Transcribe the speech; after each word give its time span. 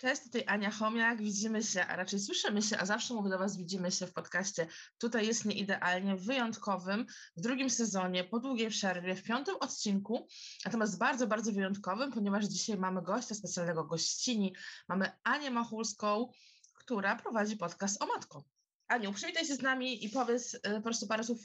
Cześć, 0.00 0.22
tutaj 0.22 0.44
Ania 0.46 0.70
Chomiak. 0.70 1.22
Widzimy 1.22 1.62
się, 1.62 1.86
a 1.86 1.96
raczej 1.96 2.20
słyszymy 2.20 2.62
się, 2.62 2.78
a 2.78 2.86
zawsze 2.86 3.14
mówię 3.14 3.30
do 3.30 3.38
Was, 3.38 3.56
widzimy 3.56 3.92
się 3.92 4.06
w 4.06 4.12
podcaście. 4.12 4.66
Tutaj 4.98 5.26
jest 5.26 5.44
nieidealnie, 5.44 6.16
wyjątkowym, 6.16 7.06
w 7.36 7.40
drugim 7.40 7.70
sezonie, 7.70 8.24
po 8.24 8.38
długiej 8.38 8.70
przerwie, 8.70 9.14
w 9.14 9.22
piątym 9.22 9.56
odcinku, 9.60 10.28
natomiast 10.64 10.98
bardzo, 10.98 11.26
bardzo 11.26 11.52
wyjątkowym, 11.52 12.12
ponieważ 12.12 12.44
dzisiaj 12.44 12.78
mamy 12.78 13.02
gościa 13.02 13.34
specjalnego, 13.34 13.84
gościni. 13.84 14.54
Mamy 14.88 15.12
Anię 15.24 15.50
Machulską, 15.50 16.30
która 16.74 17.16
prowadzi 17.16 17.56
podcast 17.56 18.02
o 18.02 18.06
matką. 18.06 18.42
Aniu, 18.88 19.12
przywitaj 19.12 19.46
się 19.46 19.54
z 19.54 19.62
nami 19.62 20.04
i 20.04 20.08
powiedz 20.08 20.54
y, 20.54 20.60
po 20.60 20.82
prostu 20.82 21.06
parę 21.06 21.24
słów 21.24 21.40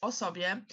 o 0.00 0.12
sobie. 0.12 0.64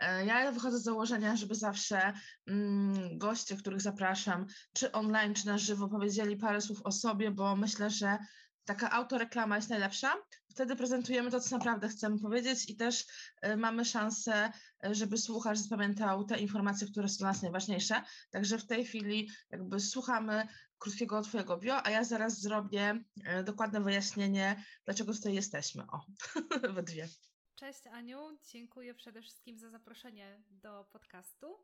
E, 0.00 0.26
ja 0.26 0.52
wychodzę 0.52 0.78
z 0.78 0.82
założenia, 0.82 1.36
żeby 1.36 1.54
zawsze 1.54 2.12
mm, 2.46 3.18
goście, 3.18 3.56
których 3.56 3.80
zapraszam, 3.80 4.46
czy 4.72 4.92
online, 4.92 5.34
czy 5.34 5.46
na 5.46 5.58
żywo, 5.58 5.88
powiedzieli 5.88 6.36
parę 6.36 6.60
słów 6.60 6.82
o 6.84 6.92
sobie, 6.92 7.30
bo 7.30 7.56
myślę, 7.56 7.90
że 7.90 8.18
taka 8.64 8.90
autoreklama 8.90 9.56
jest 9.56 9.70
najlepsza. 9.70 10.14
Wtedy 10.50 10.76
prezentujemy 10.76 11.30
to, 11.30 11.40
co 11.40 11.56
naprawdę 11.58 11.88
chcemy 11.88 12.18
powiedzieć 12.18 12.70
i 12.70 12.76
też 12.76 13.06
y, 13.46 13.56
mamy 13.56 13.84
szansę, 13.84 14.52
y, 14.86 14.94
żeby 14.94 15.18
słuchacz 15.18 15.58
zapamiętał 15.58 16.24
te 16.24 16.38
informacje, 16.38 16.86
które 16.86 17.08
są 17.08 17.18
dla 17.18 17.28
nas 17.28 17.42
najważniejsze. 17.42 18.02
Także 18.30 18.58
w 18.58 18.66
tej 18.66 18.84
chwili 18.84 19.30
jakby 19.50 19.80
słuchamy 19.80 20.48
krótkiego 20.78 21.22
Twojego 21.22 21.58
bio, 21.58 21.86
a 21.86 21.90
ja 21.90 22.04
zaraz 22.04 22.40
zrobię 22.40 23.04
dokładne 23.44 23.80
wyjaśnienie, 23.80 24.64
dlaczego 24.84 25.12
tutaj 25.12 25.34
jesteśmy. 25.34 25.82
O, 25.86 26.00
we 26.74 26.82
dwie. 26.82 27.08
Cześć 27.58 27.86
Aniu, 27.86 28.38
dziękuję 28.52 28.94
przede 28.94 29.22
wszystkim 29.22 29.58
za 29.58 29.70
zaproszenie 29.70 30.40
do 30.50 30.84
podcastu. 30.92 31.58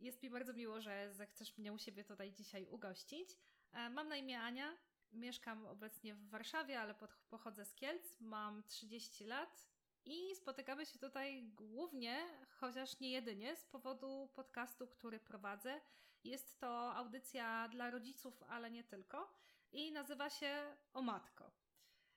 Jest 0.00 0.22
mi 0.22 0.30
bardzo 0.30 0.52
miło, 0.52 0.80
że 0.80 1.12
zechcesz 1.12 1.58
mnie 1.58 1.72
u 1.72 1.78
siebie 1.78 2.04
tutaj 2.04 2.32
dzisiaj 2.32 2.66
ugościć. 2.66 3.38
E, 3.72 3.90
mam 3.90 4.08
na 4.08 4.16
imię 4.16 4.40
Ania, 4.40 4.76
mieszkam 5.12 5.66
obecnie 5.66 6.14
w 6.14 6.28
Warszawie, 6.28 6.80
ale 6.80 6.94
pochodzę 7.30 7.64
z 7.64 7.74
Kielc, 7.74 8.20
mam 8.20 8.62
30 8.62 9.24
lat 9.24 9.66
i 10.04 10.36
spotykamy 10.36 10.86
się 10.86 10.98
tutaj 10.98 11.42
głównie, 11.42 12.26
chociaż 12.48 13.00
nie 13.00 13.10
jedynie, 13.10 13.56
z 13.56 13.64
powodu 13.64 14.28
podcastu, 14.34 14.86
który 14.86 15.20
prowadzę. 15.20 15.80
Jest 16.24 16.60
to 16.60 16.94
audycja 16.94 17.68
dla 17.68 17.90
rodziców, 17.90 18.42
ale 18.42 18.70
nie 18.70 18.84
tylko 18.84 19.34
i 19.72 19.92
nazywa 19.92 20.30
się 20.30 20.76
O 20.92 21.02
Matko. 21.02 21.50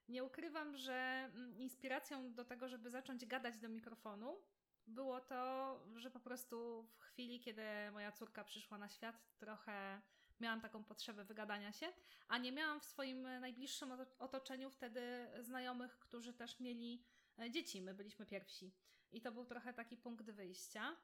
Nie 0.09 0.23
ukrywam, 0.23 0.77
że 0.77 0.93
mm, 0.93 1.57
inspiracją 1.57 2.33
do 2.33 2.45
tego, 2.45 2.69
żeby 2.69 2.89
zacząć 2.89 3.25
gadać 3.25 3.57
do 3.57 3.69
mikrofonu, 3.69 4.41
było 4.87 5.21
to, 5.21 5.79
że 5.95 6.11
po 6.11 6.19
prostu 6.19 6.83
w 6.83 6.99
chwili, 6.99 7.39
kiedy 7.39 7.63
moja 7.91 8.11
córka 8.11 8.43
przyszła 8.43 8.77
na 8.77 8.89
świat, 8.89 9.15
trochę 9.37 10.01
miałam 10.39 10.61
taką 10.61 10.83
potrzebę 10.83 11.23
wygadania 11.23 11.71
się, 11.71 11.93
a 12.27 12.37
nie 12.37 12.51
miałam 12.51 12.79
w 12.79 12.85
swoim 12.85 13.21
najbliższym 13.21 13.91
otoczeniu 14.19 14.69
wtedy 14.69 15.27
znajomych, 15.41 15.99
którzy 15.99 16.33
też 16.33 16.59
mieli 16.59 17.03
e, 17.39 17.51
dzieci. 17.51 17.81
My 17.81 17.93
byliśmy 17.93 18.25
pierwsi. 18.25 18.73
I 19.11 19.21
to 19.21 19.31
był 19.31 19.45
trochę 19.45 19.73
taki 19.73 19.97
punkt 19.97 20.31
wyjścia. 20.31 20.95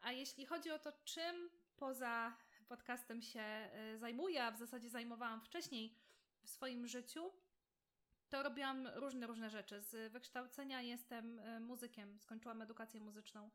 A 0.00 0.12
jeśli 0.12 0.46
chodzi 0.46 0.70
o 0.70 0.78
to, 0.78 0.92
czym 1.04 1.50
poza 1.76 2.36
podcastem 2.68 3.22
się 3.22 3.40
e, 3.40 3.98
zajmuję, 3.98 4.44
a 4.44 4.50
w 4.50 4.58
zasadzie 4.58 4.90
zajmowałam 4.90 5.40
wcześniej 5.40 5.96
w 6.42 6.48
swoim 6.48 6.86
życiu, 6.86 7.32
to 8.32 8.42
robiłam 8.42 8.86
różne, 8.86 9.26
różne 9.26 9.50
rzeczy. 9.50 9.80
Z 9.80 10.12
wykształcenia 10.12 10.82
jestem 10.82 11.38
e, 11.38 11.60
muzykiem, 11.60 12.18
skończyłam 12.18 12.62
edukację 12.62 13.00
muzyczną 13.00 13.50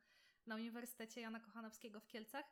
na 0.47 0.55
Uniwersytecie 0.55 1.21
Jana 1.21 1.39
Kochanowskiego 1.39 1.99
w 1.99 2.07
Kielcach, 2.07 2.45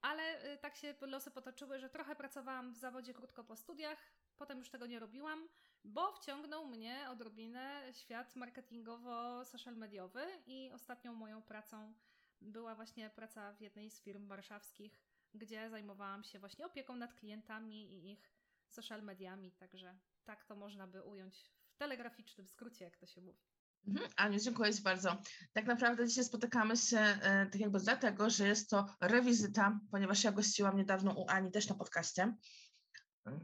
ale 0.00 0.22
e, 0.22 0.58
tak 0.58 0.76
się 0.76 0.94
losy 1.00 1.30
potoczyły, 1.30 1.78
że 1.78 1.90
trochę 1.90 2.16
pracowałam 2.16 2.72
w 2.72 2.76
zawodzie 2.76 3.14
krótko 3.14 3.44
po 3.44 3.56
studiach, 3.56 3.98
potem 4.38 4.58
już 4.58 4.70
tego 4.70 4.86
nie 4.86 4.98
robiłam, 4.98 5.48
bo 5.84 6.12
wciągnął 6.12 6.66
mnie 6.66 7.06
odrobinę 7.10 7.92
świat 7.92 8.36
marketingowo-social 8.36 9.76
mediowy 9.76 10.26
i 10.46 10.70
ostatnią 10.74 11.14
moją 11.14 11.42
pracą 11.42 11.94
była 12.40 12.74
właśnie 12.74 13.10
praca 13.10 13.52
w 13.52 13.60
jednej 13.60 13.90
z 13.90 14.00
firm 14.00 14.28
warszawskich, 14.28 15.00
gdzie 15.34 15.70
zajmowałam 15.70 16.24
się 16.24 16.38
właśnie 16.38 16.66
opieką 16.66 16.96
nad 16.96 17.14
klientami 17.14 17.92
i 17.92 18.12
ich 18.12 18.32
social 18.68 19.02
mediami, 19.02 19.52
także 19.52 19.98
tak 20.26 20.44
to 20.44 20.56
można 20.56 20.86
by 20.86 21.02
ująć 21.02 21.50
w 21.74 21.76
telegraficznym 21.76 22.48
skrócie, 22.48 22.84
jak 22.84 22.96
to 22.96 23.06
się 23.06 23.20
mówi. 23.20 23.40
Mhm, 23.88 24.10
Aniu, 24.16 24.38
dziękuję 24.38 24.74
Ci 24.74 24.82
bardzo. 24.82 25.22
Tak 25.52 25.66
naprawdę 25.66 26.08
dzisiaj 26.08 26.24
spotykamy 26.24 26.76
się 26.76 26.98
e, 26.98 27.46
tak 27.46 27.60
jakby 27.60 27.78
dlatego, 27.80 28.30
że 28.30 28.48
jest 28.48 28.70
to 28.70 28.86
rewizyta, 29.00 29.80
ponieważ 29.90 30.24
ja 30.24 30.32
gościłam 30.32 30.76
niedawno 30.76 31.12
u 31.12 31.24
Ani 31.28 31.50
też 31.50 31.68
na 31.68 31.74
podcaście. 31.74 32.34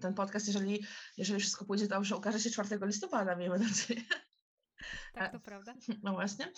Ten 0.01 0.15
podcast, 0.15 0.47
jeżeli, 0.47 0.87
jeżeli 1.17 1.41
wszystko 1.41 1.65
pójdzie 1.65 1.89
dobrze, 1.89 2.17
ukaże 2.17 2.41
się 2.41 2.51
4 2.51 2.79
listopada, 2.87 3.37
miejmy 3.37 3.59
nadzieję. 3.59 4.03
Tak, 5.15 5.33
to 5.33 5.41
prawda. 5.41 5.75
No 6.03 6.13
właśnie. 6.13 6.53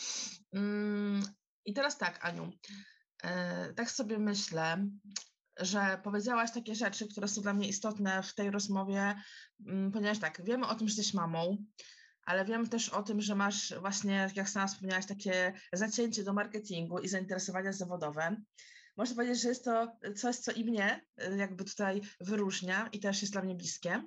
Mm, 0.53 1.23
I 1.65 1.75
teraz 1.75 1.99
tak, 1.99 2.25
Aniu. 2.25 2.51
E, 3.23 3.73
tak 3.75 3.91
sobie 3.91 4.19
myślę, 4.19 4.87
że 5.57 6.01
powiedziałaś 6.05 6.51
takie 6.51 6.75
rzeczy, 6.75 7.09
które 7.09 7.29
są 7.29 7.43
dla 7.43 7.55
mnie 7.55 7.69
istotne 7.69 8.23
w 8.23 8.35
tej 8.35 8.51
rozmowie, 8.51 9.15
mm, 9.67 9.93
ponieważ 9.93 10.19
tak, 10.19 10.45
wiemy 10.45 10.67
o 10.67 10.75
tym, 10.75 10.89
że 10.89 10.97
jesteś 10.97 11.15
mamą, 11.15 11.57
ale 12.25 12.45
wiem 12.45 12.69
też 12.69 12.89
o 12.89 13.03
tym, 13.03 13.21
że 13.21 13.35
masz 13.35 13.75
właśnie, 13.81 14.31
jak 14.35 14.49
sama 14.49 14.67
wspomniałaś, 14.67 15.07
takie 15.07 15.53
zacięcie 15.73 16.25
do 16.25 16.33
marketingu 16.33 16.99
i 16.99 17.09
zainteresowania 17.09 17.73
zawodowe. 17.73 18.37
Można 18.97 19.17
powiedzieć, 19.17 19.43
że 19.43 19.49
jest 19.49 19.65
to 19.65 19.97
coś, 20.17 20.37
co 20.37 20.53
i 20.53 20.65
mnie 20.65 21.07
y, 21.23 21.37
jakby 21.37 21.65
tutaj 21.65 22.01
wyróżnia 22.21 22.89
i 22.93 23.01
też 23.01 23.23
jest 23.23 23.33
dla 23.33 23.43
mnie 23.43 23.55
bliskie. 23.55 24.03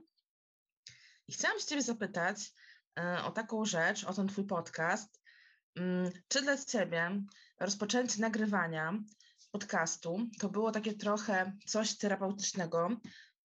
I 1.28 1.34
chciałam 1.34 1.60
się 1.60 1.66
Ciebie 1.66 1.82
zapytać 1.82 2.54
y, 3.00 3.24
o 3.24 3.32
taką 3.32 3.66
rzecz, 3.66 4.04
o 4.04 4.14
ten 4.14 4.28
Twój 4.28 4.44
podcast. 4.44 5.22
Mm, 5.76 6.12
czy 6.28 6.42
dla 6.42 6.58
Ciebie 6.58 7.22
rozpoczęcie 7.60 8.22
nagrywania 8.22 9.00
podcastu 9.58 10.20
to 10.40 10.50
było 10.50 10.72
takie 10.72 10.94
trochę 10.94 11.54
coś 11.66 11.98
terapeutycznego, 11.98 12.90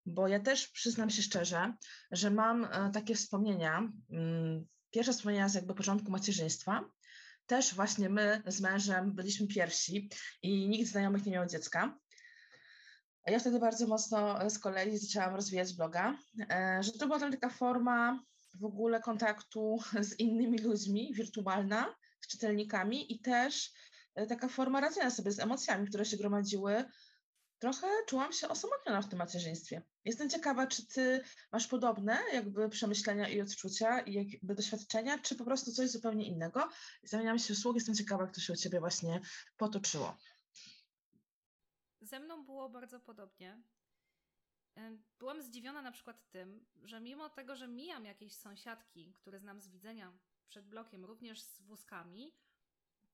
bo 0.07 0.29
ja 0.29 0.41
też 0.41 0.69
przyznam 0.69 1.11
się 1.11 1.23
szczerze, 1.23 1.75
że 2.11 2.31
mam 2.31 2.65
e, 2.65 2.91
takie 2.95 3.15
wspomnienia, 3.15 3.93
mm, 4.11 4.67
pierwsze 4.91 5.13
wspomnienia 5.13 5.49
z 5.49 5.55
jakby 5.55 5.75
początku 5.75 6.11
macierzyństwa. 6.11 6.85
Też 7.47 7.75
właśnie 7.75 8.09
my 8.09 8.43
z 8.47 8.61
mężem 8.61 9.15
byliśmy 9.15 9.47
pierwsi 9.47 10.11
i 10.43 10.69
nikt 10.69 10.91
znajomych 10.91 11.27
nie 11.27 11.33
miał 11.33 11.47
dziecka. 11.47 11.99
Ja 13.27 13.39
wtedy 13.39 13.59
bardzo 13.59 13.87
mocno 13.87 14.51
z 14.51 14.59
kolei 14.59 14.99
zaczęłam 14.99 15.35
rozwijać 15.35 15.75
bloga, 15.75 16.19
e, 16.51 16.79
że 16.83 16.93
to 16.93 17.07
była 17.07 17.21
tam 17.21 17.33
taka 17.33 17.51
forma 17.51 18.25
w 18.55 18.65
ogóle 18.65 19.01
kontaktu 19.01 19.79
z 20.09 20.21
innymi 20.21 20.59
ludźmi, 20.59 21.15
wirtualna, 21.15 21.95
z 22.21 22.27
czytelnikami 22.27 23.13
i 23.13 23.21
też 23.21 23.73
taka 24.29 24.49
forma 24.49 24.81
radzenia 24.81 25.11
sobie 25.11 25.33
z 25.33 25.39
emocjami, 25.39 25.89
które 25.89 26.05
się 26.05 26.17
gromadziły. 26.17 26.85
Trochę 27.59 27.87
czułam 28.07 28.33
się 28.33 28.49
osamotniona 28.49 29.03
w 29.03 29.09
tym 29.09 29.19
macierzyństwie. 29.19 29.83
Jestem 30.05 30.31
ciekawa, 30.31 30.67
czy 30.67 30.87
ty 30.87 31.25
masz 31.53 31.67
podobne 31.67 32.19
jakby 32.33 32.69
przemyślenia 32.69 33.29
i 33.29 33.41
odczucia 33.41 34.01
i 34.01 34.13
jakby 34.13 34.55
doświadczenia, 34.55 35.19
czy 35.19 35.37
po 35.37 35.45
prostu 35.45 35.73
coś 35.73 35.91
zupełnie 35.91 36.27
innego. 36.27 36.69
Zamieniam 37.03 37.39
się 37.39 37.55
w 37.55 37.59
słuch, 37.59 37.75
jestem 37.75 37.95
ciekawa, 37.95 38.23
jak 38.25 38.35
to 38.35 38.41
się 38.41 38.53
u 38.53 38.57
ciebie 38.57 38.81
właśnie 38.81 39.21
potoczyło. 39.57 40.17
Ze 42.01 42.21
mną 42.21 42.45
było 42.45 42.69
bardzo 42.69 43.01
podobnie. 43.01 43.63
E, 44.77 44.97
byłam 45.19 45.43
zdziwiona 45.43 45.83
na 45.83 45.93
przykład 45.93 46.31
tym, 46.31 46.67
że 46.83 47.01
mimo 47.01 47.29
tego, 47.29 47.57
że 47.57 47.69
mijam 47.69 48.05
jakieś 48.05 48.37
sąsiadki, 48.37 49.13
które 49.13 49.41
znam 49.41 49.61
z 49.61 49.69
widzenia 49.69 50.19
przed 50.49 50.67
blokiem, 50.67 51.05
również 51.05 51.43
z 51.43 51.63
wózkami, 51.63 52.35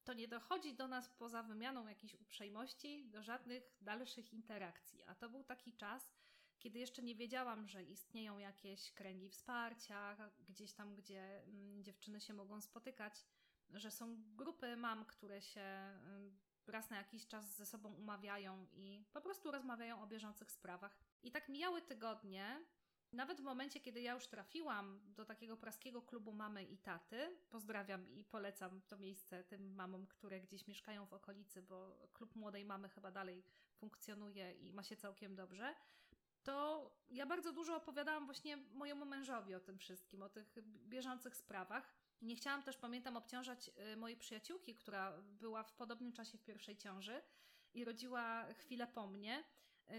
to 0.09 0.15
nie 0.15 0.29
dochodzi 0.29 0.75
do 0.75 0.89
nas 0.89 1.09
poza 1.09 1.43
wymianą 1.43 1.87
jakiejś 1.87 2.15
uprzejmości 2.15 3.05
do 3.05 3.23
żadnych 3.23 3.77
dalszych 3.81 4.33
interakcji. 4.33 5.05
A 5.07 5.15
to 5.15 5.29
był 5.29 5.45
taki 5.45 5.73
czas, 5.73 6.13
kiedy 6.59 6.79
jeszcze 6.79 7.03
nie 7.03 7.15
wiedziałam, 7.15 7.69
że 7.69 7.85
istnieją 7.85 8.39
jakieś 8.39 8.93
kręgi 8.93 9.29
wsparcia, 9.29 10.31
gdzieś 10.49 10.73
tam, 10.73 10.95
gdzie 10.95 11.43
mm, 11.43 11.85
dziewczyny 11.85 12.21
się 12.21 12.35
mogą 12.35 12.61
spotykać, 12.61 13.27
że 13.71 13.91
są 13.91 14.17
grupy 14.37 14.77
mam, 14.77 15.05
które 15.05 15.43
się 15.43 15.61
mm, 15.61 16.39
raz 16.67 16.91
na 16.91 16.97
jakiś 16.97 17.27
czas 17.27 17.57
ze 17.57 17.67
sobą 17.67 17.95
umawiają 17.95 18.67
i 18.73 19.05
po 19.13 19.21
prostu 19.21 19.51
rozmawiają 19.51 20.03
o 20.03 20.07
bieżących 20.07 20.51
sprawach. 20.51 20.99
I 21.23 21.31
tak 21.31 21.49
mijały 21.49 21.83
tygodnie, 21.83 22.65
nawet 23.13 23.41
w 23.41 23.45
momencie, 23.45 23.81
kiedy 23.81 24.01
ja 24.01 24.13
już 24.13 24.27
trafiłam 24.27 25.01
do 25.07 25.25
takiego 25.25 25.57
praskiego 25.57 26.03
klubu 26.03 26.33
mamy 26.33 26.65
i 26.65 26.79
taty, 26.79 27.37
pozdrawiam 27.51 28.09
i 28.11 28.25
polecam 28.25 28.81
to 28.89 28.99
miejsce 28.99 29.45
tym 29.45 29.75
mamom, 29.75 30.07
które 30.07 30.41
gdzieś 30.41 30.67
mieszkają 30.67 31.07
w 31.07 31.15
okolicy, 31.15 31.63
bo 31.63 32.09
klub 32.13 32.37
młodej 32.37 32.65
mamy 32.65 32.89
chyba 32.89 33.11
dalej 33.11 33.45
funkcjonuje 33.75 34.53
i 34.53 34.73
ma 34.73 34.83
się 34.83 34.97
całkiem 34.97 35.37
dobrze, 35.37 35.75
to 36.49 36.91
ja 37.11 37.27
bardzo 37.27 37.53
dużo 37.53 37.77
opowiadałam 37.77 38.25
właśnie 38.25 38.57
mojemu 38.57 39.05
mężowi 39.05 39.55
o 39.55 39.61
tym 39.61 39.79
wszystkim, 39.79 40.23
o 40.23 40.29
tych 40.29 40.55
bieżących 40.65 41.37
sprawach. 41.37 41.95
Nie 42.23 42.37
chciałam 42.37 42.63
też, 42.63 42.77
pamiętam, 42.77 43.17
obciążać 43.17 43.71
y, 43.93 43.97
mojej 43.97 44.17
przyjaciółki, 44.17 44.75
która 44.75 45.23
była 45.23 45.63
w 45.63 45.73
podobnym 45.73 46.13
czasie 46.13 46.39
w 46.39 46.45
pierwszej 46.45 46.77
ciąży 46.77 47.23
i 47.75 47.85
rodziła 47.85 48.53
chwilę 48.53 48.87
po 48.87 49.07
mnie 49.07 49.45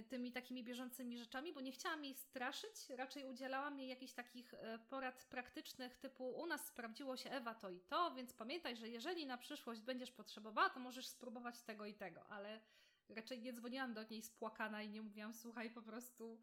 tymi 0.09 0.31
takimi 0.31 0.63
bieżącymi 0.63 1.17
rzeczami, 1.17 1.53
bo 1.53 1.61
nie 1.61 1.71
chciałam 1.71 2.03
jej 2.03 2.13
straszyć, 2.13 2.89
raczej 2.89 3.25
udzielałam 3.25 3.79
jej 3.79 3.89
jakichś 3.89 4.13
takich 4.13 4.53
e, 4.53 4.79
porad 4.79 5.25
praktycznych 5.25 5.97
typu 5.97 6.29
u 6.29 6.45
nas 6.45 6.67
sprawdziło 6.67 7.17
się 7.17 7.29
Ewa 7.31 7.55
to 7.55 7.69
i 7.69 7.79
to, 7.79 8.11
więc 8.15 8.33
pamiętaj, 8.33 8.75
że 8.75 8.89
jeżeli 8.89 9.25
na 9.25 9.37
przyszłość 9.37 9.81
będziesz 9.81 10.11
potrzebowała, 10.11 10.69
to 10.69 10.79
możesz 10.79 11.07
spróbować 11.07 11.61
tego 11.61 11.85
i 11.85 11.93
tego, 11.93 12.27
ale 12.29 12.61
raczej 13.09 13.41
nie 13.41 13.53
dzwoniłam 13.53 13.93
do 13.93 14.03
niej 14.03 14.21
spłakana 14.21 14.81
i 14.83 14.89
nie 14.89 15.01
mówiłam, 15.01 15.33
słuchaj, 15.33 15.69
po 15.69 15.81
prostu 15.81 16.41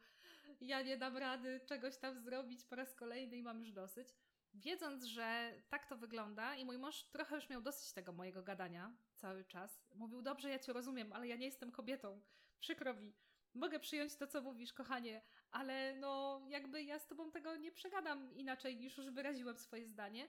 ja 0.61 0.83
nie 0.83 0.97
dam 0.97 1.17
rady 1.17 1.61
czegoś 1.67 1.97
tam 1.97 2.21
zrobić 2.21 2.65
po 2.65 2.77
raz 2.77 2.95
kolejny 2.95 3.37
i 3.37 3.43
mam 3.43 3.61
już 3.61 3.73
dosyć. 3.73 4.09
Wiedząc, 4.55 5.05
że 5.05 5.53
tak 5.69 5.87
to 5.87 5.97
wygląda 5.97 6.55
i 6.55 6.65
mój 6.65 6.79
mąż 6.79 7.03
trochę 7.03 7.35
już 7.35 7.49
miał 7.49 7.63
dosyć 7.63 7.93
tego 7.93 8.13
mojego 8.13 8.43
gadania 8.43 8.97
cały 9.15 9.45
czas, 9.45 9.83
mówił, 9.95 10.23
dobrze, 10.23 10.51
ja 10.51 10.59
cię 10.59 10.73
rozumiem, 10.73 11.13
ale 11.13 11.29
ja 11.29 11.37
nie 11.37 11.47
jestem 11.47 11.73
kobietą, 11.73 12.21
przykro 12.61 12.95
mi. 12.95 13.13
Mogę 13.57 13.81
przyjąć 13.81 14.17
to, 14.17 14.27
co 14.27 14.43
mówisz, 14.43 14.73
kochanie, 14.73 15.23
ale 15.51 15.97
no 15.97 16.43
jakby 16.49 16.83
ja 16.83 16.99
z 16.99 17.07
tobą 17.07 17.31
tego 17.31 17.57
nie 17.57 17.73
przegadam 17.73 18.35
inaczej 18.35 18.77
niż 18.77 18.97
już 18.97 19.11
wyraziłem 19.11 19.59
swoje 19.59 19.89
zdanie. 19.89 20.29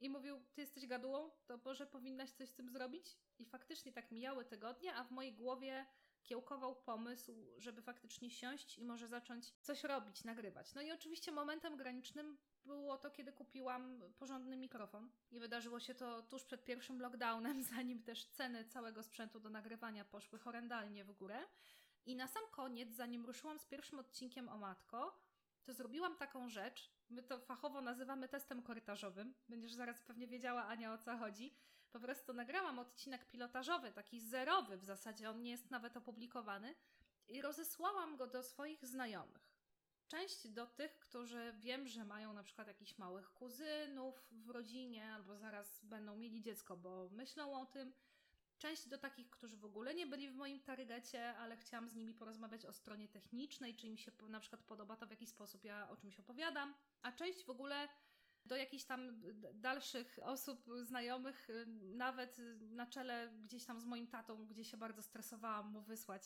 I 0.00 0.10
mówił, 0.10 0.40
ty 0.54 0.60
jesteś 0.60 0.86
gadułą, 0.86 1.30
to 1.46 1.58
może 1.64 1.86
powinnaś 1.86 2.30
coś 2.30 2.48
z 2.48 2.54
tym 2.54 2.70
zrobić? 2.70 3.18
I 3.38 3.44
faktycznie 3.44 3.92
tak 3.92 4.10
mijały 4.10 4.44
tygodnie, 4.44 4.94
a 4.94 5.04
w 5.04 5.10
mojej 5.10 5.32
głowie 5.32 5.86
kiełkował 6.24 6.76
pomysł, 6.76 7.32
żeby 7.58 7.82
faktycznie 7.82 8.30
siąść 8.30 8.78
i 8.78 8.84
może 8.84 9.08
zacząć 9.08 9.52
coś 9.60 9.84
robić, 9.84 10.24
nagrywać. 10.24 10.74
No 10.74 10.82
i 10.82 10.92
oczywiście 10.92 11.32
momentem 11.32 11.76
granicznym 11.76 12.38
było 12.64 12.98
to, 12.98 13.10
kiedy 13.10 13.32
kupiłam 13.32 14.02
porządny 14.18 14.56
mikrofon. 14.56 15.10
I 15.30 15.40
wydarzyło 15.40 15.80
się 15.80 15.94
to 15.94 16.22
tuż 16.22 16.44
przed 16.44 16.64
pierwszym 16.64 17.00
lockdownem, 17.00 17.62
zanim 17.74 18.02
też 18.02 18.24
ceny 18.26 18.64
całego 18.64 19.02
sprzętu 19.02 19.40
do 19.40 19.50
nagrywania 19.50 20.04
poszły 20.04 20.38
horrendalnie 20.38 21.04
w 21.04 21.12
górę. 21.12 21.38
I 22.06 22.16
na 22.16 22.28
sam 22.28 22.42
koniec, 22.50 22.94
zanim 22.94 23.26
ruszyłam 23.26 23.58
z 23.58 23.66
pierwszym 23.66 23.98
odcinkiem 23.98 24.48
o 24.48 24.58
matko, 24.58 25.20
to 25.64 25.72
zrobiłam 25.72 26.16
taką 26.16 26.48
rzecz. 26.48 26.90
My 27.10 27.22
to 27.22 27.38
fachowo 27.38 27.80
nazywamy 27.80 28.28
testem 28.28 28.62
korytarzowym. 28.62 29.34
Będziesz 29.48 29.72
zaraz 29.72 30.02
pewnie 30.02 30.26
wiedziała, 30.26 30.64
Ania, 30.64 30.92
o 30.92 30.98
co 30.98 31.18
chodzi. 31.18 31.54
Po 31.92 32.00
prostu 32.00 32.32
nagrałam 32.32 32.78
odcinek 32.78 33.24
pilotażowy, 33.28 33.92
taki 33.92 34.20
zerowy 34.20 34.76
w 34.78 34.84
zasadzie, 34.84 35.30
on 35.30 35.42
nie 35.42 35.50
jest 35.50 35.70
nawet 35.70 35.96
opublikowany, 35.96 36.74
i 37.28 37.42
rozesłałam 37.42 38.16
go 38.16 38.26
do 38.26 38.42
swoich 38.42 38.86
znajomych. 38.86 39.54
Część 40.08 40.48
do 40.48 40.66
tych, 40.66 40.98
którzy 40.98 41.54
wiem, 41.58 41.88
że 41.88 42.04
mają 42.04 42.32
na 42.32 42.42
przykład 42.42 42.68
jakichś 42.68 42.98
małych 42.98 43.32
kuzynów 43.32 44.26
w 44.30 44.50
rodzinie, 44.50 45.12
albo 45.12 45.36
zaraz 45.36 45.84
będą 45.84 46.16
mieli 46.16 46.42
dziecko, 46.42 46.76
bo 46.76 47.08
myślą 47.08 47.60
o 47.60 47.66
tym. 47.66 47.92
Część 48.64 48.88
do 48.88 48.98
takich, 48.98 49.30
którzy 49.30 49.56
w 49.56 49.64
ogóle 49.64 49.94
nie 49.94 50.06
byli 50.06 50.28
w 50.28 50.34
moim 50.34 50.60
targecie, 50.60 51.36
ale 51.36 51.56
chciałam 51.56 51.88
z 51.88 51.94
nimi 51.94 52.14
porozmawiać 52.14 52.66
o 52.66 52.72
stronie 52.72 53.08
technicznej, 53.08 53.74
czy 53.74 53.86
im 53.86 53.96
się 53.96 54.12
na 54.28 54.40
przykład 54.40 54.62
podoba 54.62 54.96
to, 54.96 55.06
w 55.06 55.10
jaki 55.10 55.26
sposób 55.26 55.64
ja 55.64 55.90
o 55.90 55.96
czymś 55.96 56.20
opowiadam. 56.20 56.74
A 57.02 57.12
część 57.12 57.44
w 57.44 57.50
ogóle 57.50 57.88
do 58.44 58.56
jakichś 58.56 58.84
tam 58.84 59.22
dalszych 59.54 60.18
osób, 60.22 60.66
znajomych, 60.82 61.48
nawet 61.82 62.36
na 62.60 62.86
czele 62.86 63.32
gdzieś 63.42 63.64
tam 63.64 63.80
z 63.80 63.84
moim 63.84 64.06
tatą, 64.06 64.46
gdzie 64.46 64.64
się 64.64 64.76
bardzo 64.76 65.02
stresowałam 65.02 65.70
mu 65.70 65.82
wysłać 65.82 66.22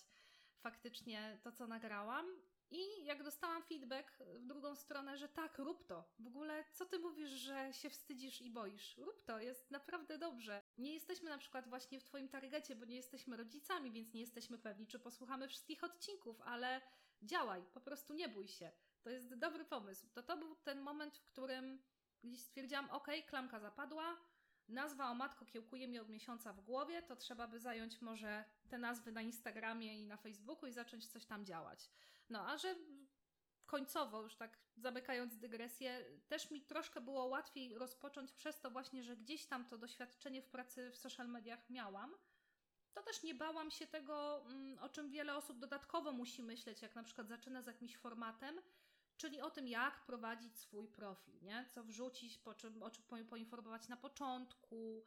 faktycznie 0.61 1.39
to, 1.43 1.53
co 1.53 1.67
nagrałam. 1.67 2.27
I 2.71 3.05
jak 3.05 3.23
dostałam 3.23 3.63
feedback 3.63 4.19
w 4.19 4.47
drugą 4.47 4.77
stronę, 4.77 5.17
że 5.17 5.29
tak, 5.29 5.59
rób 5.59 5.87
to. 5.87 6.05
W 6.19 6.27
ogóle, 6.27 6.65
co 6.73 6.87
ty 6.87 6.99
mówisz, 6.99 7.31
że 7.31 7.73
się 7.73 7.91
wstydzisz 7.91 8.41
i 8.41 8.51
boisz? 8.51 8.97
Rób 8.97 9.23
to, 9.23 9.41
jest 9.41 9.71
naprawdę 9.71 10.19
dobrze. 10.19 10.63
Nie 10.79 10.95
jesteśmy 10.95 11.31
na 11.31 11.39
przykład 11.39 11.69
właśnie 11.69 12.01
w 12.01 12.05
Twoim 12.05 12.29
targecie, 12.29 12.77
bo 12.77 12.85
nie 12.85 12.97
jesteśmy 12.97 13.37
rodzicami, 13.37 13.93
więc 13.93 14.13
nie 14.13 14.21
jesteśmy 14.21 14.59
pewni, 14.59 14.87
czy 14.87 14.99
posłuchamy 14.99 15.49
wszystkich 15.49 15.85
odcinków, 15.85 16.41
ale 16.41 16.81
działaj, 17.23 17.65
po 17.75 17.81
prostu 17.81 18.15
nie 18.15 18.29
bój 18.29 18.49
się. 18.49 18.73
To 19.03 19.11
jest 19.11 19.35
dobry 19.35 19.65
pomysł. 19.65 20.07
To 20.13 20.23
to 20.23 20.37
był 20.37 20.57
ten 20.57 20.81
moment, 20.81 21.17
w 21.17 21.25
którym 21.25 21.83
gdzieś 22.25 22.41
stwierdziłam, 22.41 22.91
ok, 22.91 23.09
klamka 23.27 23.61
zapadła, 23.61 24.17
nazwa 24.69 25.11
o 25.11 25.15
matko 25.15 25.45
kiełkuje 25.45 25.89
mi 25.89 25.99
od 25.99 26.09
miesiąca 26.09 26.53
w 26.53 26.61
głowie, 26.61 27.03
to 27.03 27.17
trzeba 27.17 27.49
by 27.49 27.61
zająć 27.61 28.01
może 28.01 28.45
te 28.69 28.79
nazwy 28.79 29.13
na 29.13 29.23
Instagramie 29.23 30.03
i 30.03 30.07
na 30.07 30.17
Facebooku 30.17 30.69
i 30.69 30.73
zacząć 30.73 31.07
coś 31.07 31.27
tam 31.27 31.45
działać. 31.45 31.91
No, 32.31 32.49
a 32.49 32.59
że 32.59 32.77
końcowo, 33.67 34.23
już 34.23 34.37
tak 34.37 34.59
zamykając 34.77 35.39
dygresję, 35.39 36.05
też 36.29 36.51
mi 36.51 36.63
troszkę 36.63 37.01
było 37.01 37.25
łatwiej 37.25 37.79
rozpocząć 37.79 38.33
przez 38.33 38.61
to 38.61 38.71
właśnie, 38.71 39.03
że 39.03 39.17
gdzieś 39.17 39.47
tam 39.47 39.69
to 39.69 39.79
doświadczenie 39.79 40.43
w 40.43 40.49
pracy 40.49 40.91
w 40.91 40.97
social 40.97 41.29
mediach 41.29 41.71
miałam, 41.71 42.15
to 42.95 43.03
też 43.03 43.23
nie 43.23 43.35
bałam 43.35 43.71
się 43.71 43.87
tego, 43.87 44.45
mm, 44.47 44.79
o 44.79 44.89
czym 44.89 45.11
wiele 45.11 45.37
osób 45.37 45.59
dodatkowo 45.59 46.13
musi 46.13 46.43
myśleć, 46.43 46.83
jak 46.83 46.95
na 46.95 47.03
przykład 47.03 47.29
zaczyna 47.29 47.63
z 47.63 47.67
jakimś 47.67 47.97
formatem, 47.97 48.61
czyli 49.17 49.41
o 49.41 49.51
tym, 49.51 49.69
jak 49.69 50.07
prowadzić 50.07 50.59
swój 50.59 50.89
profil, 50.89 51.35
nie? 51.43 51.67
co 51.75 51.85
wrzucić, 51.85 52.39
po 52.39 52.55
czym, 52.55 52.83
o 52.83 52.91
czym 52.91 53.05
poinformować 53.05 53.89
na 53.89 53.97
początku, 53.97 55.07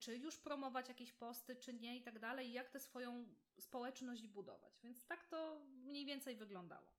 czy 0.00 0.16
już 0.16 0.38
promować 0.38 0.88
jakieś 0.88 1.12
posty, 1.12 1.56
czy 1.56 1.74
nie 1.74 1.96
i 1.96 2.02
tak 2.02 2.18
dalej, 2.18 2.52
jak 2.52 2.70
tę 2.70 2.80
swoją 2.80 3.26
społeczność 3.58 4.26
budować. 4.26 4.80
Więc 4.82 5.06
tak 5.06 5.26
to 5.26 5.60
mniej 5.66 6.06
więcej 6.06 6.36
wyglądało. 6.36 6.92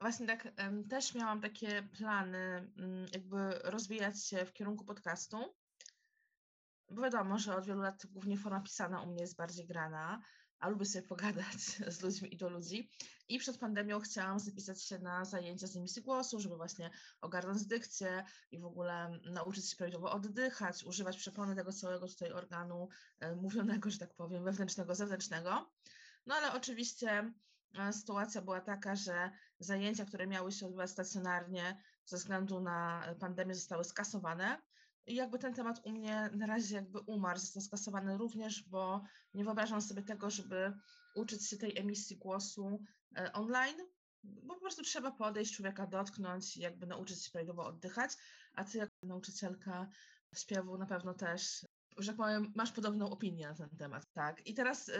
Właśnie 0.00 0.26
tak, 0.26 0.48
też 0.90 1.14
miałam 1.14 1.40
takie 1.40 1.82
plany, 1.82 2.38
mm, 2.38 3.06
jakby 3.12 3.50
rozwijać 3.50 4.26
się 4.26 4.44
w 4.44 4.52
kierunku 4.52 4.84
podcastu. 4.84 5.54
Bo 6.90 7.02
wiadomo, 7.02 7.38
że 7.38 7.56
od 7.56 7.66
wielu 7.66 7.80
lat 7.80 8.06
głównie 8.06 8.36
forma 8.36 8.60
pisana 8.60 9.02
u 9.02 9.06
mnie 9.06 9.20
jest 9.20 9.36
bardziej 9.36 9.66
grana, 9.66 10.22
a 10.60 10.68
lubię 10.68 10.86
sobie 10.86 11.08
pogadać 11.08 11.60
z 11.96 12.02
ludźmi 12.02 12.34
i 12.34 12.36
do 12.36 12.48
ludzi. 12.48 12.90
I 13.28 13.38
przed 13.38 13.58
pandemią 13.58 14.00
chciałam 14.00 14.38
zapisać 14.38 14.82
się 14.82 14.98
na 14.98 15.24
zajęcia 15.24 15.66
z 15.66 15.76
emisji 15.76 16.02
głosu, 16.02 16.40
żeby 16.40 16.56
właśnie 16.56 16.90
ogarnąć 17.20 17.66
dykcję 17.66 18.24
i 18.50 18.58
w 18.58 18.64
ogóle 18.64 19.20
nauczyć 19.24 19.70
się 19.70 19.76
prawidłowo 19.76 20.12
oddychać, 20.12 20.84
używać 20.84 21.16
przepony 21.16 21.56
tego 21.56 21.72
całego 21.72 22.08
tutaj 22.08 22.32
organu 22.32 22.88
e, 23.20 23.36
mówionego, 23.36 23.90
że 23.90 23.98
tak 23.98 24.14
powiem, 24.14 24.44
wewnętrznego, 24.44 24.94
zewnętrznego. 24.94 25.70
No 26.26 26.34
ale 26.34 26.52
oczywiście 26.52 27.32
e, 27.78 27.92
sytuacja 27.92 28.42
była 28.42 28.60
taka, 28.60 28.96
że 28.96 29.30
zajęcia, 29.58 30.04
które 30.04 30.26
miały 30.26 30.52
się 30.52 30.66
odbywać 30.66 30.90
stacjonarnie 30.90 31.82
ze 32.04 32.16
względu 32.16 32.60
na 32.60 33.04
pandemię 33.20 33.54
zostały 33.54 33.84
skasowane. 33.84 34.62
I 35.06 35.14
jakby 35.14 35.38
ten 35.38 35.54
temat 35.54 35.80
u 35.84 35.90
mnie 35.90 36.30
na 36.32 36.46
razie 36.46 36.74
jakby 36.74 36.98
umarł, 36.98 37.38
został 37.38 37.62
skasowany 37.62 38.18
również, 38.18 38.68
bo 38.68 39.04
nie 39.34 39.44
wyobrażam 39.44 39.82
sobie 39.82 40.02
tego, 40.02 40.30
żeby 40.30 40.72
uczyć 41.14 41.48
się 41.48 41.56
tej 41.56 41.78
emisji 41.78 42.16
głosu 42.16 42.84
e, 43.16 43.32
online, 43.32 43.76
bo 44.22 44.54
po 44.54 44.60
prostu 44.60 44.82
trzeba 44.82 45.10
podejść, 45.10 45.56
człowieka 45.56 45.86
dotknąć 45.86 46.56
i 46.56 46.60
jakby 46.60 46.86
nauczyć 46.86 47.24
się 47.24 47.30
prawidłowo 47.30 47.66
oddychać, 47.66 48.10
a 48.54 48.64
ty 48.64 48.78
jako 48.78 48.92
nauczycielka 49.02 49.88
śpiewu 50.34 50.78
na 50.78 50.86
pewno 50.86 51.14
też, 51.14 51.66
że 51.98 52.06
tak 52.06 52.16
powiem, 52.16 52.52
masz 52.56 52.72
podobną 52.72 53.10
opinię 53.10 53.48
na 53.48 53.54
ten 53.54 53.76
temat, 53.78 54.12
tak? 54.12 54.46
I 54.46 54.54
teraz 54.54 54.90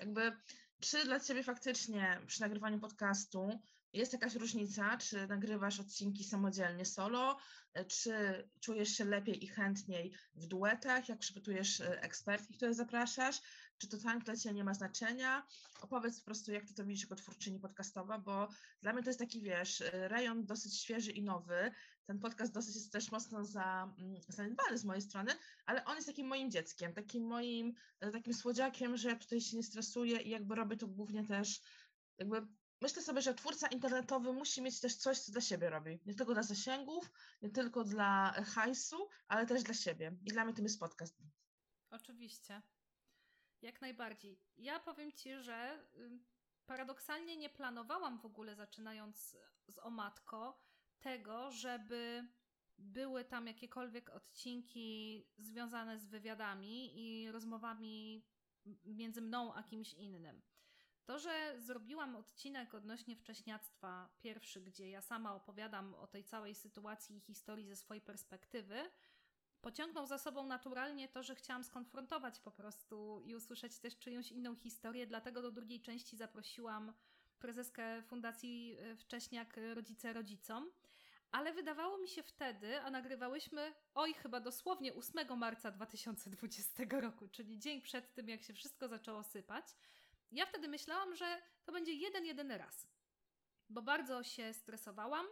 jakby 0.00 0.32
czy 0.80 1.04
dla 1.04 1.20
ciebie 1.20 1.42
faktycznie 1.42 2.20
przy 2.26 2.40
nagrywaniu 2.40 2.80
podcastu 2.80 3.60
jest 3.92 4.12
jakaś 4.12 4.34
różnica, 4.34 4.96
czy 4.96 5.26
nagrywasz 5.26 5.80
odcinki 5.80 6.24
samodzielnie 6.24 6.84
solo, 6.84 7.38
e, 7.74 7.84
czy 7.84 8.12
czujesz 8.60 8.88
się 8.88 9.04
lepiej 9.04 9.44
i 9.44 9.46
chętniej 9.46 10.12
w 10.34 10.46
duetach, 10.46 11.08
jak 11.08 11.18
przygotujesz 11.18 11.80
e, 11.80 12.02
ekspertki, 12.02 12.54
które 12.54 12.74
zapraszasz, 12.74 13.40
czy 13.78 13.88
to 13.88 13.98
tam 13.98 14.18
dla 14.18 14.36
Ciebie 14.36 14.54
nie 14.54 14.64
ma 14.64 14.74
znaczenia? 14.74 15.46
Opowiedz 15.80 16.20
po 16.20 16.24
prostu, 16.24 16.52
jak 16.52 16.64
Ty 16.64 16.74
to 16.74 16.84
widzisz 16.84 17.02
jako 17.02 17.16
twórczyni 17.16 17.60
podcastowa, 17.60 18.18
bo 18.18 18.48
dla 18.82 18.92
mnie 18.92 19.02
to 19.02 19.10
jest 19.10 19.20
taki, 19.20 19.42
wiesz, 19.42 19.80
e, 19.80 20.08
rejon 20.08 20.46
dosyć 20.46 20.80
świeży 20.80 21.10
i 21.10 21.22
nowy. 21.22 21.70
Ten 22.06 22.18
podcast 22.18 22.52
dosyć 22.52 22.74
jest 22.74 22.92
też 22.92 23.10
mocno 23.10 23.44
za, 23.44 23.94
mm, 23.98 24.20
zaniedbany 24.28 24.78
z 24.78 24.84
mojej 24.84 25.02
strony, 25.02 25.32
ale 25.66 25.84
on 25.84 25.96
jest 25.96 26.08
takim 26.08 26.26
moim 26.26 26.50
dzieckiem, 26.50 26.94
takim 26.94 27.26
moim, 27.26 27.74
takim 28.12 28.34
słodziakiem, 28.34 28.96
że 28.96 29.08
ja 29.08 29.16
tutaj 29.16 29.40
się 29.40 29.56
nie 29.56 29.62
stresuję 29.62 30.20
i 30.20 30.30
jakby 30.30 30.54
robię 30.54 30.76
to 30.76 30.86
głównie 30.86 31.26
też 31.26 31.60
jakby 32.18 32.46
myślę 32.82 33.02
sobie, 33.02 33.22
że 33.22 33.34
twórca 33.34 33.68
internetowy 33.68 34.32
musi 34.32 34.62
mieć 34.62 34.80
też 34.80 34.94
coś, 34.96 35.18
co 35.18 35.32
dla 35.32 35.40
siebie 35.40 35.70
robi. 35.70 36.00
Nie 36.06 36.14
tylko 36.14 36.32
dla 36.34 36.42
zasięgów, 36.42 37.12
nie 37.42 37.50
tylko 37.50 37.84
dla 37.84 38.32
hajsu, 38.54 39.08
ale 39.28 39.46
też 39.46 39.62
dla 39.62 39.74
siebie. 39.74 40.16
I 40.24 40.30
dla 40.30 40.44
mnie 40.44 40.54
tym 40.54 40.64
jest 40.64 40.80
podcast. 40.80 41.22
Oczywiście. 41.90 42.62
Jak 43.62 43.80
najbardziej. 43.80 44.38
Ja 44.56 44.80
powiem 44.80 45.12
Ci, 45.12 45.42
że 45.42 45.86
paradoksalnie 46.66 47.36
nie 47.36 47.50
planowałam 47.50 48.18
w 48.18 48.26
ogóle, 48.26 48.56
zaczynając 48.56 49.36
z 49.68 49.78
O 49.78 49.90
Matko, 49.90 50.60
tego, 51.00 51.50
żeby 51.50 52.28
były 52.78 53.24
tam 53.24 53.46
jakiekolwiek 53.46 54.10
odcinki 54.10 55.26
związane 55.38 55.98
z 55.98 56.06
wywiadami 56.06 57.00
i 57.00 57.30
rozmowami 57.30 58.24
między 58.84 59.20
mną 59.20 59.54
a 59.54 59.62
kimś 59.62 59.94
innym. 59.94 60.42
To, 61.04 61.18
że 61.18 61.54
zrobiłam 61.58 62.16
odcinek 62.16 62.74
odnośnie 62.74 63.16
wcześniactwa 63.16 64.08
pierwszy, 64.20 64.60
gdzie 64.60 64.90
ja 64.90 65.00
sama 65.00 65.34
opowiadam 65.34 65.94
o 65.94 66.06
tej 66.06 66.24
całej 66.24 66.54
sytuacji 66.54 67.16
i 67.16 67.20
historii 67.20 67.66
ze 67.66 67.76
swojej 67.76 68.00
perspektywy, 68.00 68.90
pociągnął 69.60 70.06
za 70.06 70.18
sobą 70.18 70.46
naturalnie 70.46 71.08
to, 71.08 71.22
że 71.22 71.34
chciałam 71.34 71.64
skonfrontować 71.64 72.40
po 72.40 72.50
prostu 72.50 73.22
i 73.24 73.34
usłyszeć 73.34 73.78
też 73.78 73.98
czyjąś 73.98 74.32
inną 74.32 74.56
historię, 74.56 75.06
dlatego 75.06 75.42
do 75.42 75.50
drugiej 75.50 75.80
części 75.80 76.16
zaprosiłam 76.16 76.92
prezeskę 77.38 78.02
Fundacji 78.02 78.76
e, 78.80 78.96
Wcześniak 78.96 79.56
Rodzice 79.74 80.12
Rodzicom. 80.12 80.70
Ale 81.30 81.52
wydawało 81.52 81.98
mi 81.98 82.08
się 82.08 82.22
wtedy, 82.22 82.80
a 82.80 82.90
nagrywałyśmy, 82.90 83.74
oj, 83.94 84.14
chyba 84.14 84.40
dosłownie 84.40 84.94
8 84.94 85.38
marca 85.38 85.70
2020 85.70 86.84
roku, 86.90 87.28
czyli 87.28 87.58
dzień 87.58 87.80
przed 87.80 88.14
tym, 88.14 88.28
jak 88.28 88.42
się 88.42 88.54
wszystko 88.54 88.88
zaczęło 88.88 89.22
sypać. 89.22 89.64
Ja 90.32 90.46
wtedy 90.46 90.68
myślałam, 90.68 91.14
że 91.16 91.42
to 91.64 91.72
będzie 91.72 91.92
jeden, 91.92 92.24
jeden 92.24 92.52
raz, 92.52 92.86
bo 93.68 93.82
bardzo 93.82 94.22
się 94.22 94.52
stresowałam, 94.52 95.26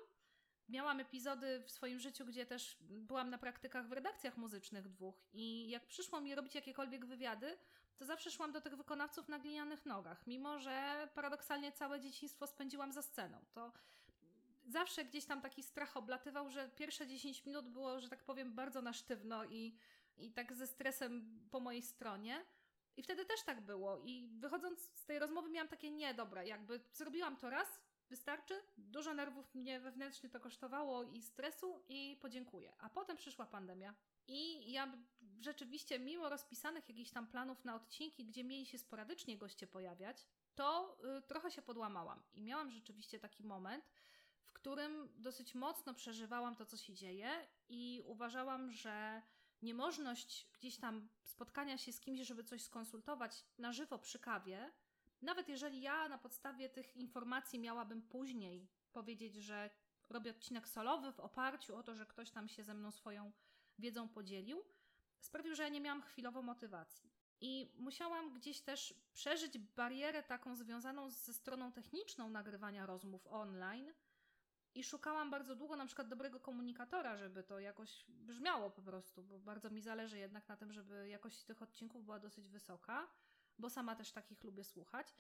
miałam 0.69 1.01
epizody 1.01 1.63
w 1.67 1.71
swoim 1.71 1.99
życiu, 1.99 2.27
gdzie 2.27 2.47
też 2.47 2.77
byłam 2.81 3.31
na 3.31 3.39
praktykach 3.39 3.89
w 3.89 3.93
redakcjach 3.93 4.37
muzycznych 4.37 4.89
dwóch 4.89 5.15
i 5.33 5.71
jak 5.71 5.87
przyszło 5.87 6.21
mi 6.21 6.35
robić 6.35 6.55
jakiekolwiek 6.55 7.07
wywiady, 7.07 7.59
to 7.97 8.05
zawsze 8.05 8.31
szłam 8.31 8.53
do 8.53 8.61
tych 8.61 8.77
wykonawców 8.77 9.29
na 9.29 9.39
glinianych 9.39 9.87
nogach, 9.87 10.27
mimo 10.27 10.59
że 10.59 11.09
paradoksalnie 11.15 11.73
całe 11.73 12.01
dzieciństwo 12.01 12.47
spędziłam 12.47 12.93
za 12.93 13.03
sceną. 13.03 13.39
To 13.53 13.73
zawsze 14.67 15.05
gdzieś 15.05 15.25
tam 15.25 15.41
taki 15.41 15.63
strach 15.63 15.97
oblatywał, 15.97 16.51
że 16.51 16.69
pierwsze 16.69 17.07
10 17.07 17.47
minut 17.47 17.69
było, 17.69 18.01
że 18.01 18.09
tak 18.09 18.25
powiem, 18.25 18.55
bardzo 18.55 18.83
na 18.83 18.93
sztywno 18.93 19.45
i, 19.45 19.77
i 20.17 20.33
tak 20.33 20.53
ze 20.53 20.67
stresem 20.67 21.41
po 21.51 21.61
mojej 21.61 21.83
stronie. 21.83 22.45
I 23.01 23.03
wtedy 23.03 23.25
też 23.25 23.43
tak 23.43 23.61
było. 23.61 23.99
I 23.99 24.29
wychodząc 24.39 24.81
z 24.95 25.05
tej 25.05 25.19
rozmowy 25.19 25.51
miałam 25.51 25.69
takie, 25.69 25.91
nie, 25.91 26.15
dobra, 26.15 26.45
jakby 26.45 26.81
zrobiłam 26.93 27.37
to 27.37 27.51
raz, 27.51 27.81
Wystarczy? 28.11 28.63
Dużo 28.79 29.15
nerwów 29.15 29.55
mnie 29.55 29.81
wewnętrznie 29.81 30.31
to 30.31 30.41
kosztowało 30.41 31.03
i 31.03 31.23
stresu 31.23 31.83
i 31.89 32.19
podziękuję. 32.23 32.73
A 32.79 32.89
potem 32.89 33.17
przyszła 33.17 33.47
pandemia. 33.47 33.95
I 34.29 34.73
ja 34.73 34.93
rzeczywiście, 35.41 35.99
mimo 35.99 36.29
rozpisanych 36.29 36.89
jakichś 36.89 37.11
tam 37.11 37.27
planów 37.27 37.65
na 37.65 37.75
odcinki, 37.75 38.25
gdzie 38.25 38.45
mieli 38.45 38.67
się 38.67 38.79
sporadycznie 38.79 39.39
goście 39.39 39.67
pojawiać, 39.67 40.27
to 40.55 40.99
y, 41.19 41.23
trochę 41.23 41.51
się 41.51 41.63
podłamałam. 41.63 42.23
I 42.33 42.43
miałam 42.43 42.71
rzeczywiście 42.71 43.19
taki 43.19 43.45
moment, 43.45 43.85
w 44.43 44.53
którym 44.53 45.09
dosyć 45.17 45.55
mocno 45.55 45.95
przeżywałam 45.95 46.57
to, 46.57 46.67
co 46.67 46.77
się 46.77 46.95
dzieje, 46.95 47.49
i 47.69 48.03
uważałam, 48.07 48.73
że 48.73 49.23
niemożność 49.63 50.49
gdzieś 50.53 50.77
tam 50.77 51.09
spotkania 51.23 51.79
się 51.79 51.93
z 51.93 52.01
kimś, 52.01 52.21
żeby 52.21 52.45
coś 52.45 52.63
skonsultować 52.63 53.45
na 53.59 53.73
żywo 53.73 53.99
przy 53.99 54.19
kawie, 54.19 54.73
nawet 55.23 55.49
jeżeli 55.49 55.81
ja 55.81 56.09
na 56.09 56.19
podstawie 56.19 56.69
tych 56.69 56.97
informacji 56.97 57.59
miałabym 57.59 58.03
później 58.03 58.69
powiedzieć, 58.93 59.35
że 59.35 59.71
robię 60.09 60.31
odcinek 60.31 60.69
solowy 60.69 61.13
w 61.13 61.21
oparciu 61.21 61.77
o 61.77 61.83
to, 61.83 61.95
że 61.95 62.07
ktoś 62.07 62.31
tam 62.31 62.49
się 62.49 62.65
ze 62.65 62.75
mną 62.75 62.93
swoją 62.93 63.33
wiedzą 63.79 64.09
podzielił, 64.09 64.65
sprawił, 65.21 65.55
że 65.55 65.63
ja 65.63 65.69
nie 65.69 65.81
miałam 65.81 66.03
chwilowo 66.03 66.43
motywacji. 66.43 67.11
I 67.41 67.73
musiałam 67.79 68.35
gdzieś 68.35 68.61
też 68.61 68.95
przeżyć 69.13 69.59
barierę 69.59 70.23
taką 70.23 70.57
związaną 70.57 71.11
ze 71.11 71.35
stroną 71.35 71.73
techniczną 71.73 72.31
nagrywania 72.31 72.87
rozmów 72.87 73.27
online. 73.27 73.93
I 74.75 74.85
szukałam 74.85 75.31
bardzo 75.31 75.57
długo 75.57 75.77
na 75.77 75.87
przykład 75.87 76.09
dobrego 76.09 76.41
komunikatora, 76.41 77.17
żeby 77.17 77.43
to 77.43 77.61
jakoś 77.61 78.05
brzmiało 78.09 78.71
po 78.71 78.83
prostu, 78.83 79.23
bo 79.23 79.39
bardzo 79.39 79.71
mi 79.71 79.81
zależy 79.81 80.19
jednak 80.19 80.49
na 80.49 80.57
tym, 80.57 80.73
żeby 80.73 81.09
jakość 81.09 81.45
tych 81.45 81.63
odcinków 81.63 82.05
była 82.05 82.19
dosyć 82.19 82.49
wysoka 82.49 83.09
bo 83.61 83.71
sama 83.71 83.97
też 83.97 84.13
takich 84.13 84.45
lubię 84.45 84.65
słuchać. 84.65 85.15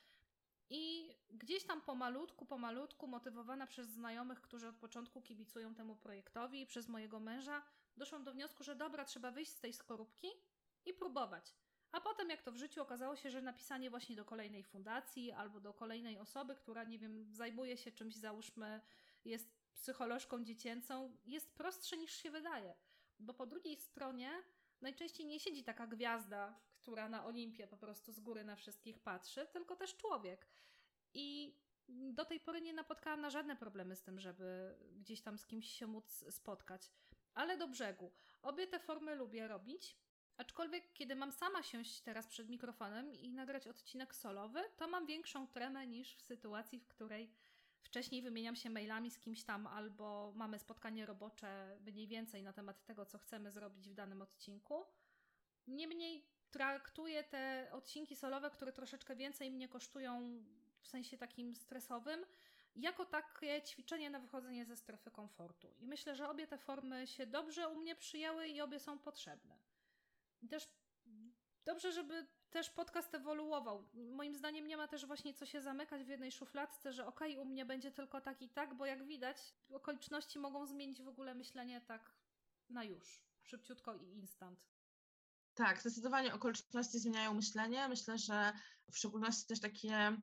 I 0.71 1.14
gdzieś 1.30 1.64
tam 1.64 1.80
pomalutku, 1.80 2.47
pomalutku, 2.47 3.07
motywowana 3.07 3.66
przez 3.66 3.88
znajomych, 3.88 4.40
którzy 4.40 4.69
od 4.69 4.76
początku 4.76 5.23
kibicują 5.23 5.75
temu 5.75 5.97
projektowi 5.97 6.61
i 6.61 6.66
przez 6.66 6.88
mojego 6.88 7.21
męża, 7.21 7.62
doszłam 7.97 8.25
do 8.25 8.33
wniosku, 8.33 8.64
że 8.64 8.76
dobra, 8.76 9.04
trzeba 9.04 9.30
wyjść 9.30 9.52
z 9.52 9.61
tej 9.61 9.73
skorupki 9.73 10.28
i 10.87 10.95
próbować. 10.95 11.54
A 11.92 12.00
potem, 12.00 12.30
jak 12.30 12.42
to 12.42 12.52
w 12.52 12.57
życiu, 12.57 12.83
okazało 12.83 13.16
się, 13.16 13.30
że 13.30 13.42
napisanie 13.42 13.90
właśnie 13.90 14.16
do 14.16 14.25
kolejnej 14.25 14.64
fundacji 14.64 15.33
albo 15.33 15.61
do 15.61 15.75
kolejnej 15.75 16.19
osoby, 16.19 16.54
która, 16.54 16.85
nie 16.85 16.99
wiem, 16.99 17.35
zajmuje 17.35 17.76
się 17.76 17.92
czymś, 17.92 18.16
załóżmy, 18.16 18.80
jest 19.24 19.60
psycholożką 19.74 20.44
dziecięcą, 20.44 21.16
jest 21.24 21.54
prostsze 21.54 21.96
niż 21.96 22.12
się 22.12 22.30
wydaje. 22.30 22.74
Bo 23.18 23.34
po 23.34 23.46
drugiej 23.46 23.76
stronie 23.76 24.30
najczęściej 24.80 25.26
nie 25.26 25.40
siedzi 25.40 25.64
taka 25.64 25.86
gwiazda, 25.86 26.60
która 26.76 27.08
na 27.08 27.24
Olimpie 27.24 27.66
po 27.66 27.76
prostu 27.76 28.12
z 28.12 28.20
góry 28.20 28.44
na 28.44 28.56
wszystkich 28.56 28.98
patrzy, 28.98 29.46
tylko 29.52 29.76
też 29.76 29.96
człowiek. 29.96 30.46
I 31.14 31.56
do 31.88 32.24
tej 32.24 32.40
pory 32.40 32.60
nie 32.60 32.72
napotkałam 32.72 33.20
na 33.20 33.30
żadne 33.30 33.56
problemy 33.56 33.96
z 33.96 34.02
tym, 34.02 34.20
żeby 34.20 34.76
gdzieś 34.92 35.22
tam 35.22 35.38
z 35.38 35.46
kimś 35.46 35.70
się 35.70 35.86
móc 35.86 36.24
spotkać. 36.30 36.90
Ale 37.34 37.56
do 37.56 37.68
brzegu. 37.68 38.12
Obie 38.42 38.66
te 38.66 38.78
formy 38.78 39.14
lubię 39.14 39.48
robić. 39.48 39.96
Aczkolwiek, 40.36 40.92
kiedy 40.92 41.16
mam 41.16 41.32
sama 41.32 41.62
siąść 41.62 42.00
teraz 42.00 42.28
przed 42.28 42.48
mikrofonem 42.48 43.14
i 43.14 43.32
nagrać 43.32 43.66
odcinek 43.66 44.14
solowy, 44.14 44.60
to 44.76 44.88
mam 44.88 45.06
większą 45.06 45.46
tremę 45.46 45.86
niż 45.86 46.16
w 46.16 46.22
sytuacji, 46.22 46.80
w 46.80 46.88
której 46.88 47.30
wcześniej 47.90 48.23
wymieniam 48.23 48.56
się 48.56 48.70
mailami 48.70 49.11
z 49.11 49.18
kimś 49.18 49.44
tam 49.44 49.66
albo 49.66 50.32
mamy 50.37 50.59
spotkanie 50.59 51.06
robocze 51.06 51.78
mniej 51.80 52.09
więcej 52.09 52.42
na 52.42 52.52
temat 52.52 52.85
tego, 52.85 53.06
co 53.06 53.18
chcemy 53.18 53.50
zrobić 53.50 53.88
w 53.88 53.94
danym 53.94 54.23
odcinku. 54.23 54.85
Niemniej 55.66 56.26
traktuję 56.50 57.25
te 57.25 57.68
odcinki 57.73 58.16
solowe, 58.16 58.50
które 58.50 58.73
troszeczkę 58.73 59.16
więcej 59.16 59.50
mnie 59.50 59.68
kosztują 59.68 60.44
w 60.80 60.88
sensie 60.88 61.18
takim 61.18 61.54
stresowym, 61.54 62.26
jako 62.76 63.04
takie 63.04 63.62
ćwiczenie 63.62 64.11
na 64.11 64.18
wychodzenie 64.20 64.64
ze 64.64 64.76
strefy 64.76 65.11
komfortu. 65.11 65.75
I 65.78 65.87
myślę, 65.87 66.16
że 66.16 66.28
obie 66.28 66.47
te 66.47 66.59
formy 66.59 67.06
się 67.06 67.26
dobrze 67.26 67.68
u 67.68 67.75
mnie 67.76 67.97
przyjęły 67.97 68.49
i 68.49 68.61
obie 68.61 68.80
są 68.80 68.99
potrzebne. 68.99 69.59
I 70.42 70.49
też 70.49 70.68
dobrze, 71.64 71.92
żeby 71.92 72.26
też 72.50 72.71
podcast 72.71 73.14
ewoluował. 73.14 73.88
Moim 73.95 74.35
zdaniem 74.35 74.66
nie 74.66 74.76
ma 74.76 74.88
też 74.88 75.07
właśnie 75.07 75.35
co 75.35 75.47
się 75.47 75.61
zamykać 75.61 76.04
w 76.04 76.09
jednej 76.09 76.33
szufladce, 76.33 76.92
że 76.92 77.07
okej, 77.07 77.33
okay, 77.33 77.42
u 77.42 77.45
mnie 77.45 77.66
będzie 77.66 77.90
tylko 77.92 78.21
tak 78.21 78.42
i 78.42 78.49
tak, 78.49 78.75
bo 78.75 78.87
jak 78.87 79.07
widać, 79.07 79.54
okoliczności 79.73 80.38
mogą 80.38 80.66
zmienić 80.66 81.02
w 81.02 81.09
ogóle 81.09 81.35
myślenie 81.35 81.80
tak 81.80 82.11
na 82.71 82.85
już, 82.85 83.25
szybciutko 83.42 83.95
i 83.95 84.16
instant. 84.16 84.71
Tak, 85.54 85.80
zdecydowanie 85.80 86.35
okoliczności 86.35 86.99
zmieniają 86.99 87.35
myślenie. 87.35 87.88
Myślę, 87.88 88.19
że 88.19 88.52
w 88.92 88.99
szczególności 88.99 89.47
też 89.47 89.61
takie 89.61 90.16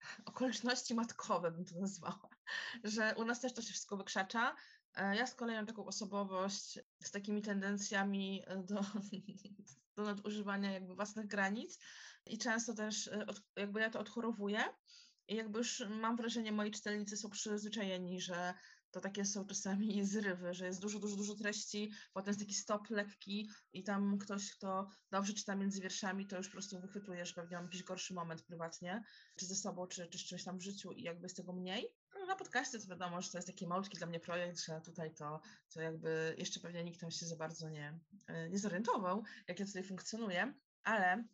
okoliczności 0.30 0.94
matkowe 0.94 1.50
bym 1.50 1.64
to 1.64 1.80
nazwała, 1.80 2.28
że 2.84 3.14
u 3.16 3.24
nas 3.24 3.40
też 3.40 3.54
to 3.54 3.62
się 3.62 3.72
wszystko 3.72 3.96
wykrzacza. 3.96 4.56
E, 4.94 5.16
ja 5.16 5.26
z 5.26 5.34
kolei 5.34 5.56
mam 5.56 5.66
taką 5.66 5.86
osobowość 5.86 6.78
z 7.02 7.10
takimi 7.10 7.42
tendencjami 7.42 8.44
do, 8.64 8.80
do 9.96 10.02
nadużywania 10.02 10.72
jakby 10.72 10.94
własnych 10.94 11.26
granic 11.26 11.78
i 12.26 12.38
często 12.38 12.74
też 12.74 13.08
e, 13.08 13.26
od, 13.26 13.42
jakby 13.56 13.80
ja 13.80 13.90
to 13.90 14.00
odchorowuję. 14.00 14.64
I 15.28 15.34
jakby 15.36 15.58
już 15.58 15.84
mam 15.90 16.16
wrażenie, 16.16 16.52
moi 16.52 16.70
czytelnicy 16.70 17.16
są 17.16 17.30
przyzwyczajeni, 17.30 18.20
że 18.20 18.54
to 18.90 19.00
takie 19.00 19.24
są 19.24 19.46
czasami 19.46 20.04
zrywy, 20.06 20.54
że 20.54 20.66
jest 20.66 20.80
dużo, 20.80 20.98
dużo, 20.98 21.16
dużo 21.16 21.34
treści, 21.34 21.92
potem 22.12 22.30
jest 22.30 22.40
taki 22.40 22.54
stop 22.54 22.90
lekki 22.90 23.48
i 23.72 23.82
tam 23.82 24.18
ktoś, 24.18 24.52
kto 24.52 24.88
dobrze 25.10 25.34
czyta 25.34 25.56
między 25.56 25.80
wierszami, 25.80 26.26
to 26.26 26.36
już 26.36 26.46
po 26.46 26.52
prostu 26.52 26.80
wychwytuje, 26.80 27.26
że 27.26 27.34
pewnie 27.34 27.56
mam 27.56 27.64
jakiś 27.64 27.82
gorszy 27.82 28.14
moment 28.14 28.42
prywatnie, 28.42 29.04
czy 29.38 29.46
ze 29.46 29.54
sobą, 29.54 29.86
czy, 29.86 30.06
czy 30.06 30.18
z 30.18 30.24
czymś 30.24 30.44
tam 30.44 30.58
w 30.58 30.62
życiu 30.62 30.92
i 30.92 31.02
jakby 31.02 31.24
jest 31.24 31.36
tego 31.36 31.52
mniej. 31.52 31.88
Na 32.26 32.36
podcaście 32.36 32.78
to 32.78 32.86
wiadomo, 32.86 33.22
że 33.22 33.30
to 33.30 33.38
jest 33.38 33.48
taki 33.48 33.66
malutki 33.66 33.98
dla 33.98 34.06
mnie 34.06 34.20
projekt, 34.20 34.60
że 34.60 34.80
tutaj 34.80 35.14
to, 35.14 35.40
to 35.74 35.80
jakby 35.80 36.34
jeszcze 36.38 36.60
pewnie 36.60 36.84
nikt 36.84 37.00
tam 37.00 37.10
się 37.10 37.26
za 37.26 37.36
bardzo 37.36 37.68
nie, 37.68 37.98
e, 38.26 38.48
nie 38.50 38.58
zorientował, 38.58 39.22
jak 39.48 39.60
ja 39.60 39.66
tutaj 39.66 39.82
funkcjonuję, 39.82 40.54
ale 40.82 41.24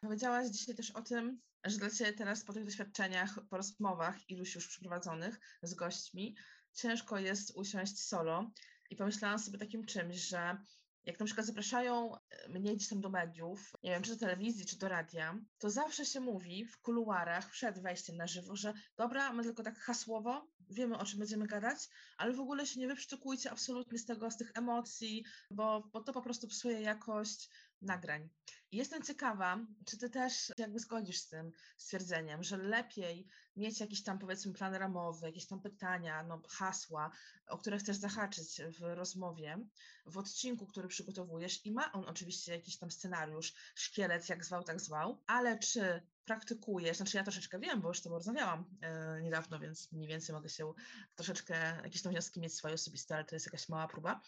powiedziałaś 0.00 0.48
dzisiaj 0.50 0.74
też 0.74 0.90
o 0.90 1.02
tym, 1.02 1.40
że 1.64 1.78
dla 1.78 1.90
Ciebie 1.90 2.12
teraz 2.12 2.44
po 2.44 2.52
tych 2.52 2.64
doświadczeniach, 2.64 3.38
po 3.50 3.56
rozmowach 3.56 4.30
iluś 4.30 4.54
już 4.54 4.68
przeprowadzonych 4.68 5.40
z 5.62 5.74
gośćmi, 5.74 6.36
ciężko 6.72 7.18
jest 7.18 7.56
usiąść 7.56 8.00
solo. 8.00 8.50
I 8.90 8.96
pomyślałam 8.96 9.38
sobie 9.38 9.58
takim 9.58 9.86
czymś, 9.86 10.16
że 10.16 10.56
jak 11.04 11.20
na 11.20 11.26
przykład 11.26 11.46
zapraszają 11.46 12.16
mnie 12.48 12.74
gdzieś 12.76 12.88
tam 12.88 13.00
do 13.00 13.10
mediów, 13.10 13.72
nie 13.82 13.90
wiem, 13.90 14.02
czy 14.02 14.10
do 14.10 14.16
telewizji, 14.16 14.66
czy 14.66 14.78
do 14.78 14.88
radia, 14.88 15.38
to 15.58 15.70
zawsze 15.70 16.06
się 16.06 16.20
mówi 16.20 16.66
w 16.66 16.80
kuluarach 16.80 17.50
przed 17.50 17.82
wejściem 17.82 18.16
na 18.16 18.26
żywo, 18.26 18.56
że 18.56 18.74
dobra, 18.96 19.32
my 19.32 19.42
tylko 19.42 19.62
tak 19.62 19.78
hasłowo, 19.78 20.48
wiemy 20.70 20.98
o 20.98 21.04
czym 21.04 21.18
będziemy 21.18 21.46
gadać, 21.46 21.88
ale 22.16 22.32
w 22.32 22.40
ogóle 22.40 22.66
się 22.66 22.80
nie 22.80 22.88
wyprzczykujcie 22.88 23.50
absolutnie 23.50 23.98
z 23.98 24.04
tego, 24.04 24.30
z 24.30 24.36
tych 24.36 24.52
emocji, 24.54 25.24
bo, 25.50 25.88
bo 25.92 26.00
to 26.00 26.12
po 26.12 26.22
prostu 26.22 26.48
psuje 26.48 26.80
jakość 26.80 27.48
nagrań. 27.82 28.28
Jestem 28.72 29.02
ciekawa, 29.02 29.58
czy 29.86 29.98
ty 29.98 30.10
też 30.10 30.52
jakby 30.58 30.78
zgodzisz 30.78 31.18
z 31.18 31.28
tym 31.28 31.52
stwierdzeniem, 31.76 32.42
że 32.42 32.56
lepiej 32.56 33.28
mieć 33.56 33.80
jakiś 33.80 34.02
tam 34.02 34.18
powiedzmy 34.18 34.52
plan 34.52 34.74
ramowy, 34.74 35.26
jakieś 35.26 35.46
tam 35.46 35.60
pytania, 35.60 36.22
no, 36.22 36.42
hasła, 36.48 37.10
o 37.46 37.58
które 37.58 37.78
chcesz 37.78 37.96
zahaczyć 37.96 38.62
w 38.78 38.82
rozmowie, 38.82 39.58
w 40.06 40.18
odcinku, 40.18 40.66
który 40.66 40.88
przygotowujesz 40.88 41.66
i 41.66 41.72
ma 41.72 41.92
on 41.92 42.04
oczywiście 42.04 42.52
jakiś 42.52 42.78
tam 42.78 42.90
scenariusz, 42.90 43.54
szkielet, 43.74 44.28
jak 44.28 44.44
zwał, 44.44 44.64
tak 44.64 44.80
zwał, 44.80 45.22
ale 45.26 45.58
czy 45.58 46.02
praktykujesz, 46.24 46.96
znaczy 46.96 47.16
ja 47.16 47.22
troszeczkę 47.22 47.58
wiem, 47.58 47.80
bo 47.80 47.88
już 47.88 48.02
z 48.02 48.06
rozmawiałam 48.06 48.64
e, 48.80 49.22
niedawno, 49.22 49.58
więc 49.58 49.92
mniej 49.92 50.08
więcej 50.08 50.34
mogę 50.34 50.48
się 50.48 50.72
troszeczkę, 51.14 51.54
jakieś 51.84 52.02
tam 52.02 52.12
wnioski 52.12 52.40
mieć 52.40 52.54
swoje 52.54 52.74
osobiste, 52.74 53.14
ale 53.14 53.24
to 53.24 53.36
jest 53.36 53.46
jakaś 53.46 53.68
mała 53.68 53.88
próba, 53.88 54.20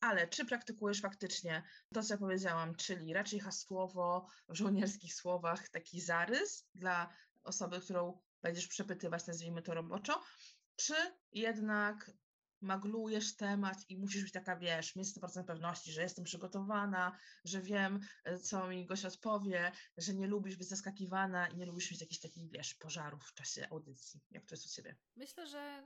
Ale 0.00 0.28
czy 0.28 0.44
praktykujesz 0.44 1.00
faktycznie 1.00 1.62
to, 1.94 2.02
co 2.02 2.14
ja 2.14 2.18
powiedziałam, 2.18 2.74
czyli 2.74 3.12
raczej 3.12 3.40
hasłowo, 3.40 4.26
w 4.48 4.54
żołnierskich 4.54 5.14
słowach, 5.14 5.68
taki 5.68 6.00
zarys 6.00 6.68
dla 6.74 7.14
osoby, 7.42 7.80
którą 7.80 8.20
będziesz 8.42 8.66
przepytywać, 8.66 9.26
nazwijmy 9.26 9.62
to 9.62 9.74
roboczo, 9.74 10.22
czy 10.76 10.94
jednak 11.32 12.10
maglujesz 12.60 13.36
temat 13.36 13.76
i 13.88 13.96
musisz 13.96 14.22
być 14.22 14.32
taka, 14.32 14.56
wiesz, 14.56 14.96
mieć 14.96 15.08
100% 15.08 15.44
pewności, 15.44 15.92
że 15.92 16.02
jestem 16.02 16.24
przygotowana, 16.24 17.18
że 17.44 17.62
wiem, 17.62 18.00
e, 18.24 18.38
co 18.38 18.68
mi 18.68 18.86
gość 18.86 19.04
odpowie, 19.04 19.72
że 19.96 20.14
nie 20.14 20.26
lubisz 20.26 20.56
być 20.56 20.68
zaskakiwana 20.68 21.48
i 21.48 21.56
nie 21.56 21.66
lubisz 21.66 21.90
mieć 21.90 22.00
jakichś 22.00 22.20
takich, 22.20 22.50
wiesz, 22.50 22.74
pożarów 22.74 23.24
w 23.24 23.34
czasie 23.34 23.68
audycji. 23.70 24.20
Jak 24.30 24.46
to 24.46 24.54
jest 24.54 24.66
u 24.66 24.68
Ciebie? 24.68 24.96
Myślę, 25.16 25.46
że 25.46 25.82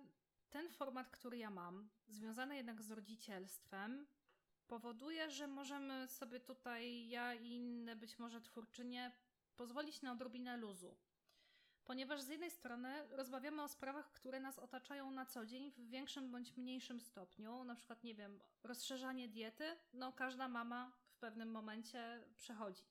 ten 0.55 0.69
format, 0.71 1.11
który 1.11 1.39
ja 1.39 1.51
mam, 1.51 1.89
związany 2.09 2.57
jednak 2.57 2.83
z 2.83 2.91
rodzicielstwem, 2.91 4.07
powoduje, 4.67 5.31
że 5.31 5.47
możemy 5.47 6.09
sobie 6.09 6.41
tutaj, 6.41 7.09
ja 7.09 7.35
i 7.35 7.49
inne 7.49 7.97
być 7.97 8.19
może 8.19 8.41
twórczynie, 8.41 9.13
pozwolić 9.57 10.03
na 10.03 10.13
odrobinę 10.13 10.57
luzu 10.57 10.97
ponieważ 11.85 12.23
z 12.23 12.29
jednej 12.29 12.51
strony 12.51 13.09
rozmawiamy 13.11 13.63
o 13.63 13.69
sprawach, 13.69 14.13
które 14.13 14.41
nas 14.41 14.59
otaczają 14.59 15.11
na 15.11 15.27
co 15.27 15.47
dzień 15.47 15.71
w 15.71 15.89
większym 15.89 16.31
bądź 16.31 16.57
mniejszym 16.57 17.01
stopniu, 17.01 17.65
na 17.65 17.75
przykład, 17.75 18.05
nie 18.05 18.15
wiem, 18.15 18.41
rozszerzanie 18.63 19.29
diety, 19.29 19.77
no 19.93 20.13
każda 20.13 20.49
mama 20.49 20.93
w 21.07 21.17
pewnym 21.17 21.51
momencie 21.51 22.25
przechodzi, 22.37 22.85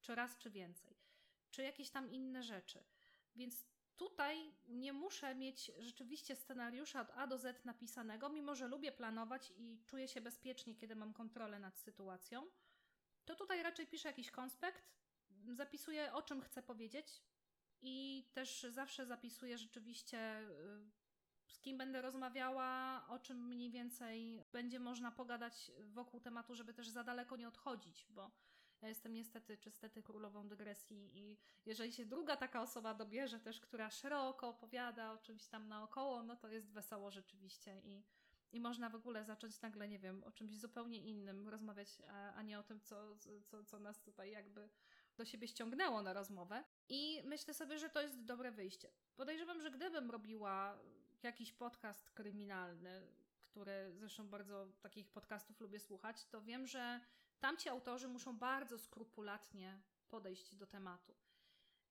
czy 0.00 0.14
raz, 0.14 0.36
czy 0.36 0.50
więcej, 0.50 0.96
czy 1.50 1.62
jakieś 1.62 1.90
tam 1.90 2.10
inne 2.10 2.42
rzeczy. 2.42 2.84
Więc 3.36 3.66
tutaj 3.96 4.54
nie 4.68 4.92
muszę 4.92 5.34
mieć 5.34 5.72
rzeczywiście 5.78 6.36
scenariusza 6.36 7.00
od 7.00 7.10
A 7.10 7.26
do 7.26 7.38
Z 7.38 7.64
napisanego, 7.64 8.28
mimo 8.28 8.54
że 8.54 8.68
lubię 8.68 8.92
planować 8.92 9.52
i 9.56 9.82
czuję 9.86 10.08
się 10.08 10.20
bezpiecznie, 10.20 10.74
kiedy 10.74 10.96
mam 10.96 11.12
kontrolę 11.12 11.58
nad 11.58 11.78
sytuacją. 11.78 12.50
To 13.24 13.34
tutaj 13.34 13.62
raczej 13.62 13.86
piszę 13.86 14.08
jakiś 14.08 14.30
konspekt, 14.30 14.84
zapisuję 15.52 16.12
o 16.12 16.22
czym 16.22 16.40
chcę 16.40 16.62
powiedzieć, 16.62 17.22
i 17.82 18.24
też 18.34 18.66
zawsze 18.70 19.06
zapisuję 19.06 19.58
rzeczywiście, 19.58 20.40
y, 20.40 21.52
z 21.52 21.60
kim 21.60 21.78
będę 21.78 22.02
rozmawiała, 22.02 23.04
o 23.08 23.18
czym 23.18 23.46
mniej 23.46 23.70
więcej 23.70 24.44
będzie 24.52 24.80
można 24.80 25.12
pogadać 25.12 25.72
wokół 25.80 26.20
tematu, 26.20 26.54
żeby 26.54 26.74
też 26.74 26.88
za 26.88 27.04
daleko 27.04 27.36
nie 27.36 27.48
odchodzić, 27.48 28.06
bo 28.10 28.30
ja 28.82 28.88
jestem 28.88 29.14
niestety 29.14 29.58
czy 29.58 29.70
stety 29.70 30.02
królową 30.02 30.48
dygresji 30.48 31.18
i 31.18 31.38
jeżeli 31.66 31.92
się 31.92 32.06
druga 32.06 32.36
taka 32.36 32.62
osoba 32.62 32.94
dobierze 32.94 33.40
też, 33.40 33.60
która 33.60 33.90
szeroko 33.90 34.48
opowiada 34.48 35.12
o 35.12 35.18
czymś 35.18 35.46
tam 35.46 35.68
naokoło, 35.68 36.22
no 36.22 36.36
to 36.36 36.48
jest 36.48 36.72
wesoło 36.72 37.10
rzeczywiście 37.10 37.80
i, 37.84 38.02
i 38.52 38.60
można 38.60 38.90
w 38.90 38.94
ogóle 38.94 39.24
zacząć 39.24 39.60
nagle, 39.60 39.88
nie 39.88 39.98
wiem, 39.98 40.24
o 40.24 40.32
czymś 40.32 40.58
zupełnie 40.58 40.98
innym 40.98 41.48
rozmawiać, 41.48 41.88
a, 42.08 42.34
a 42.34 42.42
nie 42.42 42.58
o 42.58 42.62
tym, 42.62 42.80
co, 42.80 43.16
co, 43.46 43.64
co 43.64 43.78
nas 43.78 44.02
tutaj 44.02 44.30
jakby 44.30 44.68
do 45.16 45.24
siebie 45.24 45.48
ściągnęło 45.48 46.02
na 46.02 46.12
rozmowę. 46.12 46.64
I 46.88 47.22
myślę 47.24 47.54
sobie, 47.54 47.78
że 47.78 47.90
to 47.90 48.02
jest 48.02 48.24
dobre 48.24 48.52
wyjście. 48.52 48.90
Podejrzewam, 49.16 49.60
że 49.60 49.70
gdybym 49.70 50.10
robiła 50.10 50.78
jakiś 51.22 51.52
podcast 51.52 52.10
kryminalny, 52.10 53.02
który 53.44 53.92
zresztą 53.94 54.28
bardzo 54.28 54.66
takich 54.80 55.10
podcastów 55.10 55.60
lubię 55.60 55.80
słuchać, 55.80 56.24
to 56.24 56.42
wiem, 56.42 56.66
że 56.66 57.00
tamci 57.40 57.68
autorzy 57.68 58.08
muszą 58.08 58.38
bardzo 58.38 58.78
skrupulatnie 58.78 59.78
podejść 60.08 60.54
do 60.54 60.66
tematu. 60.66 61.14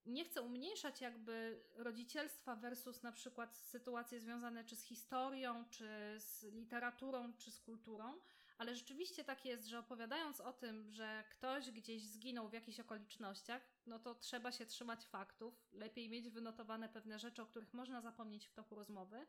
Nie 0.06 0.24
chcę 0.24 0.42
umniejszać 0.42 1.00
jakby 1.00 1.64
rodzicielstwa 1.74 2.56
versus 2.56 3.02
na 3.02 3.12
przykład 3.12 3.56
sytuacje 3.56 4.20
związane 4.20 4.64
czy 4.64 4.76
z 4.76 4.82
historią, 4.82 5.64
czy 5.70 5.88
z 6.18 6.42
literaturą, 6.42 7.32
czy 7.36 7.50
z 7.50 7.60
kulturą, 7.60 8.20
ale 8.58 8.74
rzeczywiście 8.74 9.24
tak 9.24 9.44
jest, 9.44 9.66
że 9.66 9.78
opowiadając 9.78 10.40
o 10.40 10.52
tym, 10.52 10.90
że 10.90 11.24
ktoś 11.30 11.70
gdzieś 11.70 12.02
zginął 12.02 12.48
w 12.48 12.52
jakichś 12.52 12.80
okolicznościach, 12.80 13.62
no 13.86 13.98
to 13.98 14.14
trzeba 14.14 14.52
się 14.52 14.66
trzymać 14.66 15.04
faktów, 15.04 15.68
lepiej 15.72 16.08
mieć 16.08 16.30
wynotowane 16.30 16.88
pewne 16.88 17.18
rzeczy, 17.18 17.42
o 17.42 17.46
których 17.46 17.74
można 17.74 18.00
zapomnieć 18.00 18.46
w 18.46 18.52
toku 18.52 18.74
rozmowy. 18.74 19.26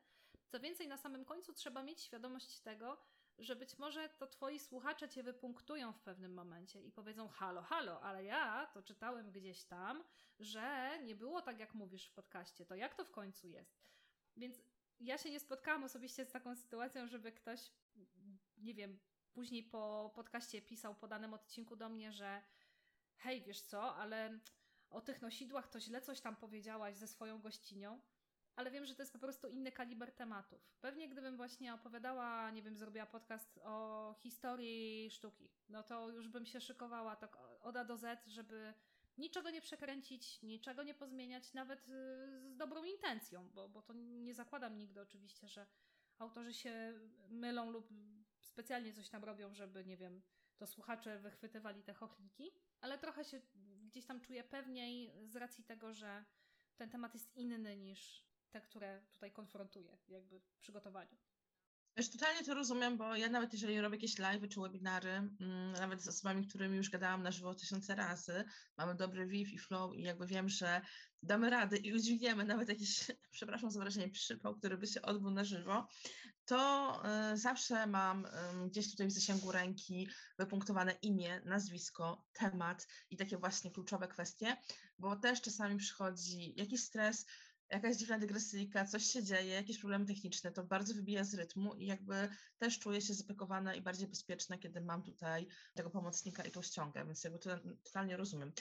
Co 0.48 0.60
więcej, 0.60 0.88
na 0.88 0.98
samym 0.98 1.26
końcu 1.26 1.54
trzeba 1.54 1.84
mieć 1.84 2.02
świadomość 2.02 2.60
tego, 2.60 2.98
że 3.40 3.56
być 3.56 3.78
może 3.78 4.10
to 4.10 4.28
twoi 4.28 4.60
słuchacze 4.60 5.10
cię 5.10 5.24
wypunktują 5.24 5.94
w 5.94 6.00
pewnym 6.00 6.34
momencie 6.34 6.82
i 6.82 6.92
powiedzą: 6.92 7.28
Halo, 7.28 7.62
halo, 7.62 8.02
ale 8.02 8.24
ja 8.24 8.68
to 8.74 8.84
czytałem 8.84 9.32
gdzieś 9.32 9.64
tam, 9.64 10.04
że 10.40 11.00
nie 11.04 11.16
było 11.16 11.42
tak, 11.42 11.60
jak 11.60 11.74
mówisz 11.74 12.06
w 12.08 12.14
podcaście. 12.14 12.66
To 12.66 12.76
jak 12.76 12.96
to 12.96 13.06
w 13.06 13.12
końcu 13.12 13.48
jest? 13.48 13.80
Więc 14.38 14.62
ja 15.00 15.18
się 15.18 15.32
nie 15.32 15.40
spotkałam 15.40 15.84
osobiście 15.84 16.26
z 16.26 16.32
taką 16.32 16.56
sytuacją, 16.56 17.08
żeby 17.08 17.32
ktoś, 17.32 17.72
nie 18.58 18.74
wiem, 18.74 19.00
później 19.34 19.64
po 19.64 20.12
podcaście 20.16 20.62
pisał 20.62 20.96
po 20.96 21.08
danym 21.08 21.34
odcinku 21.34 21.76
do 21.76 21.90
mnie, 21.90 22.12
że 22.12 22.42
hej, 23.16 23.42
wiesz 23.42 23.62
co, 23.62 23.96
ale 23.96 24.40
o 24.90 25.02
tych 25.02 25.22
nosidłach 25.22 25.68
to 25.68 25.80
źle 25.80 26.02
coś 26.02 26.22
tam 26.22 26.36
powiedziałaś 26.36 26.96
ze 26.96 27.08
swoją 27.08 27.42
gościnią, 27.42 28.02
ale 28.58 28.72
wiem, 28.72 28.86
że 28.86 28.96
to 28.96 29.02
jest 29.02 29.14
po 29.14 29.20
prostu 29.20 29.48
inny 29.48 29.72
kaliber 29.72 30.12
tematów. 30.12 30.78
Pewnie 30.82 31.10
gdybym 31.10 31.38
właśnie 31.38 31.74
opowiadała, 31.74 32.52
nie 32.52 32.64
wiem, 32.64 32.78
zrobiła 32.78 33.06
podcast 33.06 33.60
o 33.64 34.16
historii 34.20 35.10
sztuki, 35.12 35.50
no 35.70 35.84
to 35.84 36.10
już 36.10 36.28
bym 36.28 36.46
się 36.46 36.62
szykowała 36.62 37.16
tak 37.16 37.38
od 37.62 37.78
A 37.78 37.86
do 37.86 37.98
Z, 37.98 38.28
żeby 38.28 38.74
niczego 39.18 39.50
nie 39.50 39.62
przekręcić, 39.62 40.42
niczego 40.42 40.84
nie 40.84 40.94
pozmieniać, 40.94 41.54
nawet 41.54 41.88
y, 41.88 41.92
z 42.50 42.58
dobrą 42.58 42.84
intencją, 42.84 43.50
bo, 43.50 43.70
bo 43.70 43.82
to 43.82 43.94
nie 43.94 44.34
zakładam 44.34 44.78
nigdy 44.78 45.02
oczywiście, 45.02 45.48
że 45.48 45.68
autorzy 46.20 46.54
się 46.54 46.94
mylą 47.30 47.72
lub 47.72 47.90
specjalnie 48.42 48.94
coś 48.94 49.10
tam 49.10 49.24
robią, 49.24 49.54
żeby, 49.54 49.86
nie 49.86 49.98
wiem, 49.98 50.22
to 50.58 50.68
słuchacze 50.68 51.20
wychwytywali 51.20 51.84
te 51.84 51.94
chochliki, 51.94 52.52
ale 52.82 52.98
trochę 52.98 53.26
się 53.26 53.42
gdzieś 53.88 54.06
tam 54.06 54.22
czuję 54.22 54.44
pewniej 54.44 55.12
z 55.26 55.36
racji 55.36 55.64
tego, 55.64 55.94
że 55.94 56.26
ten 56.78 56.90
temat 56.90 57.14
jest 57.14 57.36
inny 57.36 57.78
niż 57.78 58.27
te, 58.58 58.68
które 58.68 59.02
tutaj 59.12 59.32
konfrontuję 59.32 59.98
jakby 60.08 60.40
w 60.40 60.58
przygotowaniu. 60.60 61.18
Wiesz, 61.98 62.10
totalnie 62.10 62.44
to 62.44 62.54
rozumiem, 62.54 62.98
bo 62.98 63.16
ja 63.16 63.30
nawet 63.30 63.54
jeżeli 63.54 63.82
robię 63.82 63.96
jakieś 63.96 64.18
live 64.18 64.50
czy 64.50 64.62
webinary, 64.62 65.10
mm, 65.10 65.72
nawet 65.72 66.04
z 66.04 66.08
osobami, 66.08 66.48
którymi 66.48 66.78
już 66.78 66.90
gadałam 66.90 67.24
na 67.24 67.32
żywo 67.32 67.56
tysiące 67.56 67.96
razy, 67.96 68.44
mamy 68.78 68.96
dobry 68.96 69.28
VIV 69.28 69.52
i 69.52 69.58
flow 69.58 69.96
i 69.96 70.02
jakby 70.02 70.28
wiem, 70.28 70.50
że 70.50 70.82
damy 71.24 71.50
rady 71.50 71.78
i 71.78 71.94
udźwigniemy 71.94 72.46
nawet 72.46 72.70
jakiś, 72.70 73.12
przepraszam 73.32 73.72
za 73.72 73.80
wrażenie, 73.80 74.10
przypał, 74.10 74.56
który 74.56 74.78
by 74.78 74.88
się 74.88 75.02
odbył 75.02 75.32
na 75.32 75.44
żywo, 75.44 75.88
to 76.46 77.02
y, 77.34 77.38
zawsze 77.38 77.88
mam 77.88 78.26
y, 78.26 78.30
gdzieś 78.70 78.92
tutaj 78.92 79.08
w 79.08 79.12
zasięgu 79.12 79.52
ręki 79.52 80.10
wypunktowane 80.38 80.92
imię, 81.02 81.42
nazwisko, 81.46 82.26
temat 82.34 82.88
i 83.10 83.18
takie 83.18 83.38
właśnie 83.38 83.72
kluczowe 83.72 84.08
kwestie, 84.08 84.58
bo 85.00 85.16
też 85.16 85.42
czasami 85.42 85.78
przychodzi 85.78 86.54
jakiś 86.56 86.82
stres, 86.82 87.26
jakaś 87.72 87.98
dziwna 87.98 88.20
dygresyjka, 88.20 88.86
coś 88.86 89.04
się 89.04 89.24
dzieje, 89.24 89.54
jakieś 89.54 89.80
problemy 89.80 90.06
techniczne, 90.06 90.52
to 90.52 90.64
bardzo 90.64 90.94
wybija 90.94 91.24
z 91.24 91.34
rytmu 91.34 91.76
i 91.76 91.86
jakby 91.86 92.30
też 92.58 92.80
czuję 92.80 93.02
się 93.02 93.14
zapakowana 93.14 93.76
i 93.76 93.82
bardziej 93.82 94.08
bezpieczna, 94.08 94.58
kiedy 94.58 94.82
mam 94.82 95.04
tutaj 95.04 95.48
tego 95.74 95.90
pomocnika 95.90 96.44
i 96.44 96.52
tą 96.52 96.62
ściągę, 96.62 97.06
więc 97.06 97.24
jakby 97.24 97.40
to 97.40 97.60
totalnie 97.84 98.18
rozumiem. 98.18 98.52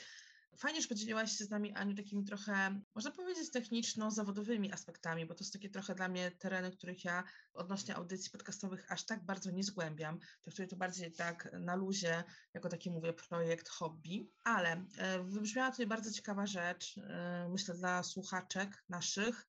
Fajnie, 0.57 0.81
że 0.81 0.87
podzieliłaś 0.87 1.31
się 1.31 1.43
z 1.43 1.49
nami, 1.49 1.73
Aniu, 1.73 1.95
takimi 1.95 2.23
trochę, 2.23 2.81
można 2.95 3.11
powiedzieć, 3.11 3.51
techniczno-zawodowymi 3.51 4.73
aspektami, 4.73 5.25
bo 5.25 5.35
to 5.35 5.43
są 5.43 5.51
takie 5.51 5.69
trochę 5.69 5.95
dla 5.95 6.07
mnie 6.07 6.31
tereny, 6.31 6.71
których 6.71 7.05
ja 7.05 7.23
odnośnie 7.53 7.95
audycji 7.95 8.31
podcastowych 8.31 8.91
aż 8.91 9.05
tak 9.05 9.25
bardzo 9.25 9.51
nie 9.51 9.63
zgłębiam. 9.63 10.19
Traktuję 10.43 10.67
to 10.67 10.75
bardziej 10.75 11.11
tak 11.11 11.49
na 11.59 11.75
luzie, 11.75 12.23
jako 12.53 12.69
taki, 12.69 12.91
mówię, 12.91 13.13
projekt, 13.13 13.69
hobby. 13.69 14.31
Ale 14.43 14.85
e, 14.97 15.23
wybrzmiała 15.23 15.71
tutaj 15.71 15.87
bardzo 15.87 16.11
ciekawa 16.11 16.45
rzecz, 16.45 16.97
e, 16.97 17.49
myślę, 17.49 17.75
dla 17.75 18.03
słuchaczek 18.03 18.83
naszych. 18.89 19.47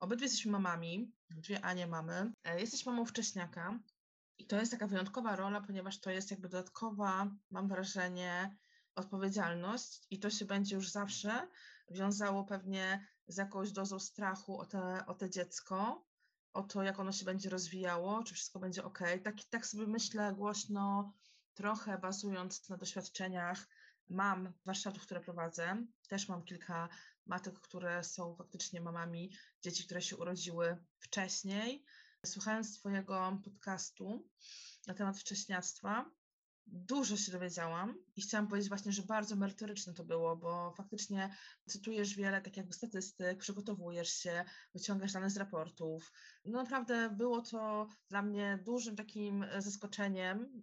Obydwie 0.00 0.24
jesteśmy 0.24 0.52
mamami, 0.52 1.12
dwie 1.30 1.64
Anie 1.64 1.86
mamy. 1.86 2.32
E, 2.44 2.60
jesteś 2.60 2.86
mamą 2.86 3.04
wcześniaka 3.04 3.78
i 4.38 4.46
to 4.46 4.56
jest 4.56 4.72
taka 4.72 4.86
wyjątkowa 4.86 5.36
rola, 5.36 5.60
ponieważ 5.60 6.00
to 6.00 6.10
jest 6.10 6.30
jakby 6.30 6.48
dodatkowa, 6.48 7.30
mam 7.50 7.68
wrażenie, 7.68 8.56
odpowiedzialność 8.94 10.06
i 10.10 10.18
to 10.18 10.30
się 10.30 10.44
będzie 10.44 10.76
już 10.76 10.90
zawsze 10.90 11.48
wiązało 11.90 12.44
pewnie 12.44 13.06
z 13.26 13.36
jakąś 13.36 13.72
dozą 13.72 13.98
strachu 13.98 14.58
o 14.58 14.66
te, 14.66 15.06
o 15.06 15.14
te 15.14 15.30
dziecko, 15.30 16.06
o 16.52 16.62
to, 16.62 16.82
jak 16.82 17.00
ono 17.00 17.12
się 17.12 17.24
będzie 17.24 17.50
rozwijało, 17.50 18.24
czy 18.24 18.34
wszystko 18.34 18.58
będzie 18.58 18.84
ok. 18.84 18.98
Tak, 19.24 19.34
tak 19.50 19.66
sobie 19.66 19.86
myślę 19.86 20.34
głośno, 20.36 21.14
trochę 21.54 21.98
bazując 21.98 22.68
na 22.68 22.76
doświadczeniach 22.76 23.66
mam 24.08 24.52
warsztatów, 24.64 25.02
które 25.02 25.20
prowadzę. 25.20 25.86
Też 26.08 26.28
mam 26.28 26.44
kilka 26.44 26.88
matek, 27.26 27.60
które 27.60 28.04
są 28.04 28.36
faktycznie 28.36 28.80
mamami 28.80 29.36
dzieci, 29.62 29.84
które 29.84 30.02
się 30.02 30.16
urodziły 30.16 30.84
wcześniej. 30.98 31.84
Słuchając 32.26 32.78
Twojego 32.78 33.38
podcastu 33.44 34.28
na 34.86 34.94
temat 34.94 35.18
wcześniactwa, 35.18 36.10
dużo 36.66 37.16
się 37.16 37.32
dowiedziałam 37.32 37.94
i 38.16 38.22
chciałam 38.22 38.48
powiedzieć 38.48 38.68
właśnie, 38.68 38.92
że 38.92 39.02
bardzo 39.02 39.36
merytoryczne 39.36 39.94
to 39.94 40.04
było, 40.04 40.36
bo 40.36 40.72
faktycznie 40.76 41.34
cytujesz 41.66 42.14
wiele 42.14 42.40
tak 42.40 42.56
jakby 42.56 42.72
statystyk, 42.72 43.38
przygotowujesz 43.38 44.12
się, 44.12 44.44
wyciągasz 44.74 45.12
dane 45.12 45.30
z 45.30 45.36
raportów. 45.36 46.12
No 46.44 46.62
naprawdę 46.62 47.10
było 47.10 47.42
to 47.42 47.88
dla 48.08 48.22
mnie 48.22 48.58
dużym 48.64 48.96
takim 48.96 49.46
zaskoczeniem, 49.58 50.62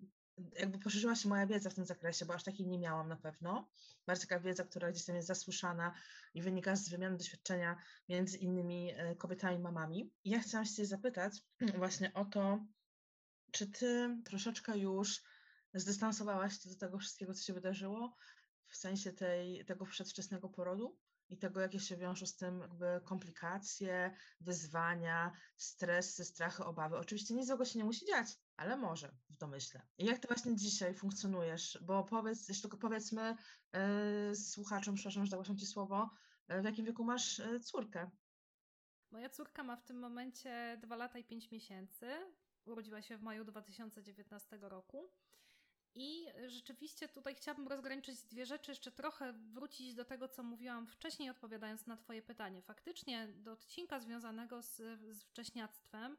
jakby 0.59 0.79
poszerzyła 0.79 1.15
się 1.15 1.29
moja 1.29 1.47
wiedza 1.47 1.69
w 1.69 1.73
tym 1.73 1.85
zakresie, 1.85 2.25
bo 2.25 2.33
aż 2.33 2.43
takiej 2.43 2.67
nie 2.67 2.79
miałam 2.79 3.07
na 3.07 3.15
pewno. 3.15 3.69
Bardzo 4.07 4.21
taka 4.21 4.39
wiedza, 4.39 4.63
która 4.63 4.91
gdzieś 4.91 5.05
tam 5.05 5.15
jest 5.15 5.27
zasłyszana 5.27 5.93
i 6.33 6.41
wynika 6.41 6.75
z 6.75 6.89
wymiany 6.89 7.17
doświadczenia 7.17 7.77
między 8.09 8.37
innymi 8.37 8.91
e, 8.91 9.15
kobietami, 9.15 9.59
mamami. 9.59 10.11
I 10.23 10.29
ja 10.29 10.39
chciałam 10.39 10.65
się 10.65 10.85
zapytać 10.85 11.33
właśnie 11.77 12.13
o 12.13 12.25
to, 12.25 12.65
czy 13.51 13.67
ty 13.67 14.17
troszeczkę 14.25 14.77
już 14.77 15.21
zdystansowałaś 15.73 16.59
się 16.63 16.69
do 16.69 16.75
tego 16.75 16.97
wszystkiego, 16.97 17.33
co 17.33 17.43
się 17.43 17.53
wydarzyło, 17.53 18.15
w 18.67 18.77
sensie 18.77 19.13
tej, 19.13 19.65
tego 19.65 19.85
przedwczesnego 19.85 20.49
porodu? 20.49 20.97
i 21.29 21.37
tego, 21.37 21.59
jakie 21.59 21.79
się 21.79 21.97
wiążą 21.97 22.25
z 22.25 22.35
tym 22.35 22.59
jakby 22.59 23.01
komplikacje, 23.03 24.15
wyzwania, 24.41 25.31
stresy, 25.57 26.25
strachy, 26.25 26.63
obawy. 26.63 26.97
Oczywiście 26.97 27.33
nic 27.33 27.47
złego 27.47 27.65
się 27.65 27.79
nie 27.79 27.85
musi 27.85 28.05
dziać, 28.05 28.27
ale 28.57 28.77
może 28.77 29.11
w 29.29 29.37
domyśle. 29.37 29.81
I 29.97 30.05
jak 30.05 30.19
ty 30.19 30.27
właśnie 30.27 30.55
dzisiaj 30.55 30.93
funkcjonujesz? 30.93 31.79
Bo 31.81 32.03
powiedz, 32.03 32.47
jeszcze 32.47 32.61
tylko 32.61 32.77
powiedzmy 32.77 33.35
yy, 33.73 34.35
słuchaczom, 34.35 34.95
przepraszam, 34.95 35.25
że 35.25 35.29
zagłaszam 35.29 35.57
ci 35.57 35.65
słowo, 35.65 36.09
yy, 36.49 36.61
w 36.61 36.65
jakim 36.65 36.85
wieku 36.85 37.03
masz 37.03 37.39
yy, 37.39 37.59
córkę? 37.59 38.11
Moja 39.11 39.29
córka 39.29 39.63
ma 39.63 39.75
w 39.75 39.83
tym 39.83 39.99
momencie 39.99 40.77
2 40.81 40.95
lata 40.95 41.19
i 41.19 41.23
5 41.23 41.51
miesięcy. 41.51 42.07
Urodziła 42.65 43.01
się 43.01 43.17
w 43.17 43.21
maju 43.21 43.45
2019 43.45 44.57
roku. 44.61 45.11
I 45.99 46.27
rzeczywiście 46.47 47.07
tutaj 47.07 47.35
chciałabym 47.35 47.67
rozgraniczyć 47.67 48.23
dwie 48.23 48.45
rzeczy, 48.45 48.71
jeszcze 48.71 48.91
trochę 48.91 49.33
wrócić 49.33 49.95
do 49.95 50.05
tego, 50.05 50.27
co 50.27 50.43
mówiłam 50.43 50.87
wcześniej, 50.87 51.29
odpowiadając 51.29 51.87
na 51.87 51.97
Twoje 51.97 52.21
pytanie. 52.21 52.61
Faktycznie 52.61 53.27
do 53.27 53.51
odcinka 53.51 53.99
związanego 53.99 54.61
z, 54.61 54.75
z 55.11 55.23
wcześniactwem, 55.23 56.17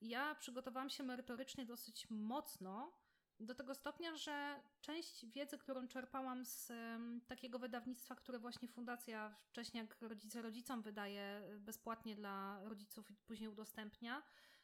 ja 0.00 0.34
przygotowałam 0.34 0.90
się 0.90 1.02
merytorycznie 1.02 1.66
dosyć 1.66 2.06
mocno, 2.10 2.92
do 3.40 3.54
tego 3.54 3.74
stopnia, 3.74 4.16
że 4.16 4.60
część 4.80 5.26
wiedzy, 5.26 5.58
którą 5.58 5.88
czerpałam 5.88 6.44
z 6.44 6.70
um, 6.70 7.20
takiego 7.28 7.58
wydawnictwa, 7.58 8.14
które 8.14 8.38
właśnie 8.38 8.68
Fundacja 8.68 9.34
Wcześniak 9.48 9.96
Rodzice 10.00 10.42
Rodzicom 10.42 10.82
wydaje 10.82 11.42
bezpłatnie 11.58 12.16
dla 12.16 12.60
rodziców 12.64 13.10
i 13.10 13.16
później 13.16 13.48
udostępnia, 13.48 14.22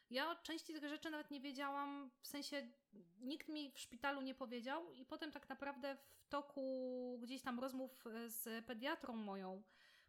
ja 0.09 0.31
o 0.31 0.35
części 0.35 0.73
tych 0.73 0.89
rzeczy 0.89 1.09
nawet 1.09 1.31
nie 1.31 1.41
wiedziałam, 1.41 2.11
w 2.21 2.27
sensie 2.27 2.67
nikt 3.19 3.47
mi 3.47 3.71
w 3.71 3.79
szpitalu 3.79 4.21
nie 4.21 4.35
powiedział, 4.35 4.91
i 4.91 5.05
potem 5.05 5.31
tak 5.31 5.49
naprawdę 5.49 5.95
w 5.95 6.27
toku 6.29 7.19
gdzieś 7.21 7.41
tam 7.41 7.59
rozmów 7.59 8.07
e, 8.07 8.29
z 8.29 8.65
pediatrą 8.65 9.15
moją 9.15 9.63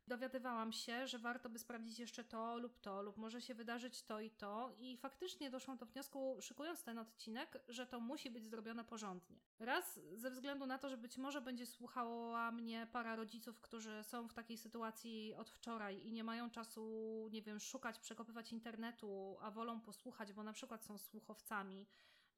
dowiadywałam 0.07 0.73
się, 0.73 1.07
że 1.07 1.19
warto 1.19 1.49
by 1.49 1.59
sprawdzić 1.59 1.99
jeszcze 1.99 2.25
to 2.25 2.59
lub 2.59 2.81
to, 2.81 3.03
lub 3.03 3.16
może 3.16 3.40
się 3.40 3.55
wydarzyć 3.55 4.03
to 4.03 4.21
i 4.21 4.31
to, 4.31 4.73
i 4.79 4.97
faktycznie 4.97 5.51
doszłam 5.51 5.79
do 5.79 5.87
wniosku, 5.87 6.38
szykując 6.40 6.83
ten 6.83 6.99
odcinek, 6.99 7.59
że 7.69 7.87
to 7.87 8.01
musi 8.01 8.31
być 8.31 8.47
zrobione 8.47 8.85
porządnie. 8.85 9.37
Raz 9.59 10.01
ze 10.14 10.31
względu 10.31 10.66
na 10.66 10.79
to, 10.79 10.88
że 10.88 10.97
być 10.97 11.19
może 11.19 11.40
będzie 11.40 11.66
słuchała 11.66 12.53
mnie 12.53 12.87
para 12.92 13.16
rodziców, 13.16 13.61
którzy 13.61 14.03
są 14.03 14.29
w 14.29 14.35
takiej 14.35 14.59
sytuacji 14.59 15.35
od 15.35 15.51
wczoraj 15.51 16.07
i 16.07 16.12
nie 16.12 16.25
mają 16.25 16.51
czasu, 16.51 17.29
nie 17.33 17.42
wiem, 17.42 17.61
szukać, 17.61 17.99
przekopywać 17.99 18.53
internetu, 18.53 19.37
a 19.40 19.51
wolą 19.51 19.81
posłuchać, 19.81 20.33
bo 20.33 20.42
na 20.42 20.53
przykład 20.53 20.85
są 20.85 20.99
słuchowcami 20.99 21.87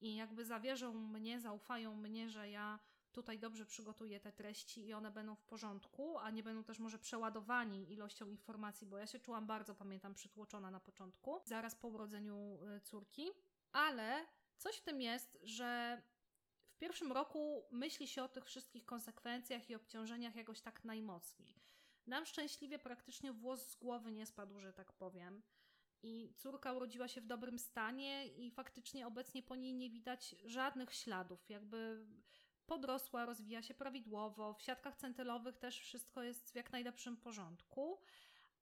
i 0.00 0.16
jakby 0.16 0.44
zawierzą 0.44 0.94
mnie, 0.94 1.40
zaufają 1.40 1.94
mnie, 1.94 2.30
że 2.30 2.50
ja 2.50 2.78
tutaj 3.12 3.38
dobrze 3.38 3.66
przygotuję 3.66 4.20
te 4.20 4.32
treści 4.32 4.86
i 4.86 4.94
one 4.94 5.10
będą 5.10 5.34
w 5.34 5.44
porządku, 5.44 6.18
a 6.18 6.30
nie 6.30 6.42
będą 6.42 6.64
też 6.64 6.78
może 6.78 6.98
przeładowani 6.98 7.92
ilością 7.92 8.28
informacji, 8.28 8.86
bo 8.86 8.98
ja 8.98 9.06
się 9.06 9.18
czułam 9.18 9.46
bardzo, 9.46 9.74
pamiętam, 9.74 10.14
przytłoczona 10.14 10.70
na 10.70 10.80
początku, 10.80 11.40
zaraz 11.44 11.74
po 11.74 11.88
urodzeniu 11.88 12.58
y, 12.76 12.80
córki, 12.80 13.30
ale 13.72 14.26
coś 14.56 14.76
w 14.76 14.82
tym 14.82 15.00
jest, 15.00 15.38
że 15.42 16.02
w 16.70 16.78
pierwszym 16.78 17.12
roku 17.12 17.68
myśli 17.70 18.08
się 18.08 18.22
o 18.22 18.28
tych 18.28 18.44
wszystkich 18.44 18.84
konsekwencjach 18.84 19.70
i 19.70 19.74
obciążeniach 19.74 20.36
jakoś 20.36 20.60
tak 20.60 20.84
najmocniej. 20.84 21.62
Nam 22.06 22.26
szczęśliwie 22.26 22.78
praktycznie 22.78 23.32
włos 23.32 23.70
z 23.70 23.76
głowy 23.76 24.12
nie 24.12 24.26
spadł, 24.26 24.60
że 24.60 24.72
tak 24.72 24.92
powiem. 24.92 25.42
I 26.02 26.34
córka 26.36 26.72
urodziła 26.72 27.08
się 27.08 27.20
w 27.20 27.26
dobrym 27.26 27.58
stanie, 27.58 28.26
i 28.26 28.50
faktycznie 28.50 29.06
obecnie 29.06 29.42
po 29.42 29.56
niej 29.56 29.74
nie 29.74 29.90
widać 29.90 30.34
żadnych 30.44 30.94
śladów. 30.94 31.50
Jakby 31.50 32.06
podrosła, 32.68 33.26
rozwija 33.26 33.62
się 33.62 33.74
prawidłowo, 33.74 34.54
w 34.54 34.62
siatkach 34.62 34.96
centylowych 34.96 35.58
też 35.58 35.80
wszystko 35.80 36.22
jest 36.22 36.52
w 36.52 36.54
jak 36.54 36.72
najlepszym 36.72 37.16
porządku, 37.16 38.00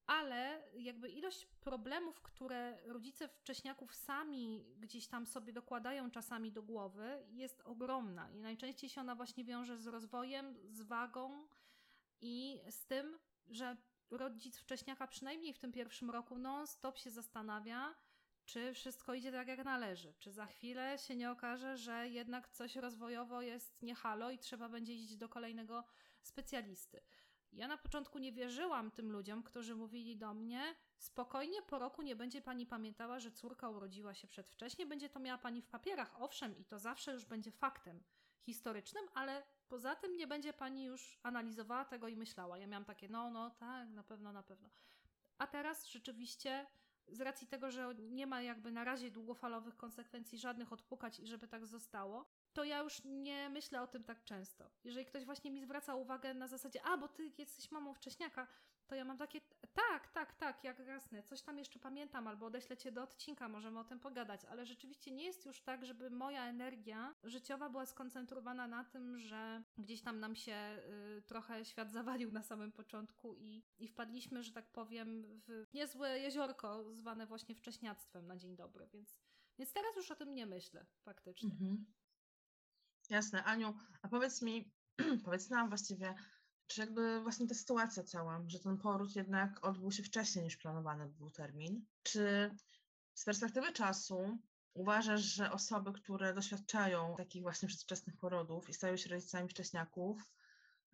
ale 0.05 0.63
jakby 0.73 1.09
ilość 1.09 1.45
problemów, 1.45 2.21
które 2.21 2.79
rodzice 2.85 3.27
wcześniaków 3.27 3.95
sami 3.95 4.65
gdzieś 4.77 5.07
tam 5.07 5.27
sobie 5.27 5.53
dokładają 5.53 6.11
czasami 6.11 6.51
do 6.51 6.63
głowy, 6.63 7.25
jest 7.29 7.61
ogromna 7.61 8.31
i 8.31 8.39
najczęściej 8.39 8.89
się 8.89 9.01
ona 9.01 9.15
właśnie 9.15 9.43
wiąże 9.43 9.77
z 9.77 9.87
rozwojem, 9.87 10.57
z 10.69 10.81
wagą 10.81 11.47
i 12.21 12.61
z 12.69 12.85
tym, 12.85 13.19
że 13.47 13.77
rodzic 14.11 14.57
wcześniaka 14.57 15.07
przynajmniej 15.07 15.53
w 15.53 15.59
tym 15.59 15.71
pierwszym 15.71 16.09
roku 16.09 16.37
non-stop 16.37 16.97
się 16.97 17.11
zastanawia, 17.11 17.95
czy 18.47 18.73
wszystko 18.73 19.13
idzie 19.13 19.31
tak 19.31 19.47
jak 19.47 19.65
należy, 19.65 20.13
czy 20.19 20.31
za 20.31 20.45
chwilę 20.45 20.97
się 20.97 21.15
nie 21.15 21.31
okaże, 21.31 21.77
że 21.77 22.09
jednak 22.09 22.49
coś 22.49 22.75
rozwojowo 22.75 23.41
jest 23.41 23.81
nie 23.81 23.95
halo 23.95 24.31
i 24.31 24.39
trzeba 24.39 24.69
będzie 24.69 24.93
iść 24.93 25.15
do 25.15 25.29
kolejnego 25.29 25.83
specjalisty. 26.21 27.01
Ja 27.53 27.67
na 27.67 27.77
początku 27.77 28.19
nie 28.19 28.31
wierzyłam 28.31 28.91
tym 28.91 29.11
ludziom, 29.11 29.43
którzy 29.43 29.75
mówili 29.75 30.17
do 30.17 30.33
mnie: 30.33 30.75
spokojnie, 30.97 31.61
po 31.61 31.79
roku 31.79 32.01
nie 32.01 32.15
będzie 32.15 32.41
pani 32.41 32.65
pamiętała, 32.65 33.19
że 33.19 33.31
córka 33.31 33.69
urodziła 33.69 34.13
się 34.13 34.27
przedwcześnie, 34.27 34.85
będzie 34.85 35.09
to 35.09 35.19
miała 35.19 35.37
pani 35.37 35.61
w 35.61 35.67
papierach, 35.67 36.21
owszem, 36.21 36.57
i 36.57 36.65
to 36.65 36.79
zawsze 36.79 37.13
już 37.13 37.25
będzie 37.25 37.51
faktem 37.51 38.03
historycznym, 38.41 39.05
ale 39.13 39.43
poza 39.67 39.95
tym 39.95 40.17
nie 40.17 40.27
będzie 40.27 40.53
pani 40.53 40.83
już 40.83 41.19
analizowała 41.23 41.85
tego 41.85 42.07
i 42.07 42.15
myślała. 42.15 42.57
Ja 42.57 42.67
miałam 42.67 42.85
takie: 42.85 43.09
no, 43.09 43.29
no, 43.29 43.49
tak, 43.49 43.89
na 43.89 44.03
pewno, 44.03 44.31
na 44.31 44.43
pewno. 44.43 44.69
A 45.37 45.47
teraz 45.47 45.85
rzeczywiście 45.85 46.67
z 47.09 47.21
racji 47.21 47.47
tego, 47.47 47.71
że 47.71 47.95
nie 47.97 48.27
ma 48.27 48.41
jakby 48.41 48.71
na 48.71 48.83
razie 48.83 49.11
długofalowych 49.11 49.77
konsekwencji 49.77 50.37
żadnych 50.37 50.73
odpukać 50.73 51.19
i 51.19 51.27
żeby 51.27 51.47
tak 51.47 51.65
zostało, 51.65 52.25
to 52.53 52.63
ja 52.63 52.79
już 52.79 53.01
nie 53.05 53.49
myślę 53.49 53.81
o 53.81 53.87
tym 53.87 54.03
tak 54.03 54.23
często. 54.23 54.69
Jeżeli 54.83 55.05
ktoś 55.05 55.25
właśnie 55.25 55.51
mi 55.51 55.61
zwraca 55.61 55.95
uwagę 55.95 56.33
na 56.33 56.47
zasadzie, 56.47 56.83
a 56.83 56.97
bo 56.97 57.07
ty 57.07 57.31
jesteś 57.37 57.71
mamą 57.71 57.93
wcześniaka, 57.93 58.47
to 58.87 58.95
ja 58.95 59.05
mam 59.05 59.17
takie, 59.17 59.41
tak, 59.73 60.07
tak, 60.07 60.33
tak, 60.33 60.63
jak 60.63 60.79
jasne, 60.79 61.23
coś 61.23 61.41
tam 61.41 61.57
jeszcze 61.57 61.79
pamiętam, 61.79 62.27
albo 62.27 62.45
odeślę 62.45 62.77
cię 62.77 62.91
do 62.91 63.03
odcinka, 63.03 63.49
możemy 63.49 63.79
o 63.79 63.83
tym 63.83 63.99
pogadać, 63.99 64.45
ale 64.45 64.65
rzeczywiście 64.65 65.11
nie 65.11 65.23
jest 65.23 65.45
już 65.45 65.61
tak, 65.61 65.85
żeby 65.85 66.09
moja 66.09 66.49
energia 66.49 67.15
życiowa 67.23 67.69
była 67.69 67.85
skoncentrowana 67.85 68.67
na 68.67 68.83
tym, 68.83 69.19
że 69.19 69.63
gdzieś 69.77 70.01
tam 70.01 70.19
nam 70.19 70.35
się 70.35 70.79
y, 71.17 71.21
trochę 71.21 71.65
świat 71.65 71.91
zawalił 71.91 72.31
na 72.31 72.43
samym 72.43 72.71
początku 72.71 73.35
i, 73.35 73.63
i 73.79 73.87
wpadliśmy, 73.87 74.43
że 74.43 74.51
tak 74.51 74.71
powiem, 74.71 75.23
w 75.47 75.65
niezłe 75.73 76.19
jeziorko 76.19 76.93
zwane 76.93 77.27
właśnie 77.27 77.55
wcześniactwem 77.55 78.27
na 78.27 78.37
dzień 78.37 78.55
dobry, 78.55 78.87
więc, 78.93 79.17
więc 79.59 79.73
teraz 79.73 79.95
już 79.95 80.11
o 80.11 80.15
tym 80.15 80.35
nie 80.35 80.45
myślę 80.45 80.85
faktycznie. 81.03 81.51
Mhm. 81.51 81.85
Jasne, 83.09 83.43
Aniu, 83.43 83.77
a 84.01 84.07
powiedz 84.07 84.41
mi, 84.41 84.71
powiedz 85.25 85.49
nam 85.49 85.69
właściwie, 85.69 86.15
czy 86.67 86.81
jakby 86.81 87.21
właśnie 87.21 87.47
ta 87.47 87.55
sytuacja 87.55 88.03
cała, 88.03 88.43
że 88.47 88.59
ten 88.59 88.77
poród 88.77 89.15
jednak 89.15 89.65
odbył 89.65 89.91
się 89.91 90.03
wcześniej 90.03 90.45
niż 90.45 90.57
planowany 90.57 91.07
był 91.07 91.29
termin, 91.29 91.85
czy 92.03 92.51
z 93.13 93.25
perspektywy 93.25 93.73
czasu 93.73 94.37
uważasz, 94.73 95.21
że 95.21 95.51
osoby, 95.51 95.93
które 95.93 96.33
doświadczają 96.33 97.15
takich 97.17 97.41
właśnie 97.41 97.67
przedwczesnych 97.67 98.17
porodów 98.17 98.69
i 98.69 98.73
stają 98.73 98.97
się 98.97 99.09
rodzicami 99.09 99.49
wcześniaków, 99.49 100.31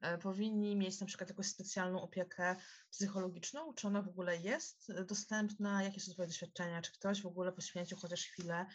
e, 0.01 0.17
powinni 0.17 0.75
mieć 0.75 0.99
na 0.99 1.07
przykład 1.07 1.29
jakąś 1.29 1.47
specjalną 1.47 2.01
opiekę 2.01 2.55
psychologiczną? 2.91 3.73
Czy 3.73 3.87
ona 3.87 4.01
w 4.01 4.07
ogóle 4.07 4.37
jest 4.37 4.91
dostępna? 5.07 5.83
Jakie 5.83 6.01
są 6.01 6.11
Twoje 6.11 6.27
doświadczenia? 6.27 6.81
Czy 6.81 6.91
ktoś 6.91 7.21
w 7.21 7.25
ogóle 7.25 7.51
poświęcił 7.51 7.97
chociaż 7.97 8.21
chwilę 8.21 8.65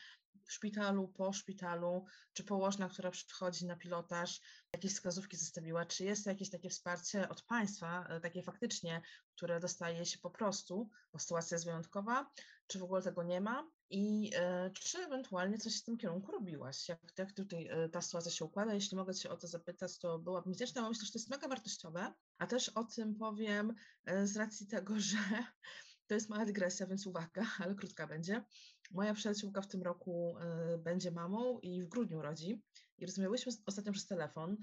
w 0.48 0.52
szpitalu, 0.52 1.08
po 1.08 1.32
szpitalu, 1.32 2.04
czy 2.32 2.44
położna, 2.44 2.88
która 2.88 3.10
przychodzi 3.10 3.66
na 3.66 3.76
pilotaż, 3.76 4.40
jakieś 4.72 4.92
wskazówki 4.92 5.36
zostawiła, 5.36 5.86
czy 5.86 6.04
jest 6.04 6.26
jakieś 6.26 6.50
takie 6.50 6.70
wsparcie 6.70 7.28
od 7.28 7.42
państwa, 7.42 8.06
e, 8.08 8.20
takie 8.20 8.42
faktycznie, 8.42 9.02
które 9.36 9.60
dostaje 9.60 10.06
się 10.06 10.18
po 10.18 10.30
prostu, 10.30 10.90
bo 11.12 11.18
sytuacja 11.18 11.54
jest 11.54 11.64
wyjątkowa, 11.64 12.30
czy 12.66 12.78
w 12.78 12.82
ogóle 12.82 13.02
tego 13.02 13.22
nie 13.22 13.40
ma 13.40 13.70
i 13.90 14.30
e, 14.36 14.70
czy 14.70 14.98
ewentualnie 14.98 15.58
coś 15.58 15.80
w 15.80 15.84
tym 15.84 15.96
kierunku 15.96 16.32
robiłaś? 16.32 16.88
Jak, 16.88 16.98
jak 17.18 17.32
tutaj 17.32 17.66
e, 17.66 17.88
ta 17.88 18.02
sytuacja 18.02 18.30
się 18.30 18.44
układa? 18.44 18.74
Jeśli 18.74 18.96
mogę 18.96 19.14
Cię 19.14 19.30
o 19.30 19.36
to 19.36 19.46
zapytać, 19.46 19.98
to 19.98 20.18
byłabym 20.18 20.52
wdzięczna, 20.52 20.82
bo 20.82 20.88
myślę, 20.88 21.06
że 21.06 21.12
to 21.12 21.18
jest 21.18 21.30
mega 21.30 21.48
wartościowe, 21.48 22.12
a 22.38 22.46
też 22.46 22.68
o 22.68 22.84
tym 22.84 23.14
powiem 23.14 23.74
e, 24.04 24.26
z 24.26 24.36
racji 24.36 24.66
tego, 24.66 25.00
że 25.10 25.18
to 26.06 26.14
jest 26.14 26.28
mała 26.28 26.44
dygresja, 26.44 26.86
więc 26.86 27.06
uwaga, 27.06 27.42
ale 27.58 27.74
krótka 27.74 28.06
będzie. 28.06 28.44
Moja 28.90 29.14
przyjaciółka 29.14 29.62
w 29.62 29.66
tym 29.66 29.82
roku 29.82 30.36
y, 30.74 30.78
będzie 30.78 31.10
mamą 31.10 31.58
i 31.58 31.82
w 31.82 31.88
grudniu 31.88 32.22
rodzi. 32.22 32.62
I 32.98 33.06
rozmawiałyśmy 33.06 33.52
ostatnio 33.66 33.92
przez 33.92 34.06
telefon. 34.06 34.56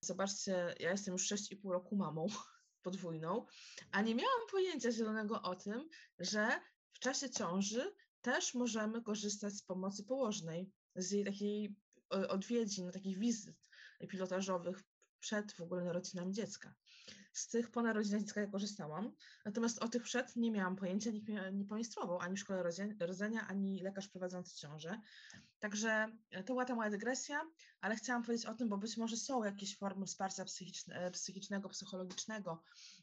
Zobaczcie, 0.00 0.74
ja 0.80 0.90
jestem 0.90 1.12
już 1.12 1.32
6,5 1.32 1.70
roku 1.70 1.96
mamą 1.96 2.26
podwójną, 2.82 3.46
a 3.92 4.02
nie 4.02 4.14
miałam 4.14 4.40
pojęcia 4.50 4.92
zielonego 4.92 5.42
o 5.42 5.54
tym, 5.54 5.88
że 6.18 6.60
w 6.92 6.98
czasie 6.98 7.30
ciąży 7.30 7.94
też 8.20 8.54
możemy 8.54 9.02
korzystać 9.02 9.54
z 9.54 9.62
pomocy 9.62 10.04
położnej, 10.04 10.72
z 10.96 11.10
jej 11.10 11.24
takiej 11.24 11.76
odwiedzin, 12.10 12.90
takich 12.90 13.18
wizyt 13.18 13.56
pilotażowych 14.08 14.82
przed 15.20 15.52
w 15.52 15.60
ogóle 15.60 15.84
narodzinami 15.84 16.32
dziecka. 16.32 16.74
Z 17.32 17.48
tych 17.48 17.70
po 17.70 17.82
narodzinach 17.82 18.20
dziecka 18.20 18.46
korzystałam, 18.46 19.12
natomiast 19.44 19.82
o 19.82 19.88
tych 19.88 20.02
przed 20.02 20.36
nie 20.36 20.50
miałam 20.50 20.76
pojęcia, 20.76 21.10
nikt 21.10 21.28
mnie 21.28 21.50
nie 21.52 21.64
poinstruował, 21.64 22.18
ani 22.18 22.36
w 22.36 22.40
szkole 22.40 22.62
rodzenia, 23.00 23.46
ani 23.48 23.80
lekarz 23.80 24.08
prowadzący 24.08 24.56
ciążę. 24.56 25.00
Także 25.60 26.06
e, 26.30 26.42
to 26.42 26.52
była 26.52 26.64
ta 26.64 26.74
moja 26.74 26.90
dygresja, 26.90 27.40
ale 27.80 27.96
chciałam 27.96 28.22
powiedzieć 28.22 28.46
o 28.46 28.54
tym, 28.54 28.68
bo 28.68 28.78
być 28.78 28.96
może 28.96 29.16
są 29.16 29.44
jakieś 29.44 29.78
formy 29.78 30.06
wsparcia 30.06 30.44
psychiczne, 30.44 30.94
e, 30.94 31.10
psychicznego, 31.10 31.68
psychologicznego 31.68 32.62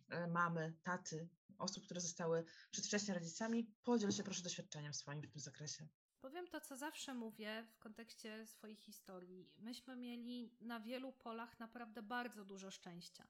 e, 0.10 0.28
mamy, 0.28 0.74
taty, 0.84 1.30
osób, 1.58 1.86
które 1.86 2.02
zostały 2.02 2.46
przedwcześnie 2.72 3.14
rodzicami. 3.14 3.72
Podziel 3.84 4.12
się 4.12 4.24
proszę 4.24 4.44
doświadczeniem 4.44 4.94
swoim 4.94 5.22
w 5.22 5.32
tym 5.32 5.42
zakresie. 5.42 5.88
Powiem 6.22 6.48
to, 6.48 6.62
co 6.62 6.78
zawsze 6.78 7.14
mówię 7.14 7.68
w 7.72 7.80
kontekście 7.80 8.46
swojej 8.46 8.76
historii. 8.76 9.50
Myśmy 9.58 9.96
mieli 9.96 10.58
na 10.62 10.80
wielu 10.80 11.14
polach 11.14 11.60
naprawdę 11.60 12.02
bardzo 12.04 12.46
dużo 12.46 12.72
szczęścia. 12.72 13.28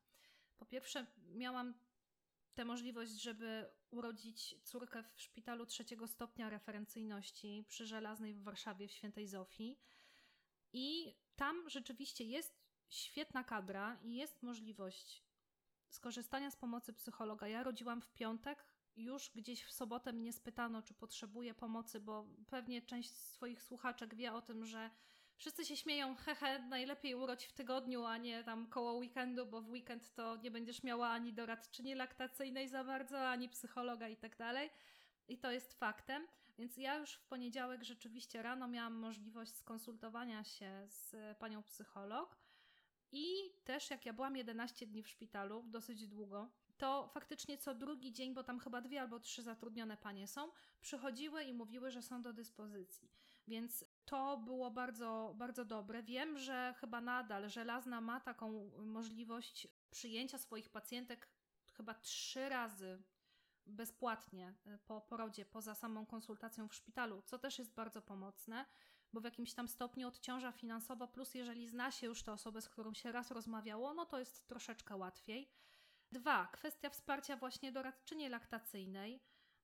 Po 0.57 0.65
pierwsze, 0.65 1.05
miałam 1.17 1.73
tę 2.53 2.65
możliwość, 2.65 3.11
żeby 3.11 3.69
urodzić 3.91 4.55
córkę 4.63 5.03
w 5.03 5.21
szpitalu 5.21 5.65
trzeciego 5.65 6.07
stopnia 6.07 6.49
referencyjności 6.49 7.65
przy 7.67 7.85
Żelaznej 7.85 8.33
w 8.33 8.43
Warszawie 8.43 8.87
w 8.87 8.91
Świętej 8.91 9.27
Zofii. 9.27 9.79
I 10.73 11.15
tam 11.35 11.69
rzeczywiście 11.69 12.23
jest 12.23 12.67
świetna 12.89 13.43
kadra 13.43 13.99
i 14.03 14.15
jest 14.15 14.43
możliwość 14.43 15.23
skorzystania 15.89 16.51
z 16.51 16.55
pomocy 16.55 16.93
psychologa. 16.93 17.47
Ja 17.47 17.63
rodziłam 17.63 18.01
w 18.01 18.13
piątek, 18.13 18.65
już 18.95 19.31
gdzieś 19.35 19.63
w 19.63 19.73
sobotę 19.73 20.13
mnie 20.13 20.33
spytano, 20.33 20.81
czy 20.81 20.93
potrzebuję 20.93 21.53
pomocy, 21.53 21.99
bo 21.99 22.27
pewnie 22.49 22.81
część 22.81 23.15
swoich 23.15 23.63
słuchaczek 23.63 24.15
wie 24.15 24.33
o 24.33 24.41
tym, 24.41 24.65
że 24.65 24.91
wszyscy 25.37 25.65
się 25.65 25.77
śmieją, 25.77 26.15
hehe, 26.15 26.59
najlepiej 26.59 27.15
urodź 27.15 27.45
w 27.45 27.53
tygodniu, 27.53 28.05
a 28.05 28.17
nie 28.17 28.43
tam 28.43 28.67
koło 28.67 28.93
weekendu, 28.93 29.45
bo 29.45 29.61
w 29.61 29.69
weekend 29.69 30.13
to 30.13 30.35
nie 30.35 30.51
będziesz 30.51 30.83
miała 30.83 31.09
ani 31.09 31.33
doradczyni 31.33 31.95
laktacyjnej 31.95 32.69
za 32.69 32.83
bardzo, 32.83 33.29
ani 33.29 33.49
psychologa 33.49 34.07
i 34.07 34.17
tak 34.17 34.37
dalej. 34.37 34.69
I 35.27 35.37
to 35.37 35.51
jest 35.51 35.73
faktem. 35.73 36.27
Więc 36.57 36.77
ja 36.77 36.95
już 36.95 37.13
w 37.13 37.25
poniedziałek 37.25 37.83
rzeczywiście 37.83 38.41
rano 38.41 38.67
miałam 38.67 38.93
możliwość 38.93 39.55
skonsultowania 39.55 40.43
się 40.43 40.87
z 40.87 41.15
panią 41.37 41.63
psycholog. 41.63 42.37
I 43.11 43.25
też 43.63 43.89
jak 43.89 44.05
ja 44.05 44.13
byłam 44.13 44.35
11 44.35 44.87
dni 44.87 45.03
w 45.03 45.09
szpitalu, 45.09 45.63
dosyć 45.67 46.07
długo, 46.07 46.49
to 46.77 47.09
faktycznie 47.13 47.57
co 47.57 47.75
drugi 47.75 48.13
dzień, 48.13 48.33
bo 48.33 48.43
tam 48.43 48.59
chyba 48.59 48.81
dwie 48.81 49.01
albo 49.01 49.19
trzy 49.19 49.43
zatrudnione 49.43 49.97
panie 49.97 50.27
są, 50.27 50.51
przychodziły 50.81 51.43
i 51.43 51.53
mówiły, 51.53 51.91
że 51.91 52.01
są 52.01 52.21
do 52.21 52.33
dyspozycji. 52.33 53.11
Więc 53.47 53.85
to 54.07 54.37
było 54.37 54.71
bardzo, 54.71 55.33
bardzo 55.37 55.65
dobre. 55.65 56.03
Wiem, 56.03 56.37
że 56.37 56.73
chyba 56.79 57.01
nadal 57.01 57.49
Żelazna 57.49 58.01
ma 58.01 58.19
taką 58.19 58.71
możliwość 58.77 59.67
przyjęcia 59.89 60.37
swoich 60.37 60.69
pacjentek 60.69 61.29
chyba 61.73 61.93
trzy 61.93 62.49
razy 62.49 63.03
bezpłatnie 63.65 64.53
e, 64.65 64.77
po 64.77 65.01
porodzie, 65.01 65.45
poza 65.45 65.75
samą 65.75 66.05
konsultacją 66.05 66.67
w 66.67 66.75
szpitalu, 66.75 67.21
co 67.21 67.39
też 67.39 67.59
jest 67.59 67.73
bardzo 67.73 68.01
pomocne, 68.01 68.65
bo 69.13 69.21
w 69.21 69.23
jakimś 69.23 69.53
tam 69.53 69.67
stopniu 69.67 70.07
odciąża 70.07 70.51
finansowo, 70.51 71.07
plus 71.07 71.33
jeżeli 71.33 71.67
zna 71.67 71.91
się 71.91 72.07
już 72.07 72.23
tę 72.23 72.31
osobę, 72.31 72.61
z 72.61 72.69
którą 72.69 72.93
się 72.93 73.11
raz 73.11 73.31
rozmawiało, 73.31 73.93
no 73.93 74.05
to 74.05 74.19
jest 74.19 74.47
troszeczkę 74.47 74.95
łatwiej. 74.95 75.51
Dwa, 76.11 76.47
kwestia 76.47 76.89
wsparcia 76.89 77.37
właśnie 77.37 77.71
doradczyni 77.71 78.29
laktacyjnej 78.29 79.21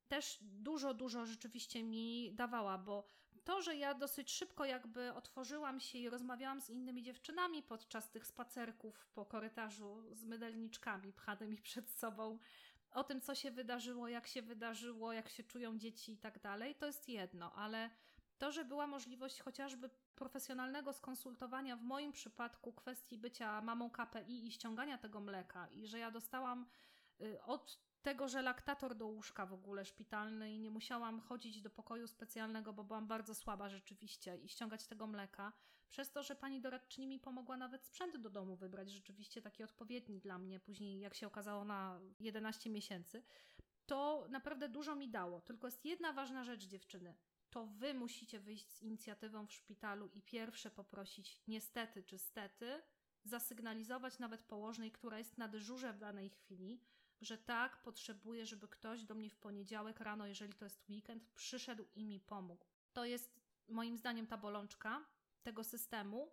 też 0.08 0.38
dużo, 0.42 0.94
dużo 0.94 1.26
rzeczywiście 1.26 1.84
mi 1.84 2.34
dawała, 2.36 2.78
bo 2.78 3.08
to, 3.44 3.62
że 3.62 3.76
ja 3.76 3.94
dosyć 3.94 4.32
szybko 4.32 4.66
jakby 4.66 5.14
otworzyłam 5.14 5.80
się 5.80 5.98
i 5.98 6.10
rozmawiałam 6.10 6.62
z 6.62 6.70
innymi 6.70 7.04
dziewczynami 7.04 7.64
podczas 7.64 8.12
tych 8.12 8.28
spacerków 8.28 9.08
po 9.14 9.26
korytarzu 9.26 10.04
z 10.12 10.26
mydelniczkami 10.26 11.14
pchanymi 11.14 11.58
przed 11.70 11.90
sobą, 11.90 12.40
o 12.92 13.04
tym, 13.04 13.22
co 13.22 13.36
się 13.36 13.52
wydarzyło, 13.52 14.08
jak 14.08 14.28
się 14.28 14.42
wydarzyło, 14.42 15.14
jak 15.14 15.30
się 15.30 15.44
czują 15.44 15.78
dzieci 15.78 16.14
i 16.14 16.18
tak 16.18 16.40
dalej, 16.40 16.76
to 16.76 16.86
jest 16.86 17.10
jedno, 17.10 17.54
ale 17.54 17.90
to, 18.38 18.52
że 18.52 18.66
była 18.66 18.88
możliwość 18.88 19.42
chociażby 19.42 19.90
profesjonalnego 20.16 20.94
skonsultowania 20.94 21.76
w 21.76 21.84
moim 21.84 22.12
przypadku 22.12 22.74
kwestii 22.74 23.18
bycia 23.18 23.62
mamą 23.62 23.90
KPI 23.90 24.48
i 24.48 24.52
ściągania 24.52 24.98
tego 24.98 25.20
mleka 25.20 25.68
i 25.68 25.88
że 25.88 26.00
ja 26.00 26.12
dostałam 26.12 26.66
y, 27.22 27.44
od 27.44 27.80
tego, 28.04 28.28
że 28.28 28.42
laktator 28.42 28.96
do 28.96 29.08
łóżka 29.08 29.46
w 29.46 29.54
ogóle 29.54 29.86
szpitalny 29.86 30.54
i 30.54 30.60
nie 30.60 30.70
musiałam 30.70 31.22
chodzić 31.22 31.62
do 31.62 31.70
pokoju 31.70 32.08
specjalnego, 32.08 32.74
bo 32.74 32.84
byłam 32.84 33.08
bardzo 33.08 33.36
słaba 33.36 33.70
rzeczywiście 33.70 34.38
i 34.38 34.50
ściągać 34.50 34.88
tego 34.88 35.08
mleka, 35.08 35.54
przez 35.90 36.12
to, 36.12 36.24
że 36.24 36.36
pani 36.36 36.62
doradczyni 36.62 37.08
mi 37.08 37.20
pomogła 37.20 37.58
nawet 37.58 37.86
sprzęt 37.86 38.18
do 38.18 38.30
domu 38.30 38.56
wybrać, 38.56 38.92
rzeczywiście 38.92 39.42
taki 39.42 39.64
odpowiedni 39.64 40.20
dla 40.20 40.38
mnie, 40.38 40.60
później 40.60 41.00
jak 41.00 41.14
się 41.14 41.28
okazało 41.28 41.66
na 41.66 42.00
11 42.20 42.70
miesięcy, 42.70 43.24
to 43.86 44.28
naprawdę 44.30 44.70
dużo 44.70 44.96
mi 44.96 45.10
dało. 45.10 45.42
Tylko 45.42 45.68
jest 45.68 45.86
jedna 45.86 46.14
ważna 46.14 46.44
rzecz, 46.44 46.64
dziewczyny 46.64 47.16
to 47.54 47.66
wy 47.66 47.94
musicie 47.94 48.40
wyjść 48.40 48.72
z 48.72 48.82
inicjatywą 48.82 49.48
w 49.48 49.54
szpitalu 49.54 50.10
i 50.14 50.22
pierwsze 50.22 50.72
poprosić, 50.72 51.42
niestety 51.48 52.04
czy 52.04 52.18
stety, 52.18 52.82
zasygnalizować 53.24 54.20
nawet 54.20 54.44
położnej, 54.44 54.92
która 54.92 55.18
jest 55.18 55.38
na 55.38 55.48
dyżurze 55.48 55.94
w 55.94 55.98
danej 55.98 56.30
chwili, 56.30 56.82
że 57.26 57.38
tak, 57.38 57.82
potrzebuję, 57.82 58.46
żeby 58.46 58.68
ktoś 58.68 59.04
do 59.04 59.16
mnie 59.16 59.30
w 59.30 59.38
poniedziałek 59.38 60.00
rano, 60.00 60.28
jeżeli 60.28 60.54
to 60.54 60.66
jest 60.66 60.90
weekend, 60.90 61.30
przyszedł 61.36 61.86
i 61.96 62.06
mi 62.06 62.20
pomógł. 62.20 62.66
To 62.94 63.06
jest 63.06 63.40
moim 63.68 63.98
zdaniem 63.98 64.28
ta 64.28 64.38
bolączka 64.38 65.06
tego 65.44 65.64
systemu 65.64 66.32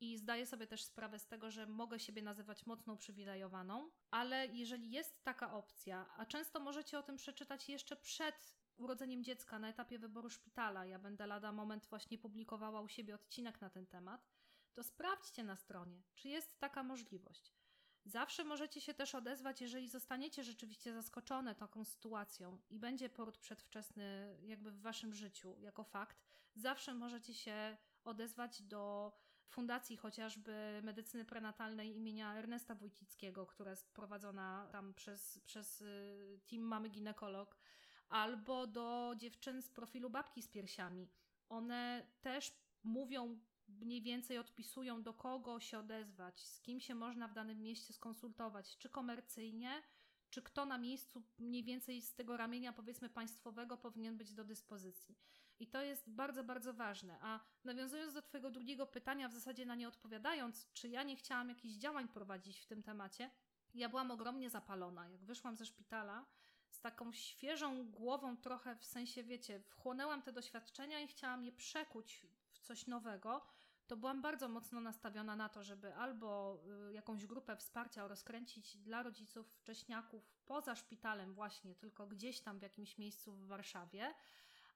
i 0.00 0.18
zdaję 0.18 0.46
sobie 0.46 0.66
też 0.66 0.84
sprawę 0.84 1.18
z 1.18 1.26
tego, 1.26 1.50
że 1.50 1.66
mogę 1.66 1.98
siebie 1.98 2.22
nazywać 2.22 2.66
mocno 2.66 2.92
uprzywilejowaną, 2.92 3.90
ale 4.10 4.46
jeżeli 4.46 4.90
jest 4.90 5.24
taka 5.24 5.52
opcja, 5.52 6.06
a 6.16 6.26
często 6.26 6.60
możecie 6.60 6.98
o 6.98 7.02
tym 7.02 7.16
przeczytać 7.16 7.68
jeszcze 7.68 7.96
przed 7.96 8.54
urodzeniem 8.76 9.24
dziecka 9.24 9.58
na 9.58 9.68
etapie 9.68 9.98
wyboru 9.98 10.30
szpitala, 10.30 10.86
ja 10.86 10.98
będę 10.98 11.26
lada 11.26 11.52
moment 11.52 11.86
właśnie 11.86 12.18
publikowała 12.18 12.80
u 12.80 12.88
siebie 12.88 13.14
odcinek 13.14 13.60
na 13.60 13.70
ten 13.70 13.86
temat, 13.86 14.28
to 14.74 14.82
sprawdźcie 14.82 15.44
na 15.44 15.56
stronie, 15.56 16.02
czy 16.14 16.28
jest 16.28 16.60
taka 16.60 16.82
możliwość. 16.82 17.52
Zawsze 18.04 18.44
możecie 18.44 18.80
się 18.80 18.94
też 18.94 19.14
odezwać, 19.14 19.60
jeżeli 19.60 19.88
zostaniecie 19.88 20.44
rzeczywiście 20.44 20.94
zaskoczone 20.94 21.54
taką 21.54 21.84
sytuacją 21.84 22.58
i 22.70 22.78
będzie 22.78 23.08
poród 23.08 23.38
przedwczesny 23.38 24.36
jakby 24.42 24.70
w 24.70 24.80
waszym 24.80 25.14
życiu 25.14 25.56
jako 25.60 25.84
fakt. 25.84 26.22
Zawsze 26.54 26.94
możecie 26.94 27.34
się 27.34 27.76
odezwać 28.04 28.62
do 28.62 29.12
fundacji 29.48 29.96
chociażby 29.96 30.80
medycyny 30.82 31.24
prenatalnej 31.24 31.96
imienia 31.96 32.34
Ernesta 32.34 32.74
Wójcickiego, 32.74 33.46
która 33.46 33.70
jest 33.70 33.92
prowadzona 33.92 34.68
tam 34.72 34.94
przez, 34.94 35.40
przez 35.44 35.80
y, 35.80 36.40
team 36.50 36.62
mamy 36.62 36.88
ginekolog 36.88 37.56
albo 38.08 38.66
do 38.66 39.14
dziewczyn 39.16 39.62
z 39.62 39.70
profilu 39.70 40.10
babki 40.10 40.42
z 40.42 40.48
piersiami. 40.48 41.08
One 41.48 42.06
też 42.20 42.52
mówią, 42.82 43.40
mniej 43.68 44.02
więcej 44.02 44.38
odpisują, 44.38 45.02
do 45.02 45.14
kogo 45.14 45.60
się 45.60 45.78
odezwać, 45.78 46.40
z 46.40 46.60
kim 46.60 46.80
się 46.80 46.94
można 46.94 47.28
w 47.28 47.34
danym 47.34 47.62
mieście 47.62 47.92
skonsultować, 47.92 48.78
czy 48.78 48.88
komercyjnie, 48.88 49.82
czy 50.30 50.42
kto 50.42 50.66
na 50.66 50.78
miejscu 50.78 51.22
mniej 51.38 51.64
więcej 51.64 52.02
z 52.02 52.14
tego 52.14 52.36
ramienia, 52.36 52.72
powiedzmy, 52.72 53.08
państwowego 53.08 53.76
powinien 53.76 54.16
być 54.16 54.34
do 54.34 54.44
dyspozycji. 54.44 55.18
I 55.60 55.66
to 55.66 55.82
jest 55.82 56.10
bardzo, 56.10 56.44
bardzo 56.44 56.74
ważne. 56.74 57.18
A 57.20 57.40
nawiązując 57.64 58.14
do 58.14 58.22
Twojego 58.22 58.50
drugiego 58.50 58.86
pytania, 58.86 59.28
w 59.28 59.32
zasadzie 59.32 59.66
na 59.66 59.74
nie 59.74 59.88
odpowiadając, 59.88 60.72
czy 60.72 60.88
ja 60.88 61.02
nie 61.02 61.16
chciałam 61.16 61.48
jakichś 61.48 61.74
działań 61.74 62.08
prowadzić 62.08 62.60
w 62.60 62.66
tym 62.66 62.82
temacie, 62.82 63.30
ja 63.74 63.88
byłam 63.88 64.10
ogromnie 64.10 64.50
zapalona. 64.50 65.08
Jak 65.08 65.24
wyszłam 65.24 65.56
ze 65.56 65.66
szpitala, 65.66 66.26
z 66.70 66.80
taką 66.80 67.12
świeżą 67.12 67.90
głową 67.90 68.36
trochę, 68.36 68.76
w 68.76 68.84
sensie, 68.84 69.24
wiecie, 69.24 69.60
wchłonęłam 69.60 70.22
te 70.22 70.32
doświadczenia 70.32 71.00
i 71.00 71.06
chciałam 71.06 71.44
je 71.44 71.52
przekuć 71.52 72.26
coś 72.62 72.86
nowego, 72.86 73.42
to 73.86 73.96
byłam 73.96 74.22
bardzo 74.22 74.48
mocno 74.48 74.80
nastawiona 74.80 75.36
na 75.36 75.48
to, 75.48 75.64
żeby 75.64 75.94
albo 75.94 76.58
y, 76.88 76.92
jakąś 76.92 77.26
grupę 77.26 77.56
wsparcia 77.56 78.08
rozkręcić 78.08 78.76
dla 78.76 79.02
rodziców 79.02 79.54
wcześniaków 79.54 80.32
poza 80.46 80.76
szpitalem 80.76 81.34
właśnie, 81.34 81.74
tylko 81.74 82.06
gdzieś 82.06 82.40
tam 82.40 82.58
w 82.58 82.62
jakimś 82.62 82.98
miejscu 82.98 83.32
w 83.32 83.46
Warszawie, 83.46 84.14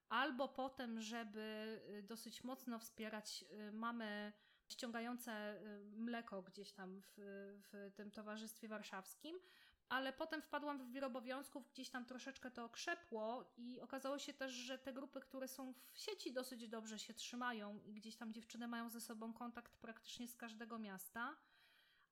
albo 0.08 0.48
potem, 0.48 1.00
żeby 1.00 1.80
y, 1.98 2.02
dosyć 2.02 2.44
mocno 2.44 2.78
wspierać 2.78 3.44
y, 3.68 3.72
mamy 3.72 4.32
ściągające 4.68 5.60
mleko 5.96 6.42
gdzieś 6.42 6.72
tam 6.72 7.00
w, 7.00 7.14
w 7.72 7.92
tym 7.94 8.10
towarzystwie 8.10 8.68
warszawskim, 8.68 9.38
ale 9.88 10.12
potem 10.12 10.42
wpadłam 10.42 10.78
w 10.78 10.92
wir 10.92 11.04
obowiązków, 11.04 11.68
gdzieś 11.72 11.90
tam 11.90 12.04
troszeczkę 12.04 12.50
to 12.50 12.64
okrzepło 12.64 13.52
i 13.56 13.80
okazało 13.80 14.18
się 14.18 14.34
też, 14.34 14.52
że 14.52 14.78
te 14.78 14.92
grupy, 14.92 15.20
które 15.20 15.48
są 15.48 15.74
w 15.92 15.98
sieci 15.98 16.32
dosyć 16.32 16.68
dobrze 16.68 16.98
się 16.98 17.14
trzymają 17.14 17.80
i 17.84 17.94
gdzieś 17.94 18.16
tam 18.16 18.32
dziewczyny 18.32 18.68
mają 18.68 18.90
ze 18.90 19.00
sobą 19.00 19.32
kontakt 19.32 19.76
praktycznie 19.76 20.28
z 20.28 20.36
każdego 20.36 20.78
miasta. 20.78 21.36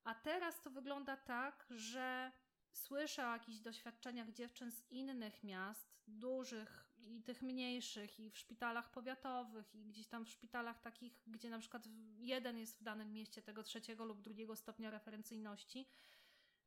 A 0.04 0.14
teraz 0.14 0.62
to 0.62 0.70
wygląda 0.70 1.16
tak, 1.16 1.66
że 1.70 2.32
słyszę 2.72 3.28
o 3.28 3.32
jakichś 3.32 3.58
doświadczeniach 3.58 4.30
dziewczyn 4.32 4.72
z 4.72 4.90
innych 4.90 5.44
miast, 5.44 5.94
dużych, 6.06 6.84
i 7.06 7.22
tych 7.22 7.42
mniejszych, 7.42 8.20
i 8.20 8.30
w 8.30 8.38
szpitalach 8.38 8.90
powiatowych, 8.90 9.74
i 9.74 9.84
gdzieś 9.84 10.06
tam 10.06 10.24
w 10.24 10.30
szpitalach 10.30 10.80
takich, 10.80 11.22
gdzie 11.26 11.50
na 11.50 11.58
przykład 11.58 11.88
jeden 12.18 12.58
jest 12.58 12.78
w 12.78 12.82
danym 12.82 13.12
mieście 13.12 13.42
tego 13.42 13.62
trzeciego 13.62 14.04
lub 14.04 14.20
drugiego 14.20 14.56
stopnia 14.56 14.90
referencyjności, 14.90 15.88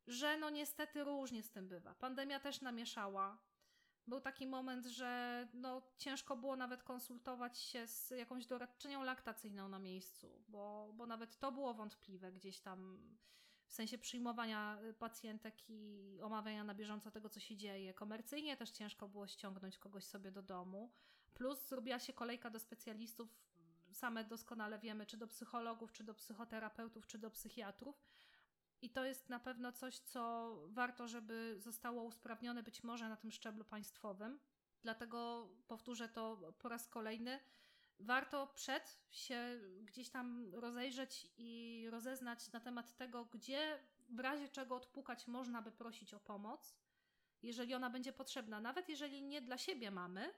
że 0.07 0.37
no 0.37 0.49
niestety 0.49 1.03
różnie 1.03 1.43
z 1.43 1.51
tym 1.51 1.67
bywa. 1.67 1.95
Pandemia 1.95 2.39
też 2.39 2.61
namieszała. 2.61 3.37
Był 4.07 4.21
taki 4.21 4.47
moment, 4.47 4.85
że 4.85 5.47
no 5.53 5.81
ciężko 5.97 6.35
było 6.35 6.55
nawet 6.55 6.83
konsultować 6.83 7.59
się 7.59 7.87
z 7.87 8.09
jakąś 8.09 8.45
doradczynią 8.45 9.03
laktacyjną 9.03 9.69
na 9.69 9.79
miejscu, 9.79 10.43
bo, 10.47 10.93
bo 10.93 11.05
nawet 11.05 11.39
to 11.39 11.51
było 11.51 11.73
wątpliwe 11.73 12.31
gdzieś 12.31 12.59
tam 12.59 12.99
w 13.67 13.73
sensie 13.73 13.97
przyjmowania 13.97 14.79
y, 14.83 14.93
pacjentek 14.93 15.69
i 15.69 16.19
omawiania 16.23 16.63
na 16.63 16.75
bieżąco 16.75 17.11
tego, 17.11 17.29
co 17.29 17.39
się 17.39 17.55
dzieje. 17.55 17.93
Komercyjnie 17.93 18.57
też 18.57 18.71
ciężko 18.71 19.07
było 19.07 19.27
ściągnąć 19.27 19.77
kogoś 19.77 20.03
sobie 20.03 20.31
do 20.31 20.41
domu. 20.41 20.91
Plus 21.33 21.67
zrobiła 21.67 21.99
się 21.99 22.13
kolejka 22.13 22.49
do 22.49 22.59
specjalistów, 22.59 23.29
same 23.91 24.23
doskonale 24.23 24.79
wiemy, 24.79 25.05
czy 25.05 25.17
do 25.17 25.27
psychologów, 25.27 25.91
czy 25.91 26.03
do 26.03 26.13
psychoterapeutów, 26.13 27.07
czy 27.07 27.17
do 27.17 27.31
psychiatrów. 27.31 28.03
I 28.81 28.89
to 28.89 29.05
jest 29.05 29.29
na 29.29 29.39
pewno 29.39 29.71
coś, 29.71 29.99
co 29.99 30.53
warto, 30.67 31.07
żeby 31.07 31.55
zostało 31.57 32.03
usprawnione 32.03 32.63
być 32.63 32.83
może 32.83 33.09
na 33.09 33.15
tym 33.15 33.31
szczeblu 33.31 33.65
państwowym. 33.65 34.39
Dlatego 34.81 35.49
powtórzę 35.67 36.09
to 36.09 36.53
po 36.59 36.69
raz 36.69 36.87
kolejny 36.87 37.39
warto 37.99 38.47
przed 38.47 38.99
się 39.11 39.59
gdzieś 39.81 40.09
tam 40.09 40.53
rozejrzeć 40.53 41.27
i 41.37 41.83
rozeznać 41.89 42.51
na 42.51 42.59
temat 42.59 42.95
tego, 42.95 43.25
gdzie 43.25 43.79
w 44.09 44.19
razie 44.19 44.49
czego 44.49 44.75
odpukać 44.75 45.27
można 45.27 45.61
by 45.61 45.71
prosić 45.71 46.13
o 46.13 46.19
pomoc, 46.19 46.75
jeżeli 47.43 47.73
ona 47.73 47.89
będzie 47.89 48.13
potrzebna. 48.13 48.59
Nawet 48.59 48.89
jeżeli 48.89 49.21
nie 49.21 49.41
dla 49.41 49.57
siebie 49.57 49.91
mamy, 49.91 50.33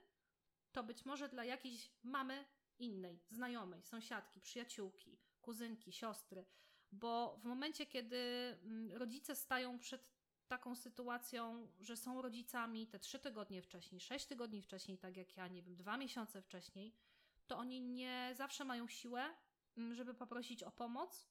to 0.72 0.82
być 0.82 1.04
może 1.04 1.28
dla 1.28 1.44
jakiejś 1.44 1.90
mamy 2.02 2.44
innej, 2.78 3.20
znajomej, 3.30 3.82
sąsiadki, 3.82 4.40
przyjaciółki, 4.40 5.18
kuzynki, 5.40 5.92
siostry. 5.92 6.44
Bo 6.92 7.36
w 7.36 7.44
momencie, 7.44 7.86
kiedy 7.86 8.16
mm, 8.62 8.96
rodzice 8.96 9.36
stają 9.36 9.78
przed 9.78 10.10
taką 10.48 10.74
sytuacją, 10.74 11.68
że 11.80 11.96
są 11.96 12.22
rodzicami 12.22 12.86
te 12.86 12.98
trzy 12.98 13.18
tygodnie 13.18 13.62
wcześniej, 13.62 14.00
sześć 14.00 14.26
tygodni 14.26 14.62
wcześniej, 14.62 14.98
tak 14.98 15.16
jak 15.16 15.36
ja, 15.36 15.48
nie 15.48 15.62
wiem, 15.62 15.76
dwa 15.76 15.96
miesiące 15.96 16.42
wcześniej, 16.42 16.94
to 17.46 17.58
oni 17.58 17.80
nie 17.80 18.34
zawsze 18.36 18.64
mają 18.64 18.88
siłę, 18.88 19.34
mm, 19.76 19.94
żeby 19.94 20.14
poprosić 20.14 20.62
o 20.62 20.70
pomoc 20.70 21.28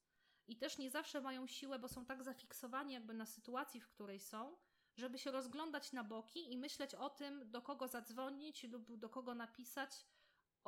i 0.48 0.58
też 0.58 0.78
nie 0.78 0.90
zawsze 0.90 1.22
mają 1.22 1.48
siłę, 1.48 1.80
bo 1.80 1.88
są 1.88 2.06
tak 2.06 2.24
zafiksowani 2.24 2.94
jakby 2.94 3.14
na 3.14 3.26
sytuacji, 3.26 3.82
w 3.82 3.88
której 3.88 4.20
są, 4.20 4.58
żeby 4.98 5.18
się 5.18 5.32
rozglądać 5.32 5.94
na 5.94 6.04
boki 6.04 6.52
i 6.54 6.58
myśleć 6.58 6.96
o 6.96 7.10
tym, 7.10 7.52
do 7.52 7.62
kogo 7.62 7.88
zadzwonić 7.88 8.64
lub 8.64 8.96
do 8.98 9.10
kogo 9.10 9.36
napisać 9.36 10.06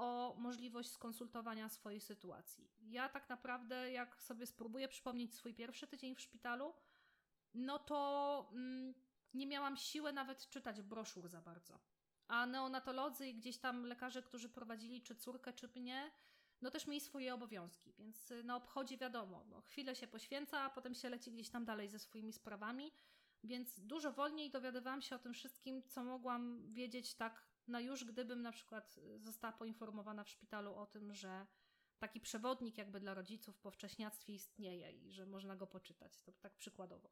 o 0.01 0.35
możliwość 0.37 0.91
skonsultowania 0.91 1.69
swojej 1.69 2.01
sytuacji. 2.01 2.71
Ja 2.81 3.09
tak 3.09 3.29
naprawdę, 3.29 3.91
jak 3.91 4.21
sobie 4.21 4.45
spróbuję 4.45 4.87
przypomnieć 4.87 5.35
swój 5.35 5.53
pierwszy 5.53 5.87
tydzień 5.87 6.15
w 6.15 6.21
szpitalu, 6.21 6.73
no 7.53 7.79
to 7.79 8.49
mm, 8.53 8.93
nie 9.33 9.47
miałam 9.47 9.77
siły 9.77 10.13
nawet 10.13 10.49
czytać 10.49 10.81
broszur 10.81 11.27
za 11.27 11.41
bardzo 11.41 11.79
a 12.31 12.45
neonatolodzy 12.45 13.27
i 13.27 13.35
gdzieś 13.35 13.57
tam 13.57 13.85
lekarze, 13.85 14.21
którzy 14.21 14.49
prowadzili 14.49 15.01
czy 15.01 15.15
córkę, 15.15 15.53
czy 15.53 15.67
mnie, 15.75 16.11
no 16.61 16.71
też 16.71 16.87
mieli 16.87 17.01
swoje 17.01 17.33
obowiązki, 17.33 17.93
więc 17.93 18.31
y, 18.31 18.43
na 18.43 18.55
obchodzie 18.55 18.97
wiadomo, 18.97 19.45
no 19.49 19.61
chwilę 19.61 19.95
się 19.95 20.07
poświęca, 20.07 20.59
a 20.59 20.69
potem 20.69 20.95
się 20.95 21.09
leci 21.09 21.31
gdzieś 21.31 21.49
tam 21.49 21.65
dalej 21.65 21.89
ze 21.89 21.99
swoimi 21.99 22.33
sprawami, 22.33 22.91
więc 23.43 23.79
dużo 23.79 24.11
wolniej 24.11 24.51
dowiadywałam 24.51 25.01
się 25.01 25.15
o 25.15 25.19
tym 25.19 25.33
wszystkim, 25.33 25.83
co 25.83 26.03
mogłam 26.03 26.73
wiedzieć 26.73 27.15
tak 27.15 27.50
na 27.67 27.79
już, 27.79 28.05
gdybym 28.05 28.41
na 28.41 28.51
przykład 28.51 28.99
została 29.17 29.53
poinformowana 29.53 30.23
w 30.23 30.29
szpitalu 30.29 30.75
o 30.75 30.85
tym, 30.85 31.13
że 31.13 31.47
taki 31.99 32.21
przewodnik 32.21 32.77
jakby 32.77 32.99
dla 32.99 33.13
rodziców 33.13 33.59
po 33.59 33.71
wcześniactwie 33.71 34.33
istnieje 34.33 34.91
i 34.91 35.11
że 35.11 35.25
można 35.25 35.55
go 35.55 35.67
poczytać, 35.67 36.21
to 36.21 36.31
tak 36.31 36.57
przykładowo. 36.57 37.11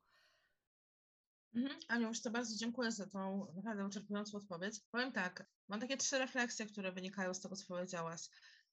Mhm. 1.55 1.79
Aniu, 1.88 2.07
już 2.07 2.21
to 2.21 2.31
bardzo 2.31 2.55
dziękuję 2.55 2.91
za 2.91 3.07
tą 3.07 3.53
naprawdę 3.55 3.83
wyczerpującą 3.83 4.38
odpowiedź. 4.38 4.79
Powiem 4.91 5.12
tak, 5.12 5.45
mam 5.67 5.79
takie 5.79 5.97
trzy 5.97 6.19
refleksje, 6.19 6.65
które 6.65 6.91
wynikają 6.91 7.33
z 7.33 7.39
tego, 7.39 7.55
co 7.55 7.65
powiedziałaś. 7.67 8.21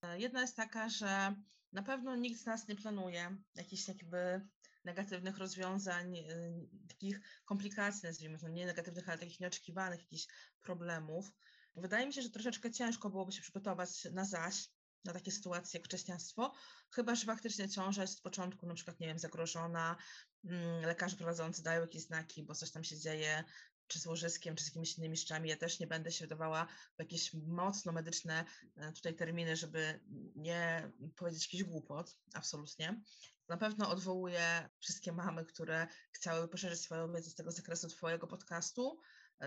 E, 0.02 0.20
jedna 0.20 0.40
jest 0.40 0.56
taka, 0.56 0.88
że 0.88 1.34
na 1.72 1.82
pewno 1.82 2.16
nikt 2.16 2.40
z 2.40 2.46
nas 2.46 2.68
nie 2.68 2.76
planuje 2.76 3.36
jakichś 3.54 3.88
jakby 3.88 4.48
negatywnych 4.84 5.38
rozwiązań, 5.38 6.16
y, 6.16 6.68
takich 6.88 7.20
komplikacji, 7.44 8.06
nazwijmy 8.06 8.38
to, 8.38 8.48
nie 8.48 8.66
negatywnych, 8.66 9.08
ale 9.08 9.18
takich 9.18 9.40
nieoczekiwanych 9.40 10.00
jakichś 10.00 10.26
problemów. 10.62 11.32
Wydaje 11.76 12.06
mi 12.06 12.12
się, 12.12 12.22
że 12.22 12.30
troszeczkę 12.30 12.70
ciężko 12.70 13.10
byłoby 13.10 13.32
się 13.32 13.42
przygotować 13.42 14.04
na 14.12 14.24
zaś, 14.24 14.68
na 15.04 15.12
takie 15.12 15.32
sytuacje 15.32 15.78
jak 15.78 15.86
wcześniactwo, 15.86 16.52
chyba 16.90 17.14
że 17.14 17.26
faktycznie 17.26 17.68
ciąża 17.68 18.02
jest 18.02 18.18
z 18.18 18.20
początku 18.20 18.66
na 18.66 18.74
przykład, 18.74 19.00
nie 19.00 19.06
wiem, 19.06 19.18
zagrożona, 19.18 19.96
mm, 20.44 20.82
lekarze 20.84 21.16
prowadzący 21.16 21.62
dają 21.62 21.80
jakieś 21.80 22.02
znaki, 22.02 22.42
bo 22.42 22.54
coś 22.54 22.70
tam 22.70 22.84
się 22.84 22.98
dzieje, 22.98 23.44
czy 23.86 23.98
z 23.98 24.06
łożyskiem, 24.06 24.56
czy 24.56 24.64
z 24.64 24.66
jakimiś 24.66 24.98
innymi 24.98 25.16
szczami. 25.16 25.48
Ja 25.48 25.56
też 25.56 25.80
nie 25.80 25.86
będę 25.86 26.12
się 26.12 26.24
wydawała 26.24 26.66
w 26.96 26.98
jakieś 26.98 27.34
mocno 27.34 27.92
medyczne 27.92 28.44
e, 28.76 28.92
tutaj 28.92 29.14
terminy, 29.14 29.56
żeby 29.56 30.00
nie 30.36 30.92
powiedzieć 31.16 31.44
jakiś 31.44 31.64
głupot, 31.64 32.16
absolutnie. 32.34 33.00
Na 33.48 33.56
pewno 33.56 33.90
odwołuję 33.90 34.68
wszystkie 34.80 35.12
mamy, 35.12 35.44
które 35.44 35.86
chciały 36.12 36.48
poszerzyć 36.48 36.80
swoją 36.80 37.12
wiedzę 37.12 37.30
z 37.30 37.34
tego 37.34 37.52
zakresu 37.52 37.88
Twojego 37.88 38.26
podcastu 38.26 39.00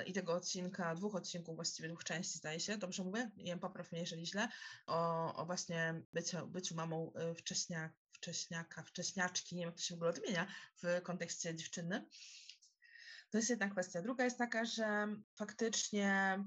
i 0.05 0.13
tego 0.13 0.33
odcinka, 0.33 0.95
dwóch 0.95 1.15
odcinków, 1.15 1.55
właściwie 1.55 1.89
dwóch 1.89 2.03
części 2.03 2.37
zdaje 2.37 2.59
się, 2.59 2.77
dobrze 2.77 3.03
mówię, 3.03 3.31
nie 3.37 3.43
wiem, 3.43 3.59
popraw 3.59 3.91
mnie, 3.91 4.01
jeżeli 4.01 4.25
źle, 4.25 4.49
o, 4.87 5.35
o 5.35 5.45
właśnie 5.45 6.01
byciu, 6.13 6.47
byciu 6.47 6.75
mamą 6.75 7.13
e, 7.13 7.35
wcześnia, 7.35 7.89
wcześniaka, 8.11 8.83
wcześniaczki, 8.83 9.55
nie 9.55 9.61
wiem, 9.61 9.69
jak 9.69 9.77
to 9.77 9.83
się 9.83 9.95
w 9.95 9.97
ogóle 9.97 10.09
odmienia 10.09 10.47
w 10.83 11.01
kontekście 11.03 11.55
dziewczyny. 11.55 12.05
To 13.29 13.37
jest 13.37 13.49
jedna 13.49 13.69
kwestia. 13.69 14.01
Druga 14.01 14.23
jest 14.23 14.37
taka, 14.37 14.65
że 14.65 15.07
faktycznie 15.35 16.39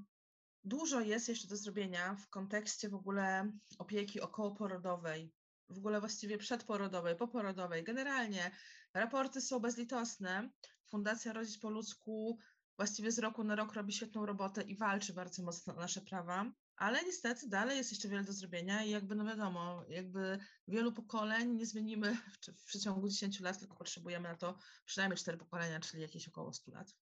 dużo 0.63 1.01
jest 1.01 1.29
jeszcze 1.29 1.47
do 1.47 1.57
zrobienia 1.57 2.15
w 2.15 2.29
kontekście 2.29 2.89
w 2.89 2.95
ogóle 2.95 3.51
opieki 3.77 4.21
okołoporodowej, 4.21 5.33
w 5.69 5.77
ogóle 5.77 5.99
właściwie 5.99 6.37
przedporodowej, 6.37 7.15
poporodowej. 7.15 7.83
Generalnie 7.83 8.51
raporty 8.93 9.41
są 9.41 9.59
bezlitosne. 9.59 10.49
Fundacja 10.85 11.33
Rodzić 11.33 11.57
po 11.57 11.69
ludzku 11.69 12.39
właściwie 12.77 13.11
z 13.11 13.19
roku 13.19 13.43
na 13.43 13.55
rok 13.55 13.73
robi 13.73 13.93
świetną 13.93 14.25
robotę 14.25 14.61
i 14.61 14.77
walczy 14.77 15.13
bardzo 15.13 15.43
mocno 15.43 15.75
o 15.75 15.79
nasze 15.79 16.01
prawa, 16.01 16.51
ale 16.75 17.03
niestety 17.03 17.49
dalej 17.49 17.77
jest 17.77 17.91
jeszcze 17.91 18.09
wiele 18.09 18.23
do 18.23 18.33
zrobienia 18.33 18.83
i 18.83 18.89
jakby 18.89 19.15
no 19.15 19.25
wiadomo, 19.25 19.85
jakby 19.89 20.39
wielu 20.67 20.93
pokoleń 20.93 21.55
nie 21.55 21.65
zmienimy 21.65 22.15
w, 22.15 22.61
w 22.61 22.65
przeciągu 22.65 23.09
10 23.09 23.39
lat, 23.39 23.59
tylko 23.59 23.75
potrzebujemy 23.75 24.29
na 24.29 24.35
to 24.35 24.57
przynajmniej 24.85 25.17
4 25.17 25.37
pokolenia, 25.37 25.79
czyli 25.79 26.01
jakieś 26.01 26.27
około 26.27 26.53
100 26.53 26.71
lat, 26.71 26.93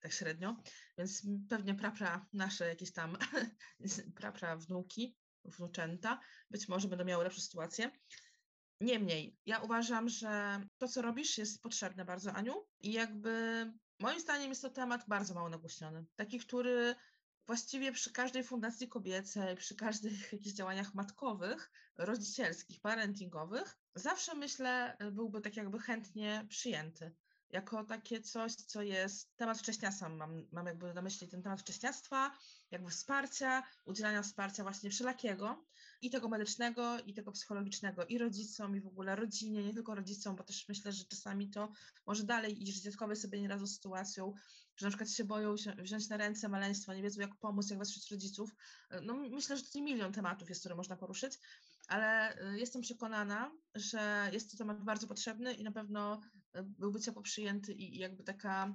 tak 0.00 0.12
średnio, 0.12 0.56
więc 0.98 1.26
pewnie 1.48 1.74
prapra 1.74 2.26
nasze 2.32 2.68
jakieś 2.68 2.92
tam 2.92 3.16
prapra 4.20 4.56
wnuki, 4.56 5.16
wnuczęta 5.44 6.20
być 6.50 6.68
może 6.68 6.88
będą 6.88 7.04
miały 7.04 7.24
lepszą 7.24 7.40
sytuację. 7.40 7.90
Niemniej, 8.80 9.36
ja 9.46 9.60
uważam, 9.60 10.08
że 10.08 10.60
to, 10.78 10.88
co 10.88 11.02
robisz, 11.02 11.38
jest 11.38 11.62
potrzebne 11.62 12.04
bardzo, 12.04 12.32
Aniu, 12.32 12.54
i 12.80 12.92
jakby 12.92 13.66
Moim 13.98 14.20
zdaniem 14.20 14.48
jest 14.48 14.62
to 14.62 14.70
temat 14.70 15.04
bardzo 15.08 15.34
mało 15.34 15.48
nagłośniony. 15.48 16.04
Taki, 16.16 16.38
który 16.38 16.94
właściwie 17.46 17.92
przy 17.92 18.12
każdej 18.12 18.44
fundacji 18.44 18.88
kobiecej, 18.88 19.56
przy 19.56 19.76
każdych 19.76 20.12
jakichś 20.32 20.56
działaniach 20.56 20.94
matkowych, 20.94 21.70
rodzicielskich, 21.96 22.80
parentingowych, 22.80 23.78
zawsze 23.94 24.34
myślę, 24.34 24.96
byłby 25.12 25.40
tak 25.40 25.56
jakby 25.56 25.78
chętnie 25.78 26.46
przyjęty 26.48 27.14
jako 27.50 27.84
takie 27.84 28.20
coś, 28.20 28.54
co 28.54 28.82
jest 28.82 29.36
temat 29.36 29.58
wcześniactwa, 29.58 30.08
mam, 30.08 30.46
mam 30.52 30.66
jakby 30.66 30.94
na 30.94 31.02
myśli 31.02 31.28
ten 31.28 31.42
temat 31.42 31.60
wcześniactwa, 31.60 32.38
jakby 32.70 32.90
wsparcia, 32.90 33.62
udzielania 33.84 34.22
wsparcia 34.22 34.62
właśnie 34.62 34.90
wszelakiego, 34.90 35.64
i 36.02 36.10
tego 36.10 36.28
medycznego, 36.28 36.98
i 37.00 37.14
tego 37.14 37.32
psychologicznego, 37.32 38.06
i 38.06 38.18
rodzicom, 38.18 38.76
i 38.76 38.80
w 38.80 38.86
ogóle 38.86 39.16
rodzinie, 39.16 39.64
nie 39.64 39.74
tylko 39.74 39.94
rodzicom, 39.94 40.36
bo 40.36 40.44
też 40.44 40.68
myślę, 40.68 40.92
że 40.92 41.04
czasami 41.04 41.50
to 41.50 41.72
może 42.06 42.24
dalej 42.24 42.62
iść, 42.62 42.82
dziadkowie 42.82 43.16
sobie 43.16 43.40
nie 43.40 43.48
radzą 43.48 43.66
z 43.66 43.74
sytuacją, 43.74 44.34
że 44.76 44.86
na 44.86 44.90
przykład 44.90 45.10
się 45.10 45.24
boją 45.24 45.54
wziąć 45.78 46.08
na 46.08 46.16
ręce 46.16 46.48
maleństwo, 46.48 46.94
nie 46.94 47.02
wiedzą 47.02 47.20
jak 47.20 47.36
pomóc, 47.36 47.70
jak 47.70 47.78
wesprzeć 47.78 48.10
rodziców. 48.10 48.50
No 49.02 49.14
myślę, 49.14 49.56
że 49.56 49.62
to 49.62 49.80
milion 49.80 50.12
tematów 50.12 50.48
jest, 50.48 50.60
które 50.60 50.74
można 50.74 50.96
poruszyć, 50.96 51.38
ale 51.88 52.38
y, 52.52 52.58
jestem 52.58 52.82
przekonana, 52.82 53.50
że 53.74 54.30
jest 54.32 54.50
to 54.50 54.56
temat 54.56 54.84
bardzo 54.84 55.06
potrzebny 55.06 55.54
i 55.54 55.64
na 55.64 55.72
pewno 55.72 56.20
y, 56.56 56.62
byłby 56.62 57.00
ciepło 57.00 57.22
przyjęty 57.22 57.72
i 57.72 57.98
jakby 57.98 58.24
taka, 58.24 58.74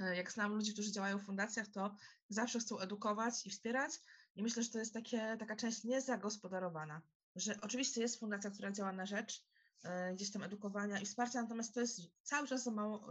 y, 0.00 0.16
jak 0.16 0.32
znam 0.32 0.52
ludzi, 0.52 0.72
którzy 0.72 0.92
działają 0.92 1.18
w 1.18 1.24
fundacjach, 1.24 1.68
to 1.68 1.96
zawsze 2.28 2.58
chcą 2.58 2.78
edukować 2.78 3.46
i 3.46 3.50
wspierać 3.50 3.92
i 4.36 4.42
myślę, 4.42 4.62
że 4.62 4.70
to 4.70 4.78
jest 4.78 4.94
takie, 4.94 5.36
taka 5.38 5.56
część 5.56 5.84
niezagospodarowana, 5.84 7.02
że 7.36 7.60
oczywiście 7.60 8.00
jest 8.00 8.20
fundacja, 8.20 8.50
która 8.50 8.72
działa 8.72 8.92
na 8.92 9.06
rzecz 9.06 9.44
gdzieś 10.14 10.30
tam 10.30 10.42
edukowania 10.42 11.00
i 11.00 11.06
wsparcia, 11.06 11.42
natomiast 11.42 11.74
to 11.74 11.80
jest 11.80 12.00
cały 12.22 12.48
czas 12.48 12.64
za 12.64 12.70
mało, 12.70 13.08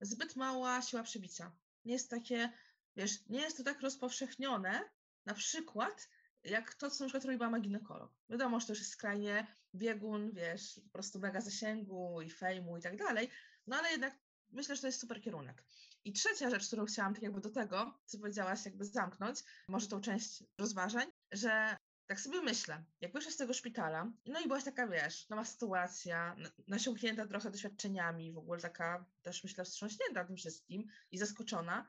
zbyt 0.00 0.36
mała 0.36 0.82
siła 0.82 1.02
przybicia. 1.02 1.52
Nie 1.84 1.92
jest 1.92 2.10
takie, 2.10 2.52
wiesz, 2.96 3.26
nie 3.28 3.40
jest 3.40 3.56
to 3.56 3.64
tak 3.64 3.80
rozpowszechnione, 3.80 4.80
na 5.26 5.34
przykład 5.34 6.08
jak 6.44 6.74
to, 6.74 6.90
co 6.90 7.04
na 7.04 7.08
przykład 7.08 7.24
robi 7.24 7.38
mama 7.38 7.60
ginekolog. 7.60 8.12
Wiadomo, 8.28 8.60
że 8.60 8.66
to 8.66 8.72
już 8.72 8.78
jest 8.80 8.92
skrajnie 8.92 9.46
biegun, 9.74 10.30
wiesz, 10.32 10.80
po 10.84 10.90
prostu 10.90 11.18
mega 11.18 11.40
zasięgu 11.40 12.20
i 12.20 12.30
fejmu 12.30 12.76
i 12.76 12.82
tak 12.82 12.96
dalej, 12.96 13.30
no 13.66 13.76
ale 13.76 13.90
jednak 13.90 14.18
myślę, 14.50 14.76
że 14.76 14.80
to 14.80 14.88
jest 14.88 15.00
super 15.00 15.22
kierunek. 15.22 15.64
I 16.08 16.12
trzecia 16.12 16.50
rzecz, 16.50 16.66
którą 16.66 16.84
chciałam 16.84 17.14
tak 17.14 17.22
jakby 17.22 17.40
do 17.40 17.50
tego, 17.50 17.98
co 18.04 18.18
powiedziałaś, 18.18 18.64
jakby 18.64 18.84
zamknąć, 18.84 19.38
może 19.68 19.88
tą 19.88 20.00
część 20.00 20.44
rozważań, 20.58 21.06
że 21.32 21.76
tak 22.06 22.20
sobie 22.20 22.42
myślę, 22.42 22.84
jak 23.00 23.12
wyszłaś 23.12 23.34
z 23.34 23.36
tego 23.36 23.54
szpitala, 23.54 24.12
no 24.26 24.40
i 24.40 24.46
byłaś 24.46 24.64
taka, 24.64 24.88
wiesz, 24.88 25.28
nowa 25.28 25.44
sytuacja, 25.44 26.36
nasiąknięta 26.68 27.26
trochę 27.26 27.50
doświadczeniami, 27.50 28.32
w 28.32 28.38
ogóle 28.38 28.60
taka 28.60 29.04
też 29.22 29.44
myślę 29.44 29.64
wstrząśnięta 29.64 30.24
tym 30.24 30.36
wszystkim 30.36 30.88
i 31.10 31.18
zaskoczona, 31.18 31.86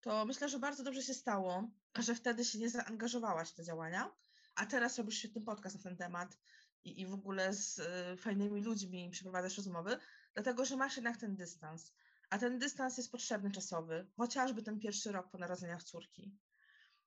to 0.00 0.24
myślę, 0.24 0.48
że 0.48 0.58
bardzo 0.58 0.84
dobrze 0.84 1.02
się 1.02 1.14
stało, 1.14 1.70
że 1.98 2.14
wtedy 2.14 2.44
się 2.44 2.58
nie 2.58 2.70
zaangażowałaś 2.70 3.50
w 3.50 3.54
te 3.54 3.64
działania, 3.64 4.10
a 4.54 4.66
teraz 4.66 4.98
robisz 4.98 5.18
świetny 5.18 5.40
podcast 5.40 5.76
na 5.76 5.82
ten 5.82 5.96
temat 5.96 6.38
i, 6.84 7.00
i 7.00 7.06
w 7.06 7.14
ogóle 7.14 7.54
z 7.54 7.78
y, 7.78 8.16
fajnymi 8.16 8.62
ludźmi 8.62 9.10
przeprowadzasz 9.10 9.56
rozmowy, 9.56 9.98
dlatego 10.34 10.64
że 10.64 10.76
masz 10.76 10.96
jednak 10.96 11.16
ten 11.16 11.36
dystans. 11.36 11.92
A 12.34 12.38
ten 12.38 12.58
dystans 12.58 12.96
jest 12.96 13.12
potrzebny 13.12 13.50
czasowy, 13.50 14.06
chociażby 14.16 14.62
ten 14.62 14.80
pierwszy 14.80 15.12
rok 15.12 15.30
po 15.30 15.38
narodzeniach 15.38 15.82
córki. 15.82 16.32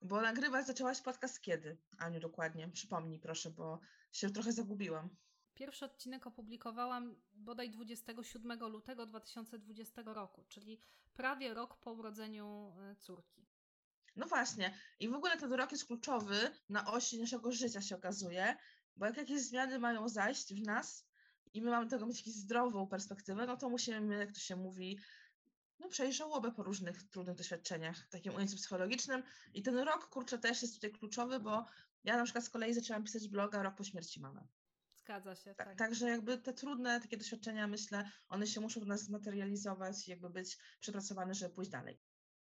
Bo 0.01 0.21
nagrywać 0.21 0.67
zaczęłaś 0.67 1.01
podcast 1.01 1.41
kiedy, 1.41 1.77
Aniu, 1.97 2.19
dokładnie? 2.19 2.69
Przypomnij 2.69 3.19
proszę, 3.19 3.49
bo 3.49 3.79
się 4.11 4.29
trochę 4.29 4.51
zagubiłam. 4.51 5.09
Pierwszy 5.53 5.85
odcinek 5.85 6.27
opublikowałam 6.27 7.15
bodaj 7.33 7.71
27 7.71 8.59
lutego 8.59 9.05
2020 9.05 10.01
roku, 10.05 10.45
czyli 10.49 10.81
prawie 11.13 11.53
rok 11.53 11.79
po 11.79 11.91
urodzeniu 11.91 12.73
e, 12.79 12.95
córki. 12.95 13.47
No 14.15 14.27
właśnie. 14.27 14.73
I 14.99 15.09
w 15.09 15.13
ogóle 15.13 15.37
ten 15.37 15.53
rok 15.53 15.71
jest 15.71 15.85
kluczowy 15.85 16.51
na 16.69 16.91
osi 16.91 17.19
naszego 17.19 17.51
życia, 17.51 17.81
się 17.81 17.95
okazuje, 17.95 18.57
bo 18.95 19.05
jak 19.05 19.17
jakieś 19.17 19.41
zmiany 19.41 19.79
mają 19.79 20.09
zajść 20.09 20.53
w 20.53 20.65
nas 20.65 21.07
i 21.53 21.61
my 21.61 21.71
mamy 21.71 21.87
tego 21.87 22.05
mieć 22.05 22.19
jakąś 22.19 22.33
zdrową 22.33 22.87
perspektywę, 22.87 23.45
no 23.45 23.57
to 23.57 23.69
musimy, 23.69 24.17
jak 24.17 24.31
to 24.31 24.39
się 24.39 24.55
mówi, 24.55 24.99
no, 25.79 25.89
przejść 25.89 26.17
żałobę 26.17 26.51
po 26.51 26.63
różnych 26.63 27.03
trudnych 27.03 27.35
doświadczeniach, 27.35 28.07
takim 28.09 28.35
ujęciu 28.35 28.55
psychologicznym. 28.57 29.23
I 29.53 29.63
ten 29.63 29.77
rok, 29.77 30.09
kurczę, 30.09 30.39
też 30.39 30.61
jest 30.61 30.75
tutaj 30.75 30.91
kluczowy, 30.91 31.39
bo 31.39 31.65
ja 32.03 32.17
na 32.17 32.23
przykład 32.23 32.45
z 32.45 32.49
kolei 32.49 32.73
zaczęłam 32.73 33.03
pisać 33.03 33.27
bloga 33.27 33.63
rok 33.63 33.75
po 33.75 33.83
śmierci 33.83 34.19
mamy. 34.19 34.47
Zgadza 34.95 35.35
się. 35.35 35.55
Tak, 35.55 35.67
tak. 35.67 35.77
Także 35.77 36.09
jakby 36.09 36.37
te 36.37 36.53
trudne 36.53 37.01
takie 37.01 37.17
doświadczenia, 37.17 37.67
myślę, 37.67 38.11
one 38.29 38.47
się 38.47 38.61
muszą 38.61 38.81
w 38.81 38.87
nas 38.87 39.03
zmaterializować 39.03 40.07
i 40.07 40.11
jakby 40.11 40.29
być 40.29 40.57
przepracowane, 40.79 41.33
żeby 41.33 41.55
pójść 41.55 41.71
dalej. 41.71 41.99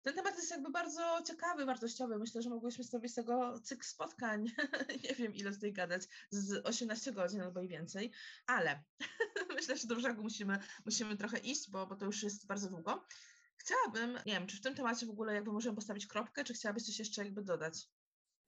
Ten 0.02 0.16
temat 0.16 0.38
jest 0.38 0.52
jakby 0.52 0.72
bardzo 0.72 1.22
ciekawy, 1.26 1.66
wartościowy. 1.66 2.20
Myślę, 2.20 2.42
że 2.42 2.50
mogłyśmy 2.50 2.84
zrobić 2.84 3.12
z 3.12 3.16
tego 3.16 3.60
cykl 3.60 3.86
spotkań. 3.86 4.52
nie 5.04 5.16
wiem, 5.16 5.36
ile 5.36 5.52
tutaj 5.52 5.74
gadać, 5.74 6.04
z 6.30 6.66
18 6.66 7.12
godzin 7.12 7.42
albo 7.42 7.62
i 7.62 7.68
więcej, 7.68 8.12
ale 8.48 8.84
myślę, 9.56 9.78
że 9.78 9.88
do 9.88 9.96
brzegu 9.96 10.24
musimy, 10.24 10.60
musimy 10.86 11.18
trochę 11.18 11.38
iść, 11.38 11.70
bo, 11.70 11.88
bo 11.88 11.96
to 11.96 12.06
już 12.06 12.24
jest 12.24 12.48
bardzo 12.48 12.70
długo. 12.70 13.06
Chciałabym, 13.56 14.14
nie 14.26 14.34
wiem, 14.34 14.48
czy 14.48 14.58
w 14.58 14.62
tym 14.62 14.76
temacie 14.76 15.06
w 15.06 15.10
ogóle 15.10 15.34
jakby 15.34 15.52
możemy 15.52 15.76
postawić 15.76 16.08
kropkę, 16.08 16.44
czy 16.44 16.54
chciałabyś 16.54 16.84
coś 16.84 17.00
jeszcze 17.00 17.24
jakby 17.24 17.42
dodać? 17.42 17.90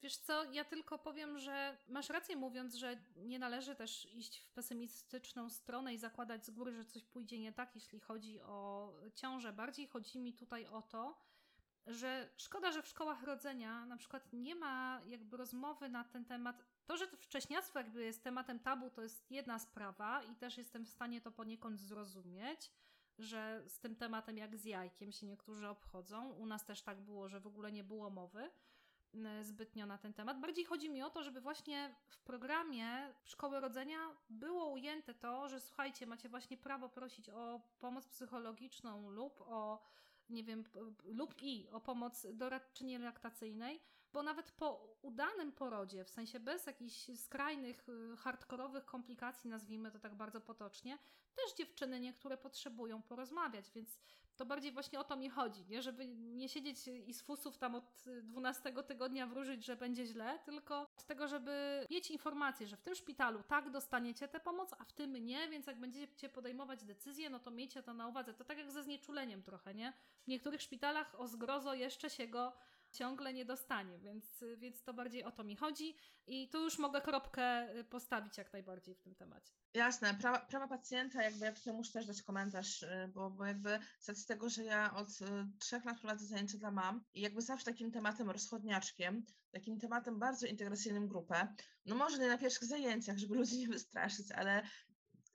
Wiesz 0.02 0.18
co, 0.18 0.44
ja 0.44 0.66
tylko 0.66 1.00
powiem, 1.00 1.40
że 1.40 1.78
masz 1.88 2.10
rację 2.10 2.36
mówiąc, 2.36 2.76
że 2.76 3.04
nie 3.16 3.40
należy 3.40 3.76
też 3.76 4.06
iść 4.06 4.40
w 4.40 4.52
pesymistyczną 4.52 5.50
stronę 5.50 5.94
i 5.94 5.98
zakładać 5.98 6.46
z 6.46 6.50
góry, 6.50 6.74
że 6.74 6.86
coś 6.86 7.04
pójdzie 7.04 7.40
nie 7.40 7.54
tak, 7.54 7.76
jeśli 7.76 8.00
chodzi 8.00 8.42
o 8.42 8.94
ciążę. 9.16 9.54
Bardziej 9.54 9.88
chodzi 9.88 10.20
mi 10.20 10.34
tutaj 10.34 10.66
o 10.66 10.82
to, 10.82 11.31
że 11.88 12.30
szkoda, 12.38 12.72
że 12.72 12.82
w 12.82 12.88
szkołach 12.88 13.24
rodzenia 13.24 13.86
na 13.86 13.98
przykład 13.98 14.34
nie 14.34 14.56
ma 14.56 15.02
jakby 15.06 15.38
rozmowy 15.38 15.90
na 15.90 16.04
ten 16.04 16.26
temat. 16.26 16.64
To, 16.86 16.98
że 16.98 17.08
wcześniactwo 17.08 17.80
jakby 17.80 18.04
jest 18.04 18.24
tematem 18.24 18.60
tabu, 18.60 18.90
to 18.90 19.02
jest 19.02 19.32
jedna 19.32 19.60
sprawa 19.60 20.24
i 20.24 20.36
też 20.36 20.58
jestem 20.58 20.86
w 20.86 20.90
stanie 20.90 21.22
to 21.22 21.32
poniekąd 21.32 21.80
zrozumieć, 21.80 22.72
że 23.20 23.64
z 23.68 23.80
tym 23.80 23.96
tematem 23.96 24.38
jak 24.38 24.58
z 24.58 24.66
jajkiem 24.66 25.12
się 25.12 25.26
niektórzy 25.26 25.68
obchodzą. 25.68 26.32
U 26.32 26.46
nas 26.46 26.66
też 26.66 26.82
tak 26.82 27.02
było, 27.02 27.30
że 27.30 27.40
w 27.40 27.48
ogóle 27.48 27.72
nie 27.72 27.84
było 27.84 28.10
mowy 28.10 28.52
zbytnio 29.42 29.86
na 29.86 29.98
ten 29.98 30.14
temat. 30.14 30.40
Bardziej 30.40 30.66
chodzi 30.66 30.90
mi 30.90 31.04
o 31.04 31.10
to, 31.10 31.24
żeby 31.24 31.42
właśnie 31.42 31.96
w 32.08 32.20
programie 32.20 33.14
Szkoły 33.24 33.60
Rodzenia 33.60 34.00
było 34.30 34.70
ujęte 34.70 35.14
to, 35.14 35.50
że 35.50 35.60
słuchajcie, 35.60 36.08
macie 36.08 36.30
właśnie 36.30 36.58
prawo 36.58 36.90
prosić 36.90 37.30
o 37.30 37.62
pomoc 37.80 38.08
psychologiczną 38.08 39.10
lub 39.10 39.42
o 39.42 39.84
nie 40.32 40.44
wiem, 40.44 40.64
lub 41.04 41.36
i 41.42 41.68
o 41.72 41.82
pomoc 41.82 42.28
doradczyni 42.34 42.98
laktacyjnej, 42.98 43.82
bo 44.14 44.24
nawet 44.24 44.52
po 44.52 44.98
udanym 45.02 45.52
porodzie, 45.52 46.04
w 46.04 46.10
sensie 46.10 46.40
bez 46.40 46.66
jakichś 46.66 47.20
skrajnych, 47.20 47.90
y, 47.90 48.18
hardkorowych 48.18 48.86
komplikacji, 48.86 49.50
nazwijmy 49.50 49.92
to 49.92 50.00
tak 50.00 50.16
bardzo 50.16 50.42
potocznie, 50.42 50.98
też 51.36 51.54
dziewczyny 51.58 52.00
niektóre 52.00 52.38
potrzebują 52.38 53.02
porozmawiać, 53.02 53.72
więc 53.76 54.00
to 54.38 54.46
bardziej 54.46 54.72
właśnie 54.72 55.00
o 55.00 55.04
to 55.04 55.16
mi 55.16 55.30
chodzi, 55.30 55.66
nie? 55.70 55.82
żeby 55.82 56.08
nie 56.08 56.50
siedzieć 56.50 56.88
i 56.88 57.14
z 57.14 57.22
fusów 57.22 57.58
tam 57.58 57.76
od 57.76 58.04
12 58.24 58.84
tygodnia 58.84 59.28
wróżyć, 59.28 59.66
że 59.66 59.76
będzie 59.76 60.06
źle, 60.06 60.40
tylko 60.46 60.82
od 60.82 61.04
tego, 61.04 61.28
żeby 61.28 61.86
mieć 61.92 62.12
informację, 62.12 62.68
że 62.68 62.78
w 62.78 62.82
tym 62.82 62.96
szpitalu 62.96 63.44
tak 63.48 63.70
dostaniecie 63.70 64.28
tę 64.28 64.40
pomoc, 64.40 64.74
a 64.80 64.86
w 64.86 64.94
tym 64.94 65.26
nie, 65.26 65.50
więc 65.50 65.68
jak 65.68 65.80
będziecie 65.80 66.30
podejmować 66.30 66.84
decyzje, 66.84 67.30
no 67.30 67.40
to 67.40 67.52
miejcie 67.52 67.84
to 67.84 67.94
na 67.94 68.08
uwadze. 68.08 68.34
To 68.34 68.44
tak 68.44 68.58
jak 68.58 68.72
ze 68.72 68.84
znieczuleniem 68.84 69.44
trochę, 69.44 69.74
nie? 69.74 69.94
W 70.24 70.28
niektórych 70.28 70.62
szpitalach 70.62 71.20
o 71.20 71.28
zgrozo 71.28 71.74
jeszcze 71.74 72.10
się 72.10 72.28
go 72.28 72.54
ciągle 72.92 73.34
nie 73.34 73.46
dostanie, 73.46 74.00
więc, 74.00 74.44
więc 74.58 74.84
to 74.84 74.94
bardziej 74.94 75.24
o 75.24 75.32
to 75.32 75.44
mi 75.44 75.56
chodzi 75.56 75.96
i 76.28 76.50
tu 76.50 76.64
już 76.64 76.80
mogę 76.80 77.02
kropkę 77.02 77.76
y, 77.80 77.84
postawić 77.84 78.38
jak 78.38 78.54
najbardziej 78.54 78.96
w 78.96 79.02
tym 79.02 79.16
temacie. 79.16 79.54
Jasne, 79.74 80.14
prawa, 80.14 80.40
prawa 80.40 80.68
pacjenta, 80.68 81.24
jakby 81.24 81.46
ja 81.46 81.52
tutaj 81.52 81.74
muszę 81.74 81.92
też 81.92 82.06
dać 82.06 82.22
komentarz, 82.22 82.84
y, 82.84 83.12
bo, 83.14 83.30
bo 83.30 83.46
jakby 83.46 83.80
z 84.00 84.26
tego, 84.26 84.50
że 84.50 84.64
ja 84.64 84.94
od 84.94 85.10
y, 85.10 85.26
trzech 85.60 85.86
lat 85.86 86.00
prowadzę 86.00 86.26
zajęcia 86.26 86.58
dla 86.58 86.72
mam 86.72 87.04
i 87.14 87.22
jakby 87.22 87.42
zawsze 87.42 87.66
takim 87.66 87.92
tematem 87.92 88.30
rozchodniaczkiem, 88.30 89.26
takim 89.52 89.80
tematem 89.80 90.20
bardzo 90.20 90.48
integracyjnym 90.48 91.08
grupę, 91.08 91.56
no 91.86 91.96
może 91.96 92.18
nie 92.18 92.28
na 92.28 92.38
pierwszych 92.38 92.68
zajęciach, 92.68 93.18
żeby 93.18 93.36
ludzi 93.36 93.60
nie 93.60 93.68
wystraszyć, 93.68 94.32
ale 94.32 94.64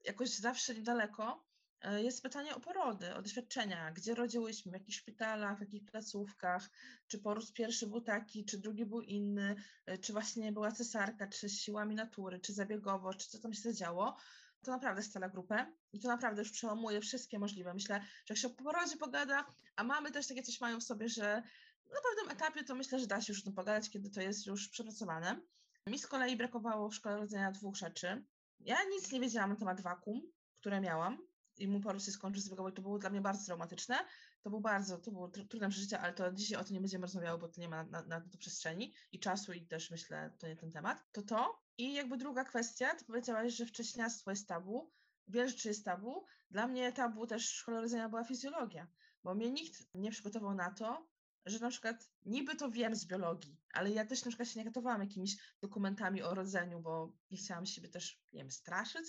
jakoś 0.05 0.29
zawsze 0.29 0.75
niedaleko, 0.75 1.46
jest 1.83 2.23
pytanie 2.23 2.55
o 2.55 2.61
porody, 2.61 3.15
o 3.15 3.23
doświadczenia, 3.23 3.91
gdzie 3.91 4.15
rodziłyśmy, 4.15 4.71
w 4.71 4.75
jakich 4.75 4.95
szpitalach, 4.95 5.59
w 5.59 5.61
jakich 5.61 5.85
placówkach, 5.85 6.71
czy 7.07 7.19
poród 7.19 7.53
pierwszy 7.53 7.87
był 7.87 8.01
taki, 8.01 8.45
czy 8.45 8.59
drugi 8.59 8.87
był 8.87 9.01
inny, 9.01 9.57
e, 9.87 9.99
czy 9.99 10.13
właśnie 10.13 10.53
była 10.53 10.73
cesarka, 10.73 11.27
czy 11.27 11.49
siłami 11.49 11.95
natury, 11.95 12.41
czy 12.41 12.53
zabiegowo, 12.53 13.15
czy 13.15 13.29
co 13.29 13.39
tam 13.39 13.53
się 13.53 13.61
zadziało. 13.61 14.17
To 14.63 14.71
naprawdę 14.71 15.03
scala 15.03 15.29
grupę 15.29 15.73
i 15.93 16.01
to 16.01 16.09
naprawdę 16.09 16.43
już 16.43 16.53
przełamuje 16.53 17.01
wszystkie 17.01 17.39
możliwe. 17.39 17.75
Myślę, 17.75 18.01
że 18.01 18.35
jak 18.35 18.39
się 18.39 18.49
o 18.49 18.51
porodzie 18.51 18.97
pogada, 18.97 19.47
a 19.77 19.85
mamy 19.85 20.11
też 20.11 20.27
takie 20.27 20.43
coś 20.43 20.61
mają 20.61 20.81
w 20.81 20.85
sobie, 20.85 21.09
że 21.09 21.43
na 21.91 22.01
pewnym 22.01 22.37
etapie 22.37 22.65
to 22.65 22.75
myślę, 22.75 22.99
że 22.99 23.07
da 23.07 23.21
się 23.21 23.33
już 23.33 23.43
o 23.43 23.45
tym 23.45 23.53
pogadać, 23.53 23.91
kiedy 23.91 24.11
to 24.11 24.21
jest 24.21 24.47
już 24.47 24.69
przepracowane. 24.69 25.41
Mi 25.87 25.99
z 25.99 26.07
kolei 26.07 26.37
brakowało 26.37 26.89
w 26.89 26.95
szkole 26.95 27.17
rodzenia 27.17 27.53
dwóch 27.53 27.77
rzeczy. 27.77 28.25
Ja 28.61 28.77
nic 28.91 29.13
nie 29.13 29.21
wiedziałam 29.21 29.51
na 29.51 29.57
temat 29.57 29.81
wakum, 29.81 30.23
które 30.55 30.81
miałam 30.81 31.19
i 31.59 31.69
mu 31.69 31.81
poród 31.81 32.05
się 32.05 32.11
skończył 32.11 32.43
z 32.43 32.49
to 32.75 32.83
było 32.83 32.99
dla 32.99 33.11
mnie 33.11 33.21
bardzo 33.21 33.45
traumatyczne. 33.45 33.97
To 34.43 34.51
był 34.51 34.61
bardzo, 34.61 34.99
to 34.99 35.11
było 35.11 35.29
trudne 35.29 35.69
przeżycie, 35.69 36.01
ale 36.01 36.13
to 36.13 36.33
dzisiaj 36.33 36.59
o 36.59 36.65
tym 36.65 36.75
nie 36.75 36.81
będziemy 36.81 37.03
rozmawiały, 37.03 37.39
bo 37.39 37.49
to 37.49 37.61
nie 37.61 37.69
ma 37.69 37.85
na, 37.85 38.03
na, 38.03 38.21
to 38.21 38.39
przestrzeni 38.39 38.95
i 39.13 39.21
czasu 39.21 39.53
i 39.53 39.67
też 39.67 39.91
myślę, 39.91 40.31
to 40.39 40.49
nie 40.49 40.57
ten 40.57 40.71
temat. 40.71 41.05
To 41.13 41.23
to. 41.23 41.63
I 41.79 41.95
jakby 41.95 42.17
druga 42.17 42.45
kwestia, 42.45 42.95
to 42.95 43.05
powiedziałaś, 43.05 43.53
że 43.53 43.67
wcześniactwo 43.67 44.31
jest 44.31 44.49
tabu. 44.49 44.93
Wiele 45.29 45.49
rzeczy 45.49 45.69
jest 45.69 45.85
tabu. 45.85 46.25
Dla 46.51 46.67
mnie 46.67 46.93
tabu 46.93 47.27
też 47.27 47.49
w 47.49 47.55
szkole 47.55 47.81
rodzenia 47.81 48.09
była 48.09 48.25
fizjologia, 48.25 48.89
bo 49.25 49.35
mnie 49.35 49.51
nikt 49.51 49.95
nie 49.95 50.11
przygotował 50.11 50.55
na 50.55 50.71
to, 50.71 51.09
że 51.47 51.59
na 51.59 51.71
przykład 51.71 52.11
niby 52.25 52.57
to 52.57 52.71
wiem 52.71 52.97
z 52.97 53.07
biologii, 53.07 53.57
ale 53.73 53.91
ja 53.91 54.07
też 54.07 54.25
na 54.25 54.31
przykład 54.31 54.49
się 54.49 54.61
nie 54.61 54.65
katowałam 54.65 55.01
jakimiś 55.01 55.37
dokumentami 55.61 56.23
o 56.23 56.35
rodzeniu, 56.35 56.81
bo 56.81 57.13
nie 57.31 57.39
chciałam 57.39 57.67
siebie 57.67 57.89
też, 57.89 58.21
nie 58.33 58.41
wiem, 58.41 58.51
straszyć, 58.51 59.07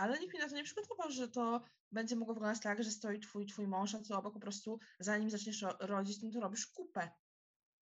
ale 0.00 0.18
nikt 0.18 0.34
mi 0.34 0.40
na 0.40 0.48
to 0.48 0.54
nie 0.54 0.64
przygotował, 0.64 1.10
że 1.10 1.28
to 1.28 1.60
będzie 1.92 2.16
mogło 2.16 2.34
wyglądać 2.34 2.62
tak, 2.62 2.84
że 2.84 2.90
stoi 2.90 3.20
twój, 3.20 3.46
twój 3.46 3.66
mąż, 3.66 3.94
a 3.94 3.98
ty 3.98 4.14
obok 4.14 4.34
po 4.34 4.40
prostu 4.40 4.78
zanim 5.00 5.30
zaczniesz 5.30 5.64
rodzić, 5.80 6.22
no 6.22 6.30
to 6.30 6.40
robisz 6.40 6.66
kupę. 6.66 7.10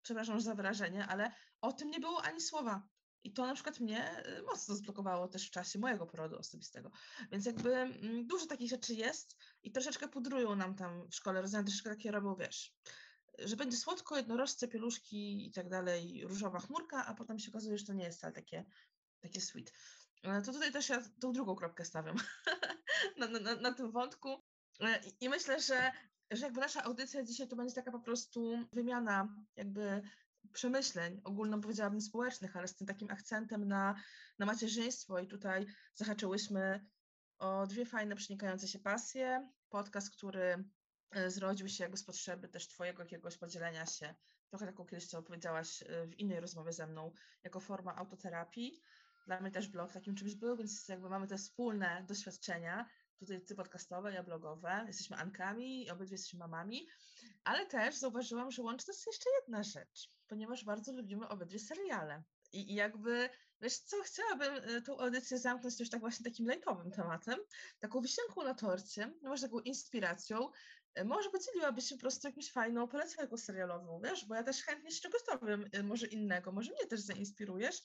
Przepraszam 0.03 0.41
za 0.41 0.55
wyrażenie, 0.55 1.07
ale 1.07 1.33
o 1.61 1.73
tym 1.73 1.91
nie 1.91 2.01
było 2.01 2.23
ani 2.23 2.41
słowa. 2.41 2.89
I 3.25 3.33
to 3.33 3.47
na 3.47 3.55
przykład 3.55 3.81
mnie 3.81 4.27
y, 4.39 4.43
mocno 4.43 4.75
zblokowało 4.75 5.29
też 5.29 5.49
w 5.49 5.51
czasie 5.51 5.79
mojego 5.79 6.07
porodu 6.07 6.39
osobistego. 6.39 6.91
Więc 7.33 7.47
jakby 7.47 7.75
mm, 7.75 8.27
dużo 8.27 8.47
takich 8.47 8.71
rzeczy 8.71 8.95
jest 8.95 9.37
i 9.63 9.73
troszeczkę 9.73 10.09
pudrują 10.09 10.57
nam 10.57 10.75
tam 10.75 11.09
w 11.09 11.15
szkole, 11.15 11.43
rozwiązania 11.43 11.65
troszeczkę 11.65 11.91
takie 11.91 12.11
robią, 12.11 12.37
wiesz, 12.37 12.75
że 13.39 13.57
będzie 13.57 13.77
słodko, 13.77 14.17
jednorożce, 14.17 14.69
pieluszki 14.69 15.47
i 15.47 15.53
tak 15.53 15.69
dalej, 15.69 16.25
różowa 16.27 16.61
chmurka, 16.61 17.07
a 17.07 17.15
potem 17.15 17.39
się 17.39 17.51
okazuje, 17.51 17.79
że 17.79 17.87
to 17.87 17.93
nie 17.93 18.05
jest 18.05 18.19
wcale 18.19 18.33
takie, 18.33 18.65
takie 19.21 19.41
sweet. 19.41 19.73
E, 20.23 20.43
to 20.43 20.53
tutaj 20.53 20.73
też 20.73 20.89
ja 20.89 21.03
tą 21.21 21.33
drugą 21.33 21.57
kropkę 21.57 21.85
stawiam 21.85 22.17
na, 23.19 23.27
na, 23.27 23.55
na, 23.55 23.75
tym 23.75 23.91
wątku. 23.91 24.43
E, 24.81 25.01
I, 25.07 25.25
I 25.25 25.29
myślę, 25.29 25.61
że, 25.61 25.93
że 26.31 26.45
jakby 26.45 26.61
nasza 26.61 26.83
audycja 26.83 27.23
dzisiaj 27.23 27.49
to 27.49 27.57
będzie 27.57 27.75
taka 27.75 27.93
po 27.93 28.01
prostu 28.01 28.59
wymiana 28.73 29.29
jakby 29.57 30.03
przemyśleń, 30.53 31.21
ogólno 31.25 31.59
powiedziałabym 31.59 32.01
społecznych, 32.01 32.57
ale 32.57 32.69
z 32.69 32.77
tym 32.77 32.87
takim 32.87 33.11
akcentem 33.11 33.69
na, 33.69 33.95
na 34.39 34.47
macierzyństwo 34.47 35.19
i 35.19 35.29
tutaj 35.29 35.67
zahaczyłyśmy 35.95 36.87
o 37.39 37.67
dwie 37.67 37.87
fajne 37.87 38.17
przenikające 38.17 38.69
się 38.69 38.79
pasje. 38.79 39.51
Podcast, 39.69 40.11
który 40.11 40.65
e, 41.11 41.31
zrodził 41.31 41.69
się 41.69 41.85
jakby 41.85 41.97
z 41.97 42.05
potrzeby 42.05 42.49
też 42.49 42.69
Twojego 42.69 43.03
jakiegoś 43.03 43.39
podzielenia 43.39 43.87
się, 43.87 44.15
trochę 44.51 44.67
taką 44.67 44.87
kiedyś, 44.87 45.07
co 45.07 45.19
opowiedziałaś 45.19 45.83
e, 45.83 46.07
w 46.07 46.19
innej 46.19 46.41
rozmowie 46.41 46.73
ze 46.73 46.87
mną, 46.87 47.13
jako 47.45 47.61
forma 47.61 47.97
autoterapii. 47.97 48.83
Dla 49.29 49.41
mnie 49.41 49.51
też 49.51 49.69
blog 49.69 49.93
takim 49.93 50.15
czymś 50.15 50.35
był, 50.35 50.57
więc 50.57 50.89
jakby 50.89 51.09
mamy 51.09 51.27
te 51.27 51.37
wspólne 51.37 52.05
doświadczenia, 52.09 52.89
tutaj 53.19 53.45
ty 53.45 53.55
podcastowe, 53.55 54.13
ja 54.13 54.23
blogowe, 54.23 54.85
jesteśmy 54.87 55.17
Ankami 55.17 55.91
obydwie 55.91 56.15
jesteśmy 56.15 56.39
mamami, 56.39 56.87
ale 57.45 57.67
też 57.67 57.97
zauważyłam, 57.97 58.51
że 58.51 58.63
łączy 58.63 58.85
nas 58.89 59.07
jeszcze 59.07 59.31
jedna 59.41 59.63
rzecz, 59.63 60.11
ponieważ 60.27 60.65
bardzo 60.65 60.93
lubimy 60.93 61.29
obydwie 61.29 61.59
seriale. 61.59 62.23
I, 62.53 62.75
jakby 62.75 63.31
Wiesz 63.61 63.79
co, 63.79 64.03
chciałabym 64.03 64.55
e, 64.55 64.83
tą 64.83 64.99
audycję 64.99 65.39
zamknąć 65.39 65.81
już 65.81 65.91
tak 65.91 66.01
właśnie 66.01 66.25
takim 66.25 66.47
lejtowym 66.47 66.91
tematem, 66.91 67.39
taką 67.79 68.01
wisienką 68.01 68.45
na 68.45 68.55
torcie, 68.55 69.13
może 69.23 69.43
taką 69.43 69.61
inspiracją. 69.61 70.51
E, 70.99 71.05
może 71.05 71.31
podzieliłabyś 71.31 71.89
się 71.89 71.95
po 71.95 72.01
prostu 72.01 72.29
jakąś 72.29 72.53
fajną 72.53 72.89
polecanką 72.89 73.37
serialową, 73.37 74.01
wiesz, 74.01 74.25
bo 74.25 74.35
ja 74.35 74.43
też 74.43 74.63
chętnie 74.63 74.91
się 74.91 75.01
czegoś 75.01 75.21
dowiem, 75.27 75.69
e, 75.73 75.83
może 75.83 76.07
innego, 76.07 76.53
może 76.53 76.73
mnie 76.73 76.87
też 76.87 77.01
zainspirujesz 77.01 77.83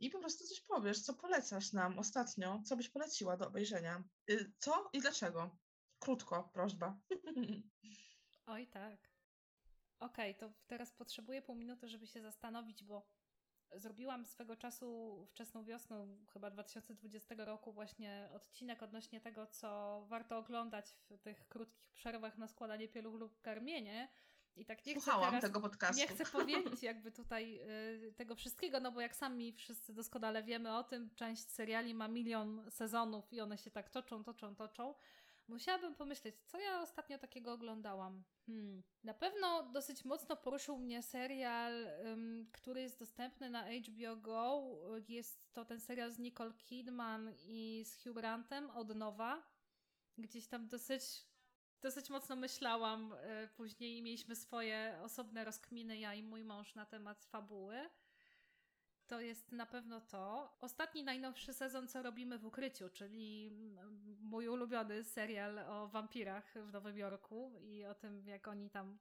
i 0.00 0.10
po 0.10 0.18
prostu 0.18 0.44
coś 0.44 0.60
powiesz, 0.60 1.00
co 1.00 1.14
polecasz 1.14 1.72
nam 1.72 1.98
ostatnio, 1.98 2.62
co 2.66 2.76
byś 2.76 2.88
poleciła 2.88 3.36
do 3.36 3.48
obejrzenia. 3.48 4.04
Co 4.58 4.90
i 4.92 5.00
dlaczego? 5.00 5.58
Krótko, 5.98 6.50
prośba. 6.54 7.00
Oj 8.46 8.66
tak. 8.66 8.98
Okej, 10.00 10.36
okay, 10.36 10.48
to 10.48 10.54
teraz 10.66 10.92
potrzebuję 10.92 11.42
pół 11.42 11.56
minuty, 11.56 11.88
żeby 11.88 12.06
się 12.06 12.22
zastanowić, 12.22 12.84
bo 12.84 13.06
Zrobiłam 13.74 14.26
swego 14.26 14.56
czasu 14.56 15.18
wczesną 15.30 15.64
wiosną, 15.64 16.16
chyba 16.32 16.50
2020 16.50 17.34
roku, 17.38 17.72
właśnie 17.72 18.28
odcinek 18.32 18.82
odnośnie 18.82 19.20
tego, 19.20 19.46
co 19.46 20.02
warto 20.08 20.38
oglądać 20.38 20.96
w 21.10 21.18
tych 21.18 21.48
krótkich 21.48 21.90
przerwach 21.92 22.38
na 22.38 22.48
składanie 22.48 22.88
pieluch 22.88 23.14
lub 23.14 23.40
karmienie. 23.40 24.08
I 24.56 24.64
tak 24.64 24.86
nie 24.86 24.92
Słuchałam 24.92 25.22
chcę 25.22 25.30
teraz, 25.30 25.44
tego 25.44 25.60
podcastu. 25.60 26.02
Nie 26.02 26.08
chcę 26.08 26.24
powiedzieć 26.24 26.82
jakby 26.92 27.12
tutaj 27.12 27.60
y, 28.08 28.12
tego 28.16 28.34
wszystkiego, 28.34 28.80
no 28.80 28.92
bo 28.92 29.00
jak 29.00 29.16
sami 29.16 29.52
wszyscy 29.52 29.94
doskonale 29.94 30.42
wiemy 30.42 30.76
o 30.76 30.84
tym, 30.84 31.10
część 31.14 31.50
seriali 31.50 31.94
ma 31.94 32.08
milion 32.08 32.70
sezonów 32.70 33.32
i 33.32 33.40
one 33.40 33.58
się 33.58 33.70
tak 33.70 33.90
toczą, 33.90 34.24
toczą, 34.24 34.54
toczą. 34.54 34.94
Musiałabym 35.48 35.94
pomyśleć, 35.94 36.34
co 36.46 36.58
ja 36.58 36.82
ostatnio 36.82 37.18
takiego 37.18 37.52
oglądałam. 37.52 38.24
Hmm. 38.46 38.82
Na 39.04 39.14
pewno 39.14 39.62
dosyć 39.62 40.04
mocno 40.04 40.36
poruszył 40.36 40.78
mnie 40.78 41.02
serial, 41.02 41.86
um, 42.04 42.50
który 42.52 42.80
jest 42.80 42.98
dostępny 42.98 43.50
na 43.50 43.64
HBO 43.64 44.16
Go. 44.16 44.62
Jest 45.08 45.52
to 45.52 45.64
ten 45.64 45.80
serial 45.80 46.10
z 46.12 46.18
Nicole 46.18 46.52
Kidman 46.52 47.34
i 47.38 47.84
z 47.86 48.02
Hugh 48.02 48.14
Grantem 48.14 48.70
od 48.70 48.94
nowa. 48.94 49.42
Gdzieś 50.18 50.46
tam 50.46 50.68
dosyć, 50.68 51.02
dosyć 51.82 52.10
mocno 52.10 52.36
myślałam. 52.36 53.12
Y, 53.12 53.48
później 53.56 54.02
mieliśmy 54.02 54.36
swoje 54.36 54.98
osobne 55.02 55.44
rozkminy, 55.44 55.98
ja 55.98 56.14
i 56.14 56.22
mój 56.22 56.44
mąż, 56.44 56.74
na 56.74 56.86
temat 56.86 57.24
fabuły 57.24 57.90
to 59.12 59.20
jest 59.20 59.52
na 59.52 59.66
pewno 59.66 60.00
to. 60.00 60.52
Ostatni 60.60 61.04
najnowszy 61.04 61.54
sezon, 61.54 61.88
co 61.88 62.02
robimy 62.02 62.38
w 62.38 62.46
ukryciu, 62.46 62.88
czyli 62.88 63.50
mój 64.20 64.48
ulubiony 64.48 65.04
serial 65.04 65.58
o 65.58 65.88
wampirach 65.88 66.54
w 66.54 66.72
Nowym 66.72 66.98
Jorku 66.98 67.52
i 67.60 67.84
o 67.84 67.94
tym, 67.94 68.26
jak 68.26 68.48
oni 68.48 68.70
tam 68.70 68.98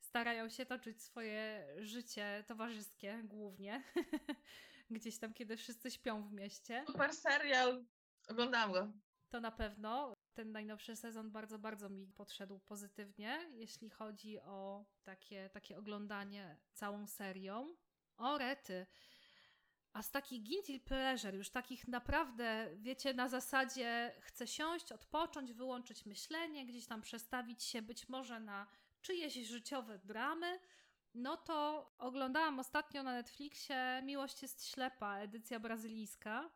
starają 0.00 0.48
się 0.48 0.66
toczyć 0.66 1.02
swoje 1.02 1.66
życie 1.78 2.44
towarzyskie 2.46 3.22
głównie. 3.24 3.82
Gdzieś 4.90 5.18
tam, 5.18 5.34
kiedy 5.34 5.56
wszyscy 5.56 5.90
śpią 5.90 6.22
w 6.22 6.32
mieście. 6.32 6.84
Super 6.86 7.14
serial. 7.14 7.84
Oglądam 8.28 8.72
go. 8.72 8.92
To 9.28 9.40
na 9.40 9.50
pewno. 9.50 10.14
Ten 10.34 10.52
najnowszy 10.52 10.96
sezon 10.96 11.30
bardzo, 11.30 11.58
bardzo 11.58 11.88
mi 11.88 12.06
podszedł 12.06 12.58
pozytywnie, 12.58 13.50
jeśli 13.52 13.90
chodzi 13.90 14.40
o 14.40 14.84
takie, 15.04 15.50
takie 15.52 15.78
oglądanie 15.78 16.56
całą 16.72 17.06
serią. 17.06 17.76
O 18.16 18.38
rety. 18.38 18.86
A 19.94 20.02
z 20.02 20.10
takich 20.10 20.42
guilty 20.42 20.80
pleasure, 20.80 21.36
już 21.36 21.50
takich 21.50 21.88
naprawdę, 21.88 22.70
wiecie, 22.76 23.14
na 23.14 23.28
zasadzie 23.28 24.12
chcę 24.20 24.46
siąść, 24.46 24.92
odpocząć, 24.92 25.52
wyłączyć 25.52 26.06
myślenie, 26.06 26.66
gdzieś 26.66 26.86
tam 26.86 27.02
przestawić 27.02 27.62
się 27.62 27.82
być 27.82 28.08
może 28.08 28.40
na 28.40 28.66
czyjeś 29.02 29.34
życiowe 29.34 29.98
dramy, 29.98 30.60
no 31.14 31.36
to 31.36 31.90
oglądałam 31.98 32.58
ostatnio 32.58 33.02
na 33.02 33.12
Netflixie 33.12 34.02
Miłość 34.04 34.42
jest 34.42 34.66
ślepa, 34.66 35.18
edycja 35.18 35.60
brazylijska, 35.60 36.50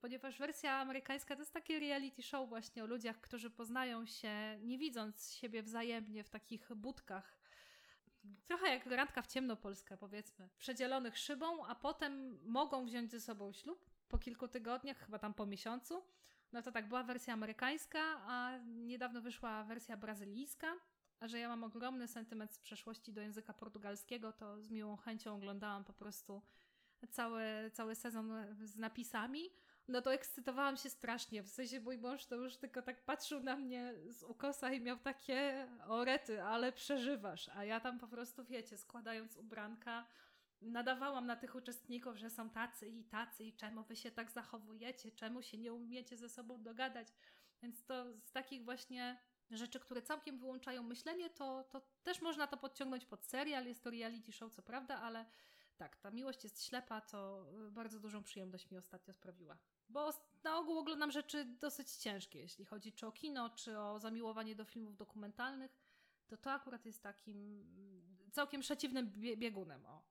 ponieważ 0.00 0.38
wersja 0.38 0.72
amerykańska 0.72 1.36
to 1.36 1.42
jest 1.42 1.52
takie 1.52 1.78
reality 1.80 2.22
show 2.22 2.48
właśnie 2.48 2.84
o 2.84 2.86
ludziach, 2.86 3.20
którzy 3.20 3.50
poznają 3.50 4.06
się 4.06 4.58
nie 4.62 4.78
widząc 4.78 5.32
siebie 5.32 5.62
wzajemnie 5.62 6.24
w 6.24 6.30
takich 6.30 6.74
budkach 6.74 7.43
trochę 8.46 8.68
jak 8.68 8.86
randka 8.86 9.22
w 9.22 9.26
ciemno 9.26 9.56
polska, 9.56 9.96
powiedzmy, 9.96 10.48
przedzielonych 10.58 11.18
szybą, 11.18 11.66
a 11.66 11.74
potem 11.74 12.38
mogą 12.42 12.84
wziąć 12.86 13.10
ze 13.10 13.20
sobą 13.20 13.52
ślub 13.52 13.90
po 14.08 14.18
kilku 14.18 14.48
tygodniach, 14.48 14.98
chyba 14.98 15.18
tam 15.18 15.34
po 15.34 15.46
miesiącu. 15.46 16.02
No 16.52 16.62
to 16.62 16.72
tak, 16.72 16.88
była 16.88 17.02
wersja 17.02 17.34
amerykańska, 17.34 18.00
a 18.26 18.58
niedawno 18.66 19.20
wyszła 19.20 19.64
wersja 19.64 19.96
brazylijska. 19.96 20.74
A 21.20 21.28
że 21.28 21.38
ja 21.38 21.48
mam 21.48 21.64
ogromny 21.64 22.08
sentyment 22.08 22.52
z 22.52 22.58
przeszłości 22.58 23.12
do 23.12 23.20
języka 23.20 23.52
portugalskiego, 23.52 24.32
to 24.32 24.60
z 24.60 24.70
miłą 24.70 24.96
chęcią 24.96 25.34
oglądałam 25.34 25.84
po 25.84 25.92
prostu 25.92 26.42
cały, 27.10 27.70
cały 27.72 27.94
sezon 27.94 28.32
z 28.62 28.76
napisami 28.76 29.50
no 29.88 30.02
to 30.02 30.14
ekscytowałam 30.14 30.76
się 30.76 30.90
strasznie. 30.90 31.42
W 31.42 31.48
sensie 31.48 31.80
mój 31.80 31.98
mąż 31.98 32.26
to 32.26 32.36
już 32.36 32.56
tylko 32.56 32.82
tak 32.82 33.04
patrzył 33.04 33.40
na 33.40 33.56
mnie 33.56 33.94
z 34.06 34.22
ukosa 34.22 34.72
i 34.72 34.80
miał 34.80 34.98
takie 34.98 35.68
orety, 35.86 36.42
ale 36.42 36.72
przeżywasz. 36.72 37.48
A 37.48 37.64
ja 37.64 37.80
tam 37.80 37.98
po 37.98 38.08
prostu, 38.08 38.44
wiecie, 38.44 38.78
składając 38.78 39.36
ubranka, 39.36 40.06
nadawałam 40.62 41.26
na 41.26 41.36
tych 41.36 41.54
uczestników, 41.54 42.16
że 42.16 42.30
są 42.30 42.50
tacy 42.50 42.88
i 42.88 43.04
tacy 43.04 43.44
i 43.44 43.52
czemu 43.52 43.84
wy 43.84 43.96
się 43.96 44.10
tak 44.10 44.30
zachowujecie, 44.30 45.12
czemu 45.12 45.42
się 45.42 45.58
nie 45.58 45.72
umiecie 45.72 46.16
ze 46.16 46.28
sobą 46.28 46.62
dogadać. 46.62 47.08
Więc 47.62 47.84
to 47.84 48.04
z 48.20 48.32
takich 48.32 48.64
właśnie 48.64 49.20
rzeczy, 49.50 49.80
które 49.80 50.02
całkiem 50.02 50.38
wyłączają 50.38 50.82
myślenie, 50.82 51.30
to, 51.30 51.64
to 51.64 51.80
też 52.02 52.22
można 52.22 52.46
to 52.46 52.56
podciągnąć 52.56 53.06
pod 53.06 53.24
serial. 53.24 53.66
Jest 53.66 53.84
to 53.84 53.90
reality 53.90 54.32
show, 54.32 54.52
co 54.52 54.62
prawda, 54.62 55.00
ale 55.00 55.26
tak, 55.76 55.96
ta 55.96 56.10
miłość 56.10 56.44
jest 56.44 56.64
ślepa, 56.64 57.00
to 57.00 57.46
bardzo 57.70 58.00
dużą 58.00 58.22
przyjemność 58.22 58.70
mi 58.70 58.78
ostatnio 58.78 59.14
sprawiła. 59.14 59.58
Bo 59.88 60.10
na 60.44 60.58
ogół 60.58 60.78
oglądam 60.78 61.12
rzeczy 61.12 61.44
dosyć 61.44 61.90
ciężkie, 61.90 62.38
jeśli 62.38 62.64
chodzi 62.64 62.92
czy 62.92 63.06
o 63.06 63.12
kino, 63.12 63.50
czy 63.50 63.78
o 63.78 63.98
zamiłowanie 63.98 64.56
do 64.56 64.64
filmów 64.64 64.96
dokumentalnych, 64.96 65.78
to 66.26 66.36
to 66.36 66.52
akurat 66.52 66.86
jest 66.86 67.02
takim 67.02 67.66
całkiem 68.32 68.60
przeciwnym 68.60 69.12
biegunem. 69.36 69.86
O. 69.86 70.04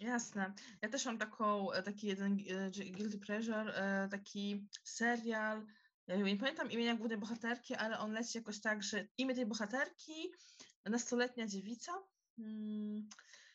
Jasne. 0.00 0.54
Ja 0.82 0.88
też 0.88 1.06
mam 1.06 1.18
taką, 1.18 1.68
taki 1.84 2.06
jeden 2.06 2.32
e, 2.32 2.70
guilty 2.70 3.18
pleasure, 3.18 3.74
e, 3.74 4.08
taki 4.08 4.68
serial, 4.84 5.66
nie 6.08 6.36
pamiętam 6.36 6.70
imienia 6.70 6.94
głównej 6.94 7.18
bohaterki, 7.18 7.74
ale 7.74 7.98
on 7.98 8.12
leci 8.12 8.38
jakoś 8.38 8.60
tak, 8.60 8.82
że 8.82 9.06
imię 9.18 9.34
tej 9.34 9.46
bohaterki, 9.46 10.32
nastoletnia 10.84 11.46
dziewica. 11.46 11.92
Mm, 12.38 13.08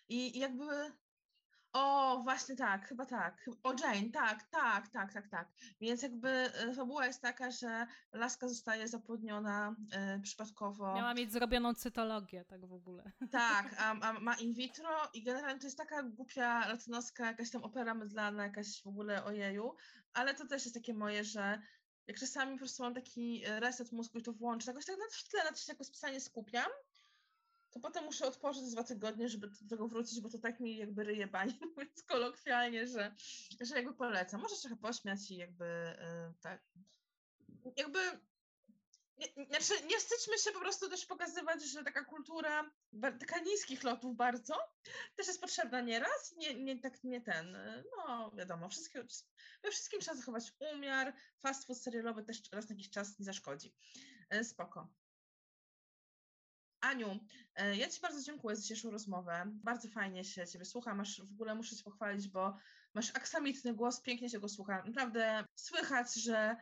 I 0.09 0.39
jakby 0.39 0.65
o, 1.77 2.19
właśnie 2.23 2.55
tak, 2.55 2.87
chyba 2.87 3.05
tak. 3.05 3.49
O 3.63 3.73
Jane, 3.73 4.09
tak, 4.13 4.43
tak, 4.43 4.87
tak, 4.87 5.13
tak, 5.13 5.27
tak. 5.27 5.47
Więc 5.81 6.01
jakby 6.01 6.29
e, 6.29 6.73
fabuła 6.73 7.05
jest 7.05 7.21
taka, 7.21 7.51
że 7.51 7.87
laska 8.13 8.47
zostaje 8.47 8.87
zapłodniona 8.87 9.75
y, 10.17 10.21
przypadkowo. 10.21 10.95
Miała 10.95 11.13
mieć 11.13 11.31
zrobioną 11.31 11.73
cytologię, 11.73 12.45
tak 12.45 12.65
w 12.65 12.73
ogóle. 12.73 13.11
Tak, 13.31 13.75
a, 13.79 13.91
a, 13.91 14.13
ma 14.27 14.35
in 14.35 14.53
vitro 14.53 14.89
i 15.13 15.23
generalnie 15.23 15.59
to 15.59 15.67
jest 15.67 15.77
taka 15.77 16.03
głupia 16.03 16.67
latynoska, 16.67 17.25
jakaś 17.25 17.51
tam 17.51 17.63
opera 17.63 17.93
mydlana, 17.93 18.43
jakaś 18.43 18.81
w 18.83 18.87
ogóle 18.87 19.23
ojeju, 19.23 19.75
ale 20.13 20.33
to 20.33 20.47
też 20.47 20.65
jest 20.65 20.75
takie 20.75 20.93
moje, 20.93 21.23
że 21.23 21.61
jak 22.07 22.17
czasami 22.17 22.51
po 22.51 22.57
prostu 22.57 22.83
mam 22.83 22.93
taki 22.93 23.45
e, 23.45 23.59
reset 23.59 23.91
mózgu 23.91 24.19
i 24.19 24.23
to 24.23 24.33
włączę, 24.33 24.71
jakoś 24.71 24.85
tak 24.85 24.97
na 24.97 25.05
tle 25.29 25.43
na 25.43 25.51
to 25.51 25.57
się 25.57 25.71
jako 25.71 25.83
spisanie 25.83 26.21
skupiam, 26.21 26.67
to 27.71 27.79
potem 27.79 28.05
muszę 28.05 28.27
odpocząć 28.27 28.71
dwa 28.71 28.83
tygodnie, 28.83 29.29
żeby 29.29 29.47
do 29.47 29.69
tego 29.69 29.87
wrócić, 29.87 30.21
bo 30.21 30.29
to 30.29 30.39
tak 30.39 30.59
mi 30.59 30.77
jakby 30.77 31.03
ryje 31.03 31.27
bani, 31.27 31.59
mówiąc 31.75 32.03
kolokwialnie, 32.03 32.87
że, 32.87 33.15
że 33.61 33.75
jakby 33.75 33.93
polecam. 33.93 34.41
Możesz 34.41 34.61
trochę 34.61 34.75
pośmiać 34.75 35.31
i 35.31 35.35
jakby 35.35 35.65
yy, 35.65 36.33
tak, 36.41 36.63
jakby 37.75 37.99
nie, 39.17 39.45
znaczy 39.45 39.85
nie 39.87 39.97
wstydźmy 39.97 40.37
się 40.37 40.51
po 40.51 40.59
prostu 40.59 40.89
też 40.89 41.05
pokazywać, 41.05 41.63
że 41.63 41.83
taka 41.83 42.05
kultura 42.05 42.71
taka 43.19 43.39
niskich 43.39 43.83
lotów 43.83 44.15
bardzo 44.15 44.55
też 45.15 45.27
jest 45.27 45.41
potrzebna 45.41 45.81
nieraz, 45.81 46.35
nie, 46.37 46.53
nie 46.53 46.79
tak 46.79 47.03
nie 47.03 47.21
ten, 47.21 47.57
no 47.97 48.31
wiadomo, 48.31 48.69
wszystkie, 48.69 49.03
we 49.63 49.71
wszystkim 49.71 49.99
trzeba 49.99 50.17
zachować 50.17 50.53
umiar, 50.73 51.13
fast 51.39 51.67
food 51.67 51.77
serialowy 51.77 52.23
też 52.23 52.41
raz 52.51 52.69
na 52.69 52.73
jakiś 52.75 52.89
czas 52.89 53.19
nie 53.19 53.25
zaszkodzi. 53.25 53.73
Spoko. 54.43 54.87
Aniu, 56.81 57.19
e, 57.55 57.75
ja 57.75 57.89
Ci 57.89 58.01
bardzo 58.01 58.21
dziękuję 58.21 58.55
za 58.55 58.61
dzisiejszą 58.61 58.91
rozmowę. 58.91 59.43
Bardzo 59.63 59.89
fajnie 59.89 60.23
się 60.23 60.47
Ciebie 60.47 60.65
słucha. 60.65 60.95
Masz 60.95 61.21
w 61.21 61.31
ogóle 61.31 61.55
muszę 61.55 61.75
Cię 61.75 61.83
pochwalić, 61.83 62.27
bo 62.27 62.57
masz 62.93 63.15
aksamitny 63.15 63.73
głos, 63.73 64.01
pięknie 64.01 64.29
się 64.29 64.39
go 64.39 64.49
słucha. 64.49 64.83
Naprawdę 64.85 65.45
słychać, 65.55 66.13
że 66.15 66.55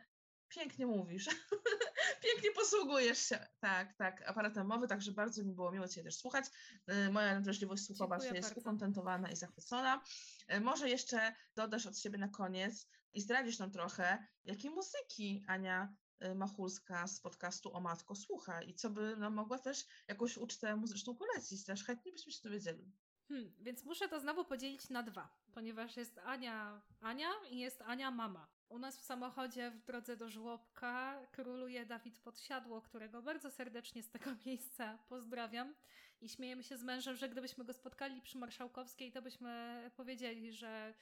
pięknie 0.50 0.86
mówisz. 0.86 1.26
pięknie 2.26 2.52
posługujesz 2.52 3.20
się. 3.20 3.48
Tak, 3.60 3.94
tak, 3.94 4.30
aparatem 4.30 4.68
mowy, 4.68 4.88
także 4.88 5.12
bardzo 5.12 5.44
mi 5.44 5.54
było 5.54 5.72
miło 5.72 5.88
Cię 5.88 6.04
też 6.04 6.16
słuchać. 6.16 6.46
E, 6.88 7.10
moja 7.10 7.42
wrażliwość 7.42 7.84
słuchowa 7.84 8.16
jest 8.16 8.32
bardzo. 8.34 8.56
ukontentowana 8.56 9.32
i 9.32 9.36
zachwycona. 9.36 10.04
E, 10.48 10.60
może 10.60 10.90
jeszcze 10.90 11.36
dodasz 11.56 11.86
od 11.86 12.00
siebie 12.00 12.18
na 12.18 12.28
koniec 12.28 12.88
i 13.14 13.22
zdradzisz 13.22 13.60
nam 13.60 13.72
trochę, 13.72 14.28
jakiej 14.44 14.72
muzyki 14.72 15.44
Ania 15.48 15.94
Machulska 16.36 17.08
z 17.08 17.20
podcastu 17.20 17.74
O 17.74 17.80
Matko 17.80 18.16
słucha 18.16 18.62
i 18.62 18.74
co 18.74 18.90
by 18.90 19.18
nam 19.18 19.34
mogła 19.34 19.60
też 19.60 19.86
jakąś 20.08 20.38
ucztę 20.38 20.76
muzyczną 20.76 21.16
polecić. 21.16 21.64
Też 21.66 21.84
chętnie 21.84 22.12
byśmy 22.12 22.32
się 22.32 22.44
dowiedzieli. 22.44 22.92
Hmm, 23.28 23.54
więc 23.60 23.84
muszę 23.84 24.10
to 24.10 24.20
znowu 24.20 24.46
podzielić 24.46 24.90
na 24.90 25.04
dwa, 25.04 25.30
ponieważ 25.54 25.98
jest 25.98 26.18
Ania 26.18 26.82
Ania 27.02 27.30
i 27.50 27.60
jest 27.60 27.82
Ania 27.82 28.12
mama. 28.12 28.48
U 28.70 28.80
nas 28.80 28.98
w 28.98 29.04
samochodzie 29.04 29.72
w 29.72 29.86
drodze 29.86 30.18
do 30.18 30.30
żłobka 30.30 31.22
króluje 31.32 31.86
Dawid 31.86 32.20
Podsiadło, 32.20 32.82
którego 32.82 33.22
bardzo 33.22 33.52
serdecznie 33.52 34.04
z 34.04 34.10
tego 34.10 34.32
miejsca 34.46 34.98
pozdrawiam. 35.10 35.76
I 36.22 36.30
śmiejemy 36.30 36.64
się 36.64 36.78
z 36.78 36.84
mężem, 36.84 37.16
że 37.16 37.30
gdybyśmy 37.30 37.66
go 37.66 37.74
spotkali 37.74 38.22
przy 38.22 38.38
Marszałkowskiej, 38.38 39.12
to 39.12 39.22
byśmy 39.22 39.92
powiedzieli, 39.96 40.54
że 40.54 40.94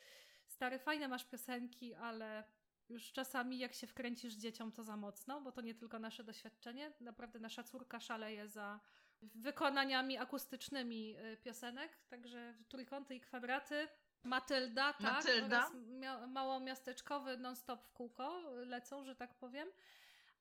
stary, 0.47 0.79
fajne 0.79 1.07
masz 1.07 1.25
piosenki, 1.25 1.93
ale 1.93 2.43
już 2.89 3.11
czasami 3.11 3.59
jak 3.59 3.73
się 3.73 3.87
wkręcisz 3.87 4.33
dzieciom, 4.33 4.71
to 4.71 4.83
za 4.83 4.97
mocno, 4.97 5.41
bo 5.41 5.51
to 5.51 5.61
nie 5.61 5.75
tylko 5.75 5.99
nasze 5.99 6.23
doświadczenie. 6.23 6.93
Naprawdę 6.99 7.39
nasza 7.39 7.63
córka 7.63 7.99
szaleje 7.99 8.47
za 8.47 8.79
wykonaniami 9.21 10.17
akustycznymi 10.17 11.15
y, 11.17 11.37
piosenek, 11.37 11.97
także 12.09 12.55
trójkąty 12.69 13.15
i 13.15 13.21
kwadraty. 13.21 13.87
Matylda, 14.23 14.93
tak, 14.93 15.01
Matylda. 15.01 15.57
oraz 15.57 15.73
mia- 15.73 16.27
małomiasteczkowy 16.27 17.37
non-stop 17.37 17.83
w 17.83 17.91
kółko 17.91 18.41
lecą, 18.65 19.03
że 19.03 19.15
tak 19.15 19.33
powiem. 19.35 19.67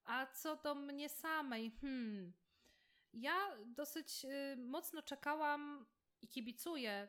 A 0.04 0.26
co 0.26 0.56
do 0.56 0.74
mnie 0.74 1.08
samej, 1.08 1.70
hmm, 1.80 2.32
ja 3.12 3.34
dosyć 3.66 4.24
y, 4.24 4.56
mocno 4.56 5.02
czekałam 5.02 5.86
i 6.22 6.28
kibicuję 6.28 7.08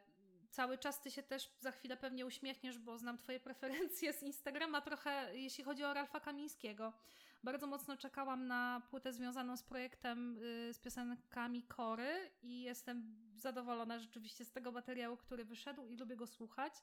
cały 0.53 0.77
czas 0.77 1.01
ty 1.01 1.11
się 1.11 1.23
też 1.23 1.51
za 1.59 1.71
chwilę 1.71 1.97
pewnie 1.97 2.25
uśmiechniesz, 2.25 2.79
bo 2.79 2.97
znam 2.97 3.17
twoje 3.17 3.39
preferencje 3.39 4.13
z 4.13 4.23
Instagrama 4.23 4.81
trochę, 4.81 5.37
jeśli 5.37 5.63
chodzi 5.63 5.83
o 5.83 5.93
Ralfa 5.93 6.19
Kamińskiego. 6.19 6.93
Bardzo 7.43 7.67
mocno 7.67 7.97
czekałam 7.97 8.47
na 8.47 8.81
płytę 8.89 9.13
związaną 9.13 9.57
z 9.57 9.63
projektem 9.63 10.37
y, 10.37 10.73
z 10.73 10.79
piosenkami 10.79 11.63
Kory 11.63 12.31
i 12.43 12.61
jestem 12.61 13.15
zadowolona 13.35 13.99
rzeczywiście 13.99 14.45
z 14.45 14.51
tego 14.51 14.71
materiału, 14.71 15.17
który 15.17 15.45
wyszedł 15.45 15.87
i 15.87 15.97
lubię 15.97 16.15
go 16.15 16.27
słuchać 16.27 16.73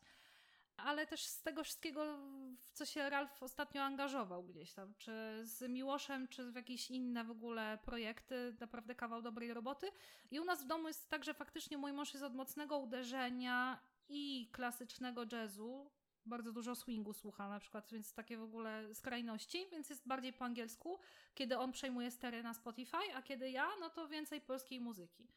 ale 0.84 1.06
też 1.06 1.24
z 1.24 1.42
tego 1.42 1.64
wszystkiego, 1.64 2.18
w 2.58 2.72
co 2.72 2.86
się 2.86 3.10
Ralf 3.10 3.42
ostatnio 3.42 3.82
angażował 3.82 4.44
gdzieś 4.44 4.72
tam, 4.72 4.94
czy 4.98 5.12
z 5.42 5.68
Miłoszem, 5.68 6.28
czy 6.28 6.52
w 6.52 6.54
jakieś 6.54 6.90
inne 6.90 7.24
w 7.24 7.30
ogóle 7.30 7.78
projekty, 7.84 8.56
naprawdę 8.60 8.94
kawał 8.94 9.22
dobrej 9.22 9.54
roboty. 9.54 9.86
I 10.30 10.40
u 10.40 10.44
nas 10.44 10.64
w 10.64 10.66
domu 10.66 10.88
jest 10.88 11.08
tak, 11.08 11.24
że 11.24 11.34
faktycznie 11.34 11.78
mój 11.78 11.92
mąż 11.92 12.14
jest 12.14 12.24
od 12.24 12.34
mocnego 12.34 12.78
uderzenia 12.78 13.80
i 14.08 14.50
klasycznego 14.52 15.24
jazzu, 15.32 15.90
bardzo 16.26 16.52
dużo 16.52 16.74
swingu 16.74 17.12
słucha 17.12 17.48
na 17.48 17.60
przykład, 17.60 17.90
więc 17.92 18.14
takie 18.14 18.38
w 18.38 18.42
ogóle 18.42 18.94
skrajności, 18.94 19.66
więc 19.70 19.90
jest 19.90 20.08
bardziej 20.08 20.32
po 20.32 20.44
angielsku, 20.44 20.98
kiedy 21.34 21.58
on 21.58 21.72
przejmuje 21.72 22.10
stery 22.10 22.42
na 22.42 22.54
Spotify, 22.54 23.14
a 23.14 23.22
kiedy 23.22 23.50
ja, 23.50 23.68
no 23.80 23.90
to 23.90 24.08
więcej 24.08 24.40
polskiej 24.40 24.80
muzyki 24.80 25.28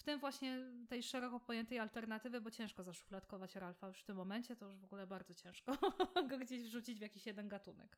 w 0.00 0.02
tym 0.02 0.20
właśnie 0.20 0.58
tej 0.88 1.02
szeroko 1.02 1.40
pojętej 1.40 1.78
alternatywy, 1.78 2.40
bo 2.40 2.50
ciężko 2.50 2.82
zaszufladkować 2.82 3.54
Ralfa 3.56 3.88
już 3.88 4.00
w 4.00 4.04
tym 4.04 4.16
momencie, 4.16 4.56
to 4.56 4.66
już 4.66 4.78
w 4.78 4.84
ogóle 4.84 5.06
bardzo 5.06 5.34
ciężko 5.34 5.76
go 6.30 6.38
gdzieś 6.38 6.62
wrzucić 6.62 6.98
w 6.98 7.02
jakiś 7.02 7.26
jeden 7.26 7.48
gatunek. 7.48 7.96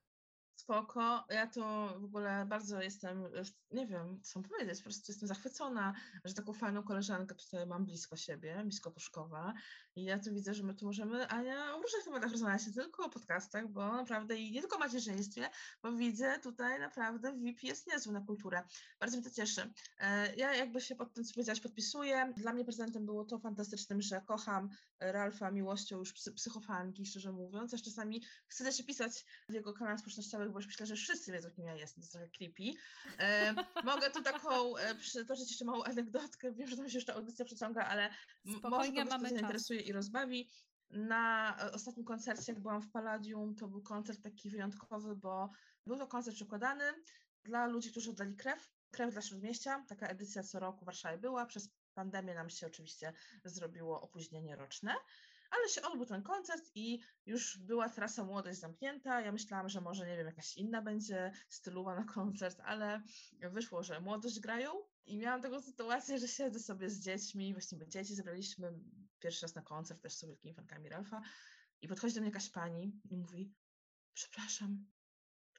Spoko. 0.62 1.24
Ja 1.30 1.46
to 1.46 1.94
w 2.00 2.04
ogóle 2.04 2.46
bardzo 2.46 2.82
jestem, 2.82 3.24
nie 3.70 3.86
wiem, 3.86 4.20
co 4.22 4.40
mam 4.40 4.48
powiedzieć, 4.48 4.78
po 4.78 4.84
prostu 4.84 5.12
jestem 5.12 5.28
zachwycona, 5.28 5.94
że 6.24 6.34
taką 6.34 6.52
fajną 6.52 6.82
koleżankę 6.82 7.34
tutaj 7.34 7.66
mam 7.66 7.84
blisko 7.84 8.16
siebie, 8.16 8.60
blisko 8.64 8.90
Puszkowa 8.90 9.54
i 9.96 10.04
ja 10.04 10.18
tu 10.18 10.34
widzę, 10.34 10.54
że 10.54 10.62
my 10.62 10.74
tu 10.74 10.86
możemy, 10.86 11.28
Ania, 11.28 11.74
o 11.74 11.82
różnych 11.82 12.04
tematach 12.04 12.30
rozmawiać, 12.30 12.66
nie 12.66 12.72
tylko 12.72 13.04
o 13.04 13.08
podcastach, 13.08 13.68
bo 13.68 13.92
naprawdę 13.92 14.36
i 14.36 14.52
nie 14.52 14.60
tylko 14.60 14.76
o 14.76 14.78
macierzyństwie, 14.78 15.50
bo 15.82 15.92
widzę 15.92 16.38
tutaj 16.38 16.80
naprawdę 16.80 17.38
VIP 17.38 17.62
jest 17.62 17.86
niezły 17.86 18.12
na 18.12 18.20
kulturę. 18.20 18.62
Bardzo 19.00 19.16
mnie 19.16 19.24
to 19.24 19.34
cieszy. 19.34 19.72
E, 19.98 20.34
ja 20.36 20.54
jakby 20.54 20.80
się 20.80 20.96
pod 20.96 21.14
tym, 21.14 21.24
co 21.24 21.34
powiedziałaś, 21.34 21.60
podpisuję. 21.60 22.32
Dla 22.36 22.52
mnie 22.52 22.64
prezentem 22.64 23.06
było 23.06 23.24
to 23.24 23.38
fantastycznym, 23.38 24.02
że 24.02 24.20
kocham 24.20 24.68
Ralfa 25.00 25.50
miłością 25.50 25.98
już 25.98 26.12
psychofanki, 26.12 27.06
szczerze 27.06 27.32
mówiąc. 27.32 27.74
Aż 27.74 27.82
czasami 27.82 28.22
chcę 28.46 28.72
się 28.72 28.84
pisać 28.84 29.24
w 29.48 29.54
jego 29.54 29.72
kanałach 29.72 30.00
społecznościowych, 30.00 30.51
bo 30.52 30.58
już 30.58 30.66
myślę, 30.66 30.86
że 30.86 30.94
wszyscy 30.94 31.32
wiedzą, 31.32 31.50
kim 31.50 31.66
ja 31.66 31.74
jestem, 31.74 32.04
to 32.04 32.10
trochę 32.10 32.28
creepy. 32.28 32.78
E, 33.18 33.54
mogę 33.84 34.10
tu 34.10 34.22
taką 34.22 34.76
e, 34.76 34.94
przytoczyć 34.94 35.48
jeszcze 35.48 35.64
małą 35.64 35.84
anegdotkę, 35.84 36.52
wiem, 36.52 36.68
że 36.68 36.76
to 36.76 36.88
się 36.88 36.98
jeszcze 36.98 37.14
audycja 37.14 37.44
przeciąga, 37.44 37.84
ale 37.84 38.10
Spokojnie, 38.58 39.04
może 39.04 39.16
kogoś 39.16 39.30
zainteresuje 39.30 39.80
i 39.80 39.92
rozbawi. 39.92 40.50
Na 40.90 41.56
e, 41.60 41.72
ostatnim 41.72 42.06
koncercie, 42.06 42.52
jak 42.52 42.62
byłam 42.62 42.82
w 42.82 42.90
Palladium, 42.90 43.54
to 43.54 43.68
był 43.68 43.82
koncert 43.82 44.22
taki 44.22 44.50
wyjątkowy, 44.50 45.16
bo 45.16 45.50
był 45.86 45.98
to 45.98 46.06
koncert 46.06 46.36
przekładany 46.36 46.84
dla 47.44 47.66
ludzi, 47.66 47.90
którzy 47.90 48.10
oddali 48.10 48.36
krew, 48.36 48.70
krew 48.90 49.12
dla 49.12 49.22
Śródmieścia. 49.22 49.84
Taka 49.88 50.06
edycja 50.06 50.42
co 50.42 50.60
roku 50.60 50.84
w 50.84 50.86
Warszawie 50.86 51.18
była. 51.18 51.46
Przez 51.46 51.70
pandemię 51.94 52.34
nam 52.34 52.50
się 52.50 52.66
oczywiście 52.66 53.12
zrobiło 53.44 54.02
opóźnienie 54.02 54.56
roczne 54.56 54.94
ale 55.52 55.68
się 55.68 55.82
odbył 55.82 56.06
ten 56.06 56.22
koncert 56.22 56.70
i 56.74 57.00
już 57.26 57.58
była 57.58 57.88
trasa 57.88 58.24
Młodość 58.24 58.58
zamknięta. 58.58 59.20
Ja 59.20 59.32
myślałam, 59.32 59.68
że 59.68 59.80
może, 59.80 60.06
nie 60.06 60.16
wiem, 60.16 60.26
jakaś 60.26 60.56
inna 60.56 60.82
będzie 60.82 61.32
stylowa 61.48 61.94
na 61.94 62.04
koncert, 62.04 62.60
ale 62.64 63.02
wyszło, 63.40 63.82
że 63.82 64.00
Młodość 64.00 64.40
grają 64.40 64.72
i 65.06 65.18
miałam 65.18 65.42
taką 65.42 65.60
sytuację, 65.60 66.18
że 66.18 66.28
siedzę 66.28 66.60
sobie 66.60 66.90
z 66.90 67.00
dziećmi, 67.00 67.52
właściwie 67.52 67.88
dzieci 67.88 68.14
zebraliśmy 68.14 68.72
pierwszy 69.18 69.42
raz 69.42 69.54
na 69.54 69.62
koncert, 69.62 70.02
też 70.02 70.14
z 70.14 70.24
wielkimi 70.24 70.54
fankami 70.54 70.88
Ralfa 70.88 71.22
i 71.82 71.88
podchodzi 71.88 72.14
do 72.14 72.20
mnie 72.20 72.30
jakaś 72.30 72.50
pani 72.50 73.00
i 73.10 73.16
mówi, 73.16 73.52
przepraszam, 74.14 74.86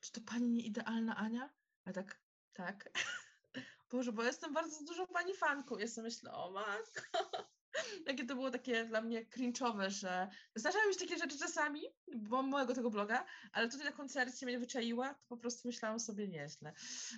czy 0.01 0.11
to 0.11 0.21
pani 0.21 0.49
nie 0.49 0.61
idealna 0.61 1.15
Ania? 1.15 1.53
A 1.85 1.93
tak, 1.93 2.21
tak. 2.53 2.89
Boże, 3.91 4.11
bo 4.11 4.23
jestem 4.23 4.53
bardzo 4.53 4.85
dużą 4.85 5.07
pani 5.07 5.35
fanką. 5.35 5.77
Ja 5.77 5.87
sobie 5.87 6.05
myślę, 6.05 6.31
o 6.31 6.51
matko, 6.51 7.47
jakie 8.07 8.25
to 8.25 8.35
było 8.35 8.51
takie 8.51 8.85
dla 8.85 9.01
mnie 9.01 9.25
cringe'owe, 9.25 9.89
że 9.89 10.27
zdarzają 10.55 10.87
mi 10.87 10.93
się 10.93 10.99
takie 10.99 11.17
rzeczy 11.17 11.39
czasami, 11.39 11.81
bo 12.15 12.35
mam 12.35 12.51
mojego 12.51 12.73
tego 12.73 12.89
bloga, 12.89 13.25
ale 13.51 13.69
tutaj 13.69 13.85
na 13.85 13.91
koncercie 13.91 14.45
mnie 14.45 14.59
wyczaiła, 14.59 15.13
to 15.13 15.27
po 15.27 15.37
prostu 15.37 15.67
myślałam 15.67 15.99
sobie 15.99 16.27
nieźle. 16.27 16.73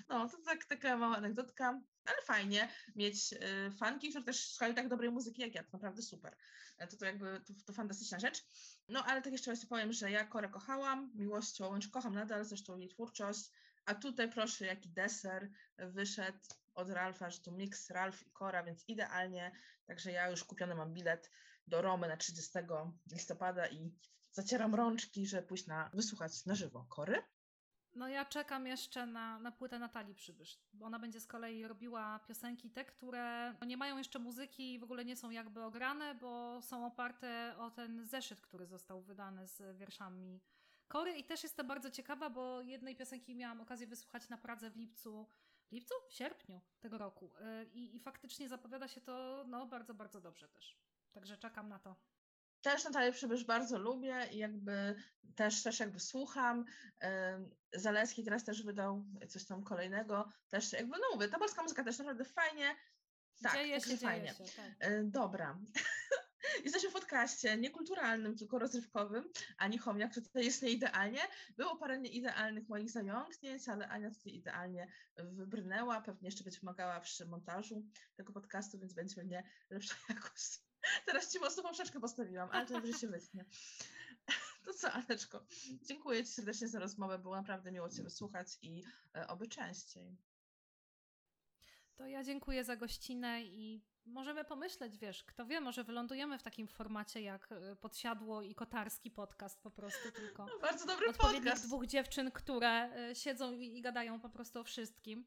No, 0.09 0.29
to 0.29 0.37
tak, 0.45 0.65
taka 0.65 0.97
mała 0.97 1.17
anegdotka, 1.17 1.81
ale 2.05 2.17
fajnie 2.23 2.69
mieć 2.95 3.33
y, 3.33 3.71
fanki, 3.71 4.09
które 4.09 4.25
też 4.25 4.49
słuchają 4.49 4.73
tak 4.73 4.87
dobrej 4.87 5.11
muzyki 5.11 5.41
jak 5.41 5.55
ja, 5.55 5.63
to 5.63 5.69
naprawdę 5.73 6.01
super. 6.01 6.35
E, 6.77 6.87
to, 6.87 6.97
to 6.97 7.05
jakby, 7.05 7.41
to, 7.47 7.53
to 7.65 7.73
fantastyczna 7.73 8.19
rzecz. 8.19 8.43
No, 8.89 9.03
ale 9.05 9.21
tak 9.21 9.33
jeszcze 9.33 9.51
raz 9.51 9.65
powiem, 9.65 9.93
że 9.93 10.11
ja 10.11 10.25
Korę 10.25 10.49
kochałam, 10.49 11.11
miłością, 11.15 11.69
wręcz 11.69 11.89
kocham 11.89 12.13
nadal, 12.13 12.45
zresztą 12.45 12.77
jej 12.77 12.89
twórczość, 12.89 13.51
a 13.85 13.95
tutaj 13.95 14.31
proszę, 14.31 14.65
jaki 14.65 14.89
deser 14.89 15.49
wyszedł 15.77 16.39
od 16.75 16.89
Ralfa, 16.89 17.29
że 17.29 17.39
tu 17.39 17.51
mix 17.51 17.89
Ralf 17.89 18.27
i 18.27 18.31
Kora, 18.31 18.63
więc 18.63 18.83
idealnie. 18.87 19.51
Także 19.85 20.11
ja 20.11 20.29
już 20.29 20.43
kupiony 20.43 20.75
mam 20.75 20.93
bilet 20.93 21.31
do 21.67 21.81
Romy 21.81 22.07
na 22.07 22.17
30 22.17 22.59
listopada 23.11 23.67
i 23.67 23.91
zacieram 24.31 24.75
rączki, 24.75 25.27
żeby 25.27 25.47
pójść 25.47 25.67
na 25.67 25.89
wysłuchać 25.93 26.45
na 26.45 26.55
żywo 26.55 26.85
Kory. 26.89 27.23
No 27.95 28.07
ja 28.07 28.25
czekam 28.25 28.67
jeszcze 28.67 29.05
na, 29.05 29.39
na 29.39 29.51
płytę 29.51 29.79
Natalii 29.79 30.15
Przybysz, 30.15 30.59
bo 30.73 30.85
ona 30.85 30.99
będzie 30.99 31.19
z 31.19 31.27
kolei 31.27 31.67
robiła 31.67 32.19
piosenki 32.19 32.71
te, 32.71 32.85
które 32.85 33.55
nie 33.67 33.77
mają 33.77 33.97
jeszcze 33.97 34.19
muzyki 34.19 34.73
i 34.73 34.79
w 34.79 34.83
ogóle 34.83 35.05
nie 35.05 35.15
są 35.15 35.29
jakby 35.29 35.63
ograne, 35.63 36.15
bo 36.15 36.61
są 36.61 36.85
oparte 36.85 37.55
o 37.57 37.71
ten 37.71 38.05
zeszyt, 38.05 38.41
który 38.41 38.65
został 38.65 39.01
wydany 39.01 39.47
z 39.47 39.77
wierszami 39.77 40.41
Kory 40.87 41.17
i 41.17 41.23
też 41.23 41.43
jestem 41.43 41.67
bardzo 41.67 41.91
ciekawa, 41.91 42.29
bo 42.29 42.61
jednej 42.61 42.95
piosenki 42.95 43.35
miałam 43.35 43.61
okazję 43.61 43.87
wysłuchać 43.87 44.29
na 44.29 44.37
Pradze 44.37 44.71
w 44.71 44.75
lipcu 44.75 45.27
lipcu? 45.71 45.93
W 46.09 46.13
sierpniu 46.13 46.61
tego 46.79 46.97
roku. 46.97 47.25
Y, 47.25 47.65
I, 47.73 47.95
I, 47.95 47.99
faktycznie 47.99 48.49
zapowiada 48.49 48.87
się 48.87 49.01
to 49.01 49.45
no, 49.47 49.65
bardzo, 49.65 49.93
bardzo 49.93 50.21
dobrze 50.21 50.47
też. 50.47 50.77
Także 51.11 51.37
czekam 51.37 51.69
na 51.69 51.79
to. 51.79 51.95
Też 52.61 52.83
Natalię 52.83 53.11
Przybysz 53.11 53.43
bardzo 53.43 53.79
lubię 53.79 54.27
i 54.31 54.37
jakby 54.37 54.95
też, 55.35 55.63
też 55.63 55.79
jakby 55.79 55.99
słucham. 55.99 56.65
Zaleski 57.73 58.23
teraz 58.23 58.43
też 58.43 58.63
wydał 58.63 59.05
coś 59.29 59.45
tam 59.45 59.63
kolejnego. 59.63 60.31
Też 60.49 60.73
jakby, 60.73 60.97
no 60.97 61.03
mówię, 61.13 61.27
ta 61.27 61.39
polska 61.39 61.63
muzyka 61.63 61.83
też 61.83 61.97
naprawdę 61.97 62.25
fajnie. 62.25 62.75
Tak, 63.43 63.53
dzieje 63.53 63.81
się, 63.81 63.97
fajnie. 63.97 64.33
Dzieje 64.37 64.49
się, 64.49 64.61
tak. 64.79 65.09
Dobra. 65.09 65.57
Jesteśmy 66.63 66.89
w 66.89 66.93
podcaście 66.93 67.57
niekulturalnym, 67.57 68.37
tylko 68.37 68.59
rozrywkowym. 68.59 69.29
Ani 69.57 69.77
Chomiak 69.77 70.13
tutaj 70.13 70.45
jest 70.45 70.61
nieidealnie. 70.61 71.21
Było 71.57 71.75
parę 71.75 71.99
nieidealnych 71.99 72.69
moich 72.69 72.89
zająknięć, 72.91 73.69
ale 73.69 73.87
Ania 73.87 74.11
tutaj 74.11 74.33
idealnie 74.33 74.87
wybrnęła. 75.15 76.01
Pewnie 76.01 76.27
jeszcze 76.27 76.43
będzie 76.43 76.59
pomagała 76.59 76.99
przy 76.99 77.25
montażu 77.25 77.85
tego 78.15 78.33
podcastu, 78.33 78.79
więc 78.79 78.93
będzie 78.93 79.23
mnie 79.23 79.43
lepsza 79.69 79.95
jakość. 80.09 80.59
Teraz 81.05 81.31
ci 81.31 81.39
mocno 81.39 81.63
poprzeczkę 81.63 81.99
postawiłam, 81.99 82.49
ale 82.51 82.65
to 82.65 82.73
dobrze 82.73 82.93
się 82.93 83.07
wytnie. 83.07 83.45
To 84.65 84.73
co, 84.73 84.91
Aneczko, 84.91 85.45
dziękuję 85.81 86.25
Ci 86.25 86.31
serdecznie 86.31 86.67
za 86.67 86.79
rozmowę. 86.79 87.19
Było 87.19 87.35
naprawdę 87.35 87.71
miło 87.71 87.89
Cię 87.89 88.03
wysłuchać 88.03 88.47
i 88.61 88.83
e, 89.15 89.27
oby 89.27 89.47
częściej. 89.47 90.17
To 91.95 92.07
ja 92.07 92.23
dziękuję 92.23 92.63
za 92.63 92.75
gościnę 92.75 93.43
i 93.43 93.81
możemy 94.05 94.45
pomyśleć, 94.45 94.97
wiesz, 94.97 95.23
kto 95.23 95.45
wie, 95.45 95.61
może 95.61 95.83
wylądujemy 95.83 96.39
w 96.39 96.43
takim 96.43 96.67
formacie 96.67 97.21
jak 97.21 97.51
e, 97.51 97.75
Podsiadło 97.75 98.41
i 98.41 98.55
Kotarski 98.55 99.11
podcast 99.11 99.61
po 99.61 99.71
prostu, 99.71 100.11
tylko 100.11 100.45
no, 100.45 100.59
bardzo 100.61 100.85
dobry 100.85 101.13
podcast. 101.13 101.65
dwóch 101.65 101.85
dziewczyn, 101.85 102.31
które 102.31 102.69
e, 102.69 103.15
siedzą 103.15 103.51
i, 103.51 103.77
i, 103.77 103.81
gadają 103.81 104.19
po 104.19 104.29
prostu 104.29 104.59
o 104.59 104.63
wszystkim. 104.63 105.25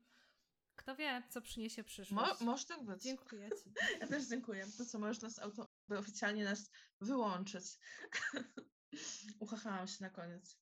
Kto 0.76 0.96
wie, 0.96 1.22
co 1.28 1.40
przyniesie 1.40 1.84
przyszłość. 1.84 2.40
Mo 2.40 2.46
może 2.52 2.64
tak 2.64 2.84
być. 2.84 3.02
Dziękuję 3.02 3.50
Ci. 3.50 3.72
Ja 4.00 4.06
też 4.06 4.24
dziękuję. 4.24 4.66
To 4.78 4.84
co, 4.84 4.98
możesz 4.98 5.22
nas 5.22 5.38
auto, 5.38 5.68
oficjalnie 5.98 6.44
nas 6.44 6.70
wyłączyć. 7.00 7.64
Uchachałam 9.40 9.88
się 9.88 9.96
na 10.00 10.10
koniec. 10.10 10.56